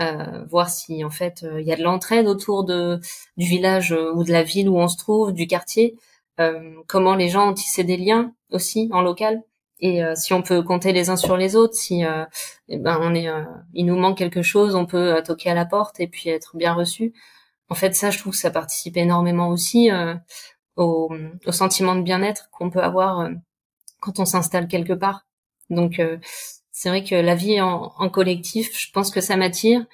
euh, 0.00 0.44
voir 0.48 0.70
si 0.70 1.04
en 1.04 1.10
fait 1.10 1.44
il 1.58 1.66
y 1.66 1.72
a 1.72 1.76
de 1.76 1.82
l'entraide 1.82 2.26
autour 2.28 2.64
de 2.64 3.00
du 3.36 3.46
village 3.46 3.92
ou 3.92 4.24
de 4.24 4.32
la 4.32 4.42
ville 4.42 4.68
où 4.68 4.78
on 4.78 4.88
se 4.88 4.96
trouve, 4.96 5.32
du 5.32 5.46
quartier, 5.46 5.96
comment 6.86 7.14
les 7.16 7.28
gens 7.28 7.50
ont 7.50 7.54
tissé 7.54 7.84
des 7.84 7.98
liens 7.98 8.32
aussi 8.50 8.88
en 8.92 9.02
local. 9.02 9.42
Et 9.80 10.02
si 10.14 10.32
on 10.32 10.42
peut 10.42 10.62
compter 10.62 10.92
les 10.92 11.10
uns 11.10 11.16
sur 11.16 11.36
les 11.36 11.54
autres, 11.56 11.74
si 11.74 12.02
eh 12.68 12.78
ben 12.78 12.98
on 13.02 13.14
est, 13.14 13.28
il 13.74 13.84
nous 13.86 13.96
manque 13.96 14.16
quelque 14.18 14.42
chose, 14.42 14.74
on 14.74 14.86
peut 14.86 15.22
toquer 15.22 15.50
à 15.50 15.54
la 15.54 15.66
porte 15.66 16.00
et 16.00 16.06
puis 16.08 16.30
être 16.30 16.56
bien 16.56 16.72
reçu. 16.72 17.12
En 17.68 17.74
fait, 17.74 17.94
ça, 17.94 18.10
je 18.10 18.18
trouve 18.18 18.32
que 18.32 18.38
ça 18.38 18.50
participe 18.50 18.96
énormément 18.96 19.48
aussi 19.48 19.90
au, 20.80 21.10
sentiment 21.50 21.94
de 21.94 22.02
bien-être 22.02 22.48
qu'on 22.50 22.70
peut 22.70 22.82
avoir 22.82 23.20
euh, 23.20 23.30
quand 24.00 24.18
on 24.18 24.24
s'installe 24.24 24.68
quelque 24.68 24.92
part. 24.92 25.26
Donc 25.70 25.98
euh, 25.98 26.18
c'est 26.72 26.88
vrai 26.88 27.04
que 27.04 27.14
la 27.14 27.34
vie 27.34 27.60
en, 27.60 28.08
collectif, 28.10 28.70
je 28.78 28.90
pense 28.92 29.10
que 29.10 29.20
ça 29.20 29.36
m'attire, 29.36 29.84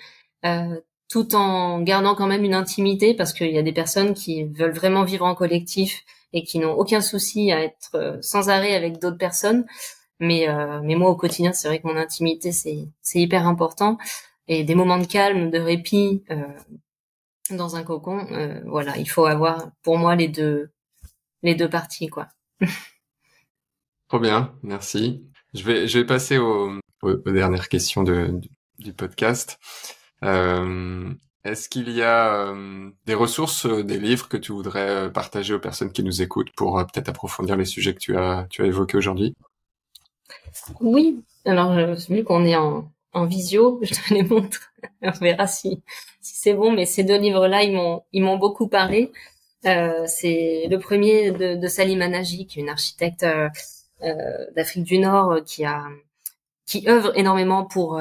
euh, 0.45 0.81
tout 1.09 1.35
en 1.35 1.81
gardant 1.81 2.15
quand 2.15 2.27
même 2.27 2.45
une 2.45 2.55
intimité, 2.55 3.15
parce 3.15 3.33
qu'il 3.33 3.51
y 3.51 3.59
a 3.59 3.63
des 3.63 3.73
personnes 3.73 4.15
qui 4.15 4.45
veulent 4.45 4.75
vraiment 4.75 5.05
vivre 5.05 5.25
en 5.25 5.35
collectif 5.35 6.05
et 6.33 6.43
qui 6.43 6.59
n'ont 6.59 6.75
aucun 6.75 7.01
souci 7.01 7.53
à 7.53 7.63
être 7.63 8.19
sans 8.21 8.49
arrêt 8.49 8.75
avec 8.75 8.99
d'autres 8.99 9.19
personnes. 9.19 9.67
Mais, 10.19 10.47
mais 10.83 10.97
moi, 10.97 11.11
au 11.11 11.17
quotidien, 11.17 11.53
c'est 11.53 11.69
vrai 11.69 11.81
que 11.81 11.87
mon 11.87 11.97
intimité, 11.97 12.51
c'est, 12.53 12.89
c'est 13.03 13.21
hyper 13.21 13.47
important. 13.47 13.99
Et 14.49 14.65
des 14.65 14.75
moments 14.75 14.99
de 14.99 15.07
calme, 15.07 15.51
de 15.51 15.59
répit, 15.59 16.25
dans 17.51 17.77
un 17.77 17.85
cocon, 17.85 18.27
voilà, 18.67 18.97
il 18.99 19.09
faut 19.09 19.27
avoir, 19.27 19.71
pour 19.83 19.99
moi, 19.99 20.17
les 20.17 20.29
deux, 20.29 20.71
les 21.43 21.55
deux 21.55 21.71
parties, 21.71 22.09
quoi. 22.09 22.29
Trop 24.09 24.21
bien, 24.21 24.55
merci. 24.63 25.25
Je 25.55 25.63
vais, 25.65 25.89
je 25.89 25.99
vais 25.99 26.07
passer 26.07 26.39
aux, 26.39 26.73
dernières 27.27 27.69
questions 27.69 28.03
de, 28.03 28.41
du, 28.79 28.93
podcast. 28.93 29.59
Euh, 30.23 31.13
est-ce 31.45 31.69
qu'il 31.69 31.91
y 31.91 32.03
a 32.03 32.35
euh, 32.35 32.91
des 33.07 33.15
ressources, 33.15 33.67
euh, 33.67 33.83
des 33.83 33.99
livres 33.99 34.29
que 34.29 34.37
tu 34.37 34.53
voudrais 34.53 35.13
partager 35.13 35.55
aux 35.55 35.59
personnes 35.59 35.93
qui 35.93 36.03
nous 36.03 36.23
écoutent 36.23 36.53
pour 36.57 36.77
peut-être 36.87 37.09
approfondir 37.09 37.57
les 37.57 37.65
sujets 37.65 37.95
que 37.95 38.01
tu 38.01 38.17
as, 38.17 38.47
tu 38.51 38.63
as 38.63 38.67
évoqués 38.67 38.97
aujourd'hui? 38.97 39.35
Oui. 40.81 41.25
Alors, 41.45 41.75
vu 42.09 42.25
qu'on 42.25 42.45
est 42.45 42.57
en, 42.57 42.91
en 43.13 43.25
visio, 43.25 43.81
je 43.83 43.95
te 43.95 44.15
les 44.15 44.23
montre. 44.23 44.73
On 45.03 45.11
verra 45.11 45.47
si, 45.47 45.83
si 46.21 46.37
c'est 46.37 46.55
bon. 46.55 46.73
Mais 46.73 46.87
ces 46.87 47.03
deux 47.03 47.19
livres-là, 47.19 47.63
ils 47.65 47.75
m'ont, 47.75 48.03
ils 48.13 48.23
m'ont 48.23 48.39
beaucoup 48.39 48.69
parlé. 48.69 49.11
Euh, 49.65 50.05
c'est 50.07 50.69
le 50.71 50.79
premier 50.79 51.33
de, 51.33 51.57
de 51.57 52.07
Nagy, 52.09 52.47
qui 52.47 52.59
est 52.59 52.63
une 52.63 52.69
architecte 52.69 53.25
euh, 53.25 53.49
euh, 53.49 53.49
d'Afrique 54.01 54.85
du 54.85 54.99
Nord 54.99 55.39
qui 55.45 55.65
a 55.65 55.85
qui 56.67 56.89
œuvre 56.89 57.17
énormément 57.17 57.65
pour 57.65 58.01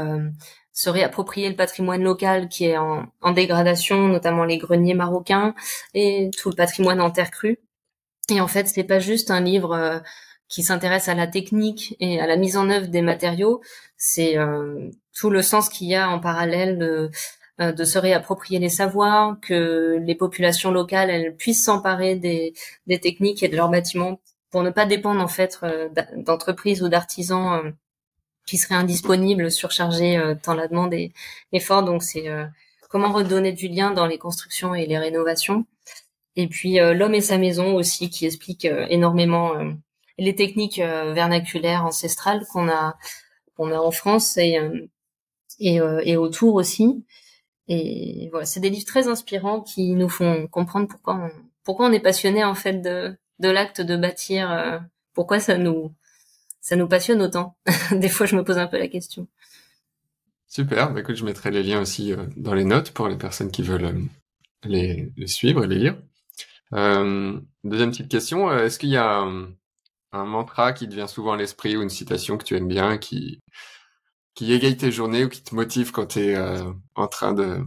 se 0.73 0.89
réapproprier 0.89 1.49
le 1.49 1.55
patrimoine 1.55 2.03
local 2.03 2.49
qui 2.49 2.65
est 2.65 2.77
en, 2.77 3.31
dégradation, 3.33 4.07
notamment 4.07 4.43
les 4.43 4.57
greniers 4.57 4.93
marocains 4.93 5.55
et 5.93 6.31
tout 6.37 6.49
le 6.49 6.55
patrimoine 6.55 6.99
en 6.99 7.11
terre 7.11 7.31
crue. 7.31 7.59
Et 8.29 8.41
en 8.41 8.47
fait, 8.47 8.67
c'est 8.67 8.83
pas 8.83 8.99
juste 8.99 9.29
un 9.29 9.39
livre 9.39 10.01
qui 10.47 10.63
s'intéresse 10.63 11.07
à 11.07 11.15
la 11.15 11.27
technique 11.27 11.95
et 11.99 12.19
à 12.19 12.27
la 12.27 12.37
mise 12.37 12.57
en 12.57 12.69
œuvre 12.69 12.87
des 12.87 13.01
matériaux, 13.01 13.61
c'est 13.97 14.35
tout 15.15 15.29
le 15.29 15.41
sens 15.41 15.69
qu'il 15.69 15.87
y 15.87 15.95
a 15.95 16.09
en 16.09 16.19
parallèle 16.19 16.77
de 16.77 17.09
euh, 17.61 17.85
se 17.85 17.97
réapproprier 17.97 18.59
les 18.59 18.69
savoirs, 18.69 19.37
que 19.41 19.97
les 20.05 20.15
populations 20.15 20.71
locales 20.71 21.09
elles 21.09 21.35
puissent 21.35 21.63
s'emparer 21.63 22.15
des 22.15 22.53
techniques 23.01 23.43
et 23.43 23.47
de 23.47 23.55
leurs 23.55 23.69
bâtiments 23.69 24.19
pour 24.51 24.63
ne 24.63 24.69
pas 24.69 24.85
dépendre 24.85 25.21
en 25.21 25.27
fait 25.27 25.59
euh, 25.63 25.89
d'entreprises 26.15 26.81
ou 26.81 26.89
d'artisans 26.89 27.65
euh, 27.65 27.71
qui 28.45 28.57
seraient 28.57 28.75
indisponibles, 28.75 29.51
surchargés 29.51 30.21
tant 30.43 30.53
la 30.53 30.67
demande 30.67 30.93
est, 30.93 31.11
est 31.51 31.59
forte. 31.59 31.85
Donc 31.85 32.03
c'est 32.03 32.27
comment 32.89 33.11
redonner 33.11 33.53
du 33.53 33.67
lien 33.67 33.89
dans 33.89 34.05
les 34.05 34.19
constructions 34.19 34.75
et 34.75 34.85
les 34.85 34.99
rénovations. 34.99 35.65
Et 36.35 36.47
puis 36.47 36.77
l'homme 36.77 37.15
et 37.15 37.21
sa 37.21 37.39
maison 37.39 37.73
aussi 37.73 38.11
qui 38.11 38.27
explique 38.27 38.65
énormément 38.65 39.53
les 40.19 40.35
techniques 40.35 40.77
vernaculaires 40.77 41.85
ancestrales 41.85 42.45
qu'on 42.51 42.69
a 42.69 42.97
qu'on 43.57 43.71
a 43.71 43.79
en 43.79 43.89
France 43.89 44.37
et 44.37 44.59
et, 45.59 45.77
et 46.03 46.15
autour 46.15 46.53
aussi. 46.53 47.03
Et 47.67 48.29
voilà, 48.29 48.45
c'est 48.45 48.59
des 48.59 48.69
livres 48.69 48.85
très 48.85 49.07
inspirants 49.07 49.61
qui 49.61 49.95
nous 49.95 50.09
font 50.09 50.47
comprendre 50.47 50.87
pourquoi 50.87 51.15
on, 51.15 51.31
pourquoi 51.63 51.87
on 51.87 51.91
est 51.91 51.99
passionné 51.99 52.43
en 52.43 52.55
fait 52.55 52.79
de, 52.81 53.17
de 53.39 53.49
l'acte 53.49 53.81
de 53.81 53.95
bâtir, 53.95 54.51
euh, 54.51 54.79
pourquoi 55.13 55.39
ça 55.39 55.57
nous 55.57 55.93
ça 56.61 56.75
nous 56.75 56.87
passionne 56.87 57.21
autant? 57.21 57.57
des 57.91 58.09
fois, 58.09 58.25
je 58.25 58.35
me 58.35 58.43
pose 58.43 58.57
un 58.57 58.67
peu 58.67 58.77
la 58.77 58.87
question. 58.87 59.27
Super. 60.47 60.91
Bah, 60.93 61.01
écoute, 61.01 61.15
je 61.15 61.25
mettrai 61.25 61.51
les 61.51 61.63
liens 61.63 61.81
aussi 61.81 62.13
euh, 62.13 62.25
dans 62.37 62.53
les 62.53 62.63
notes 62.63 62.91
pour 62.91 63.07
les 63.07 63.17
personnes 63.17 63.51
qui 63.51 63.61
veulent 63.61 63.85
euh, 63.85 64.01
les, 64.63 65.27
suivre 65.27 65.63
et 65.63 65.67
les 65.67 65.79
lire. 65.79 65.97
deuxième 66.71 67.91
petite 67.91 68.09
question. 68.09 68.51
Est-ce 68.51 68.79
qu'il 68.79 68.89
y 68.89 68.97
a 68.97 69.19
un, 70.11 70.25
mantra 70.25 70.71
qui 70.71 70.87
te 70.87 70.93
vient 70.93 71.07
souvent 71.07 71.33
à 71.33 71.37
l'esprit 71.37 71.75
ou 71.75 71.81
une 71.81 71.89
citation 71.89 72.37
que 72.37 72.45
tu 72.45 72.55
aimes 72.55 72.69
bien 72.69 72.97
qui 72.97 73.41
qui 74.33 74.53
égaye 74.53 74.75
tes 74.75 74.91
journées 74.91 75.25
ou 75.25 75.29
qui 75.29 75.43
te 75.43 75.53
motive 75.53 75.91
quand 75.91 76.07
tu 76.07 76.19
es 76.19 76.37
en 76.95 77.07
train 77.07 77.33
de 77.33 77.59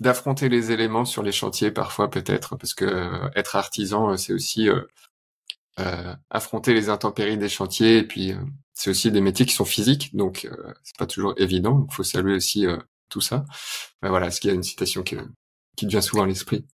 d'affronter 0.00 0.48
les 0.48 0.72
éléments 0.72 1.04
sur 1.04 1.22
les 1.22 1.32
chantiers 1.32 1.70
parfois 1.70 2.10
peut-être 2.10 2.56
parce 2.56 2.74
que 2.74 2.84
euh, 2.84 3.28
être 3.36 3.56
artisan 3.56 4.10
euh, 4.10 4.16
c'est 4.16 4.32
aussi 4.32 4.68
affronter 6.30 6.74
les 6.74 6.90
intempéries 6.90 7.38
des 7.38 7.48
chantiers 7.48 7.98
et 7.98 8.02
puis 8.02 8.34
c'est 8.74 8.90
aussi 8.90 9.10
des 9.10 9.22
métiers 9.22 9.46
qui 9.46 9.54
sont 9.54 9.64
physiques 9.64 10.14
donc 10.14 10.48
c'est 10.82 10.96
pas 10.98 11.06
toujours 11.06 11.34
évident 11.38 11.86
il 11.88 11.94
faut 11.94 12.02
saluer 12.02 12.34
aussi 12.34 12.66
tout 13.08 13.22
ça. 13.22 13.46
Ben 14.02 14.10
voilà 14.10 14.26
est-ce 14.26 14.40
qu'il 14.40 14.50
y 14.50 14.52
a 14.52 14.54
une 14.54 14.62
citation 14.62 15.02
qui, 15.02 15.16
qui 15.74 15.86
te 15.86 15.90
vient 15.90 16.02
souvent 16.02 16.24
à 16.24 16.26
l'esprit? 16.26 16.66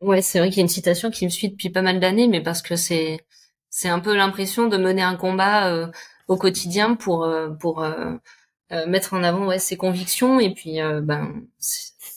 Ouais 0.00 0.22
c'est 0.22 0.38
vrai 0.38 0.48
qu'il 0.48 0.58
y 0.58 0.60
a 0.60 0.62
une 0.62 0.68
citation 0.68 1.10
qui 1.10 1.24
me 1.24 1.30
suit 1.30 1.48
depuis 1.50 1.70
pas 1.70 1.82
mal 1.82 1.98
d'années 1.98 2.28
mais 2.28 2.40
parce 2.40 2.62
que 2.62 2.76
c'est 2.76 3.18
c'est 3.68 3.88
un 3.88 3.98
peu 3.98 4.14
l'impression 4.14 4.68
de 4.68 4.76
mener 4.76 5.02
un 5.02 5.16
combat 5.16 5.90
au 6.28 6.36
quotidien 6.36 6.94
pour 6.94 7.28
pour 7.58 7.84
mettre 8.86 9.14
en 9.14 9.24
avant 9.24 9.48
ouais 9.48 9.58
ses 9.58 9.76
convictions 9.76 10.38
et 10.38 10.54
puis 10.54 10.78
ben 11.02 11.42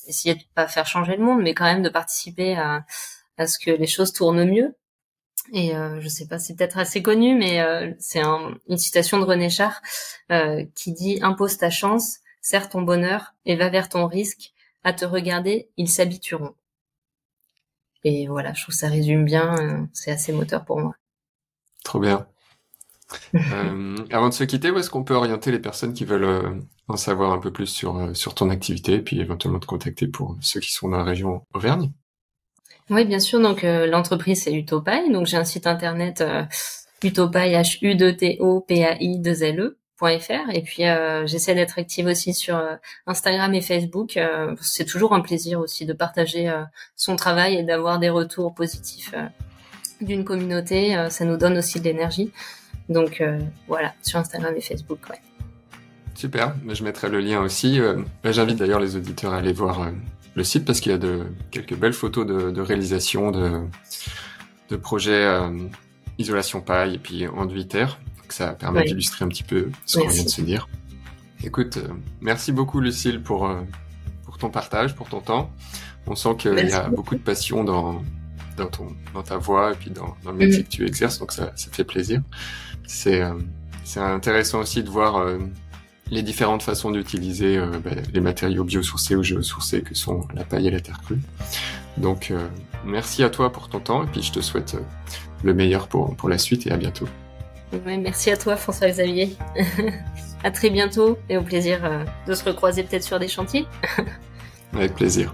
essayer 0.07 0.35
de 0.35 0.43
pas 0.55 0.67
faire 0.67 0.87
changer 0.87 1.15
le 1.15 1.23
monde, 1.23 1.41
mais 1.41 1.53
quand 1.53 1.65
même 1.65 1.83
de 1.83 1.89
participer 1.89 2.55
à 2.55 2.85
à 3.37 3.47
ce 3.47 3.59
que 3.59 3.71
les 3.71 3.87
choses 3.87 4.13
tournent 4.13 4.45
mieux. 4.45 4.75
Et 5.51 5.75
euh, 5.75 5.99
je 5.99 6.07
sais 6.07 6.27
pas, 6.27 6.39
c'est 6.39 6.55
peut-être 6.55 6.77
assez 6.77 7.01
connu, 7.01 7.35
mais 7.35 7.61
euh, 7.61 7.91
c'est 7.99 8.21
une 8.21 8.77
citation 8.77 9.19
de 9.19 9.25
René 9.25 9.49
Char 9.49 9.81
euh, 10.31 10.63
qui 10.75 10.93
dit 10.93 11.19
impose 11.21 11.57
ta 11.57 11.69
chance, 11.69 12.19
serre 12.41 12.69
ton 12.69 12.81
bonheur 12.81 13.33
et 13.45 13.55
va 13.55 13.69
vers 13.69 13.89
ton 13.89 14.07
risque. 14.07 14.53
À 14.85 14.93
te 14.93 15.05
regarder, 15.05 15.69
ils 15.77 15.89
s'habitueront. 15.89 16.55
Et 18.03 18.27
voilà, 18.27 18.53
je 18.53 18.61
trouve 18.61 18.73
que 18.73 18.79
ça 18.79 18.89
résume 18.89 19.23
bien. 19.23 19.55
Euh, 19.57 19.85
c'est 19.93 20.11
assez 20.11 20.33
moteur 20.33 20.65
pour 20.65 20.79
moi. 20.79 20.95
Trop 21.83 21.99
bien. 21.99 22.27
euh, 23.35 23.95
avant 24.11 24.29
de 24.29 24.33
se 24.33 24.43
quitter, 24.43 24.71
où 24.71 24.79
est-ce 24.79 24.89
qu'on 24.89 25.03
peut 25.03 25.15
orienter 25.15 25.51
les 25.51 25.59
personnes 25.59 25.93
qui 25.93 26.05
veulent 26.05 26.23
euh, 26.23 26.49
en 26.87 26.97
savoir 26.97 27.31
un 27.31 27.39
peu 27.39 27.51
plus 27.51 27.67
sur, 27.67 28.15
sur 28.15 28.33
ton 28.33 28.49
activité 28.49 28.93
et 28.93 29.01
puis 29.01 29.19
éventuellement 29.19 29.59
te 29.59 29.65
contacter 29.65 30.07
pour 30.07 30.37
ceux 30.41 30.59
qui 30.59 30.71
sont 30.71 30.89
dans 30.89 30.97
la 30.97 31.03
région 31.03 31.45
Auvergne? 31.53 31.91
Oui, 32.89 33.05
bien 33.05 33.19
sûr. 33.19 33.39
Donc 33.39 33.63
euh, 33.63 33.87
l'entreprise 33.87 34.43
c'est 34.43 34.53
Utopai. 34.53 35.09
Donc 35.11 35.27
j'ai 35.27 35.37
un 35.37 35.45
site 35.45 35.67
internet 35.67 36.21
euh, 36.21 36.43
utopai 37.03 37.53
h 37.53 37.79
u 37.81 37.95
d 37.95 38.15
t 38.15 38.37
o 38.39 38.61
p 38.61 38.85
a 38.85 38.97
i 38.99 39.19
2 39.19 39.43
l 39.43 39.59
e 39.59 39.77
et 40.51 40.61
puis 40.63 40.85
euh, 40.85 41.25
j'essaie 41.25 41.55
d'être 41.55 41.79
active 41.79 42.07
aussi 42.07 42.33
sur 42.33 42.57
euh, 42.57 42.75
Instagram 43.07 43.53
et 43.53 43.61
Facebook. 43.61 44.19
c'est 44.59 44.83
toujours 44.83 45.13
un 45.13 45.21
plaisir 45.21 45.61
aussi 45.61 45.85
de 45.85 45.93
partager 45.93 46.51
son 46.97 47.15
travail 47.15 47.55
et 47.55 47.63
d'avoir 47.63 47.99
des 47.99 48.09
retours 48.09 48.53
positifs 48.53 49.15
d'une 50.01 50.25
communauté. 50.25 51.07
ça 51.09 51.23
nous 51.23 51.37
donne 51.37 51.57
aussi 51.57 51.79
de 51.79 51.85
l'énergie. 51.85 52.33
Donc 52.89 53.23
voilà, 53.67 53.93
sur 54.01 54.19
Instagram 54.19 54.53
et 54.57 54.61
Facebook. 54.61 54.99
Ouais. 55.09 55.19
Super, 56.15 56.53
je 56.67 56.83
mettrai 56.83 57.09
le 57.09 57.19
lien 57.19 57.41
aussi. 57.41 57.79
Bah, 58.23 58.31
j'invite 58.31 58.57
d'ailleurs 58.57 58.79
les 58.79 58.95
auditeurs 58.95 59.33
à 59.33 59.37
aller 59.37 59.53
voir 59.53 59.89
le 60.35 60.43
site 60.43 60.65
parce 60.65 60.79
qu'il 60.79 60.91
y 60.91 60.95
a 60.95 60.97
de, 60.97 61.25
quelques 61.51 61.75
belles 61.75 61.93
photos 61.93 62.25
de, 62.25 62.51
de 62.51 62.61
réalisation 62.61 63.31
de, 63.31 63.61
de 64.69 64.75
projets 64.75 65.23
euh, 65.25 65.49
isolation 66.17 66.61
paille 66.61 66.95
et 66.95 66.99
puis 66.99 67.27
enduit 67.27 67.67
terre. 67.67 67.99
Donc 68.17 68.31
ça 68.31 68.53
permet 68.53 68.83
d'illustrer 68.83 69.25
un 69.25 69.27
petit 69.27 69.43
peu 69.43 69.69
ce 69.85 69.99
qu'on 69.99 70.07
vient 70.07 70.23
de 70.23 70.29
se 70.29 70.41
dire. 70.41 70.67
Écoute, 71.43 71.77
euh, 71.77 71.87
merci 72.21 72.51
beaucoup 72.51 72.79
Lucille 72.79 73.21
pour, 73.21 73.47
euh, 73.47 73.61
pour 74.25 74.37
ton 74.37 74.49
partage, 74.49 74.95
pour 74.95 75.09
ton 75.09 75.21
temps. 75.21 75.51
On 76.07 76.15
sent 76.15 76.35
qu'il 76.37 76.53
y 76.53 76.73
a 76.73 76.89
beaucoup 76.89 77.15
de 77.15 77.21
passion 77.21 77.63
dans, 77.63 78.01
dans, 78.57 78.67
ton, 78.67 78.87
dans 79.13 79.23
ta 79.23 79.37
voix 79.37 79.73
et 79.73 79.75
puis 79.75 79.89
dans, 79.89 80.15
dans 80.23 80.31
le 80.31 80.37
métier 80.37 80.61
mm. 80.61 80.63
que 80.63 80.69
tu 80.69 80.85
exerces, 80.85 81.19
donc 81.19 81.31
ça, 81.31 81.51
ça 81.55 81.69
fait 81.71 81.85
plaisir. 81.85 82.21
C'est 82.85 83.23
c'est 83.83 83.99
intéressant 83.99 84.59
aussi 84.59 84.83
de 84.83 84.89
voir 84.89 85.25
les 86.13 86.21
différentes 86.21 86.63
façons 86.63 86.91
d'utiliser 86.91 87.57
euh, 87.57 87.79
bah, 87.83 87.91
les 88.13 88.21
matériaux 88.21 88.63
biosourcés 88.63 89.15
ou 89.15 89.23
géosourcés 89.23 89.81
que 89.81 89.95
sont 89.95 90.27
la 90.33 90.43
paille 90.43 90.67
et 90.67 90.71
la 90.71 90.79
terre 90.79 91.01
crue. 91.03 91.19
Donc 91.97 92.31
euh, 92.31 92.47
merci 92.85 93.23
à 93.23 93.29
toi 93.29 93.51
pour 93.51 93.69
ton 93.69 93.79
temps 93.79 94.03
et 94.03 94.07
puis 94.07 94.21
je 94.21 94.31
te 94.31 94.39
souhaite 94.41 94.75
euh, 94.75 94.83
le 95.43 95.53
meilleur 95.53 95.87
pour, 95.87 96.15
pour 96.15 96.29
la 96.29 96.37
suite 96.37 96.67
et 96.67 96.71
à 96.71 96.77
bientôt. 96.77 97.07
merci 97.85 98.31
à 98.31 98.37
toi 98.37 98.55
François 98.55 98.89
Xavier. 98.89 99.35
à 100.43 100.51
très 100.51 100.69
bientôt 100.69 101.17
et 101.29 101.37
au 101.37 101.41
plaisir 101.41 101.79
de 102.27 102.33
se 102.33 102.43
recroiser 102.43 102.83
peut-être 102.83 103.03
sur 103.03 103.17
des 103.17 103.29
chantiers. 103.29 103.65
Avec 104.73 104.93
plaisir. 104.93 105.33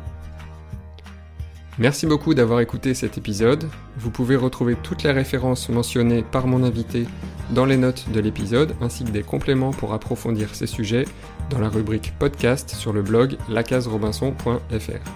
Merci 1.79 2.07
beaucoup 2.07 2.33
d'avoir 2.33 2.59
écouté 2.59 2.93
cet 2.93 3.17
épisode. 3.17 3.69
Vous 3.95 4.11
pouvez 4.11 4.35
retrouver 4.35 4.75
toutes 4.75 5.03
les 5.03 5.13
références 5.13 5.69
mentionnées 5.69 6.23
par 6.23 6.45
mon 6.45 6.63
invité 6.63 7.05
dans 7.51 7.63
les 7.63 7.77
notes 7.77 8.09
de 8.11 8.19
l'épisode, 8.19 8.75
ainsi 8.81 9.05
que 9.05 9.11
des 9.11 9.23
compléments 9.23 9.71
pour 9.71 9.93
approfondir 9.93 10.53
ces 10.55 10.67
sujets 10.67 11.05
dans 11.49 11.59
la 11.59 11.69
rubrique 11.69 12.11
podcast 12.19 12.71
sur 12.71 12.91
le 12.91 13.01
blog 13.01 13.37
lacaserobinson.fr. 13.47 15.11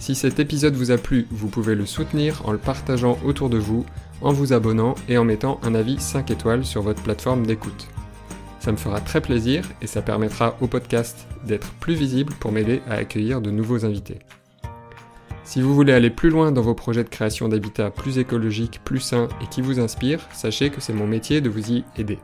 Si 0.00 0.16
cet 0.16 0.40
épisode 0.40 0.74
vous 0.74 0.90
a 0.90 0.98
plu, 0.98 1.28
vous 1.30 1.46
pouvez 1.46 1.76
le 1.76 1.86
soutenir 1.86 2.42
en 2.46 2.50
le 2.50 2.58
partageant 2.58 3.16
autour 3.24 3.48
de 3.48 3.58
vous, 3.58 3.86
en 4.22 4.32
vous 4.32 4.52
abonnant 4.52 4.96
et 5.08 5.18
en 5.18 5.24
mettant 5.24 5.60
un 5.62 5.76
avis 5.76 6.00
5 6.00 6.32
étoiles 6.32 6.64
sur 6.64 6.82
votre 6.82 7.02
plateforme 7.04 7.46
d'écoute. 7.46 7.86
Ça 8.58 8.72
me 8.72 8.76
fera 8.76 9.00
très 9.00 9.20
plaisir 9.20 9.64
et 9.80 9.86
ça 9.86 10.02
permettra 10.02 10.56
au 10.60 10.66
podcast 10.66 11.28
d'être 11.46 11.70
plus 11.74 11.94
visible 11.94 12.32
pour 12.40 12.50
m'aider 12.50 12.82
à 12.90 12.94
accueillir 12.94 13.40
de 13.40 13.52
nouveaux 13.52 13.84
invités. 13.84 14.18
Si 15.50 15.60
vous 15.60 15.74
voulez 15.74 15.92
aller 15.92 16.10
plus 16.10 16.30
loin 16.30 16.52
dans 16.52 16.62
vos 16.62 16.76
projets 16.76 17.02
de 17.02 17.08
création 17.08 17.48
d'habitats 17.48 17.90
plus 17.90 18.18
écologiques, 18.18 18.80
plus 18.84 19.00
sains 19.00 19.26
et 19.42 19.48
qui 19.48 19.62
vous 19.62 19.80
inspirent, 19.80 20.28
sachez 20.32 20.70
que 20.70 20.80
c'est 20.80 20.92
mon 20.92 21.08
métier 21.08 21.40
de 21.40 21.48
vous 21.48 21.72
y 21.72 21.82
aider. 21.96 22.20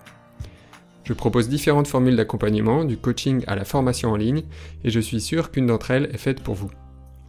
Je 1.03 1.13
propose 1.13 1.49
différentes 1.49 1.89
formules 1.89 2.15
d'accompagnement, 2.15 2.85
du 2.85 2.97
coaching 2.97 3.43
à 3.49 3.57
la 3.57 3.65
formation 3.65 4.13
en 4.13 4.17
ligne, 4.17 4.45
et 4.85 4.91
je 4.91 5.01
suis 5.01 5.21
sûr 5.21 5.51
qu'une 5.51 5.67
d'entre 5.67 5.91
elles 5.91 6.09
est 6.13 6.19
faite 6.19 6.41
pour 6.41 6.55
vous. 6.55 6.71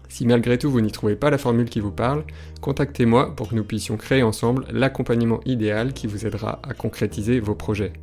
Si 0.07 0.27
malgré 0.27 0.59
tout 0.59 0.69
vous 0.69 0.81
n'y 0.81 0.91
trouvez 0.91 1.15
pas 1.15 1.31
la 1.31 1.39
formule 1.39 1.67
qui 1.67 1.79
vous 1.79 1.89
parle, 1.89 2.25
contactez-moi 2.61 3.35
pour 3.35 3.49
que 3.49 3.55
nous 3.55 3.63
puissions 3.63 3.97
créer 3.97 4.21
ensemble 4.21 4.67
l'accompagnement 4.69 5.39
idéal 5.45 5.93
qui 5.93 6.05
vous 6.05 6.27
aidera 6.27 6.59
à 6.61 6.75
concrétiser 6.75 7.39
vos 7.39 7.55
projets. 7.55 7.93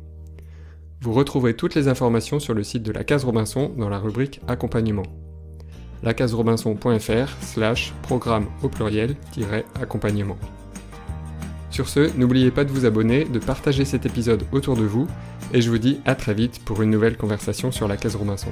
Vous 0.99 1.13
retrouverez 1.13 1.53
toutes 1.53 1.75
les 1.75 1.87
informations 1.87 2.41
sur 2.41 2.55
le 2.55 2.63
site 2.63 2.83
de 2.83 2.91
la 2.91 3.05
case 3.05 3.23
Robinson 3.23 3.71
dans 3.77 3.87
la 3.87 3.99
rubrique 3.99 4.41
Accompagnement 4.49 5.05
lacaserobinson.fr 6.05 7.29
slash 7.41 7.93
programme 8.03 8.45
au 8.63 8.69
pluriel 8.69 9.15
accompagnement. 9.81 10.37
Sur 11.71 11.89
ce, 11.89 12.15
n'oubliez 12.17 12.51
pas 12.51 12.63
de 12.63 12.71
vous 12.71 12.85
abonner, 12.85 13.25
de 13.25 13.39
partager 13.39 13.83
cet 13.83 14.05
épisode 14.05 14.45
autour 14.53 14.77
de 14.77 14.85
vous, 14.85 15.07
et 15.53 15.61
je 15.61 15.69
vous 15.69 15.77
dis 15.77 15.99
à 16.05 16.15
très 16.15 16.33
vite 16.33 16.63
pour 16.63 16.81
une 16.81 16.89
nouvelle 16.89 17.17
conversation 17.17 17.71
sur 17.71 17.89
la 17.89 17.97
case 17.97 18.15
Robinson. 18.15 18.51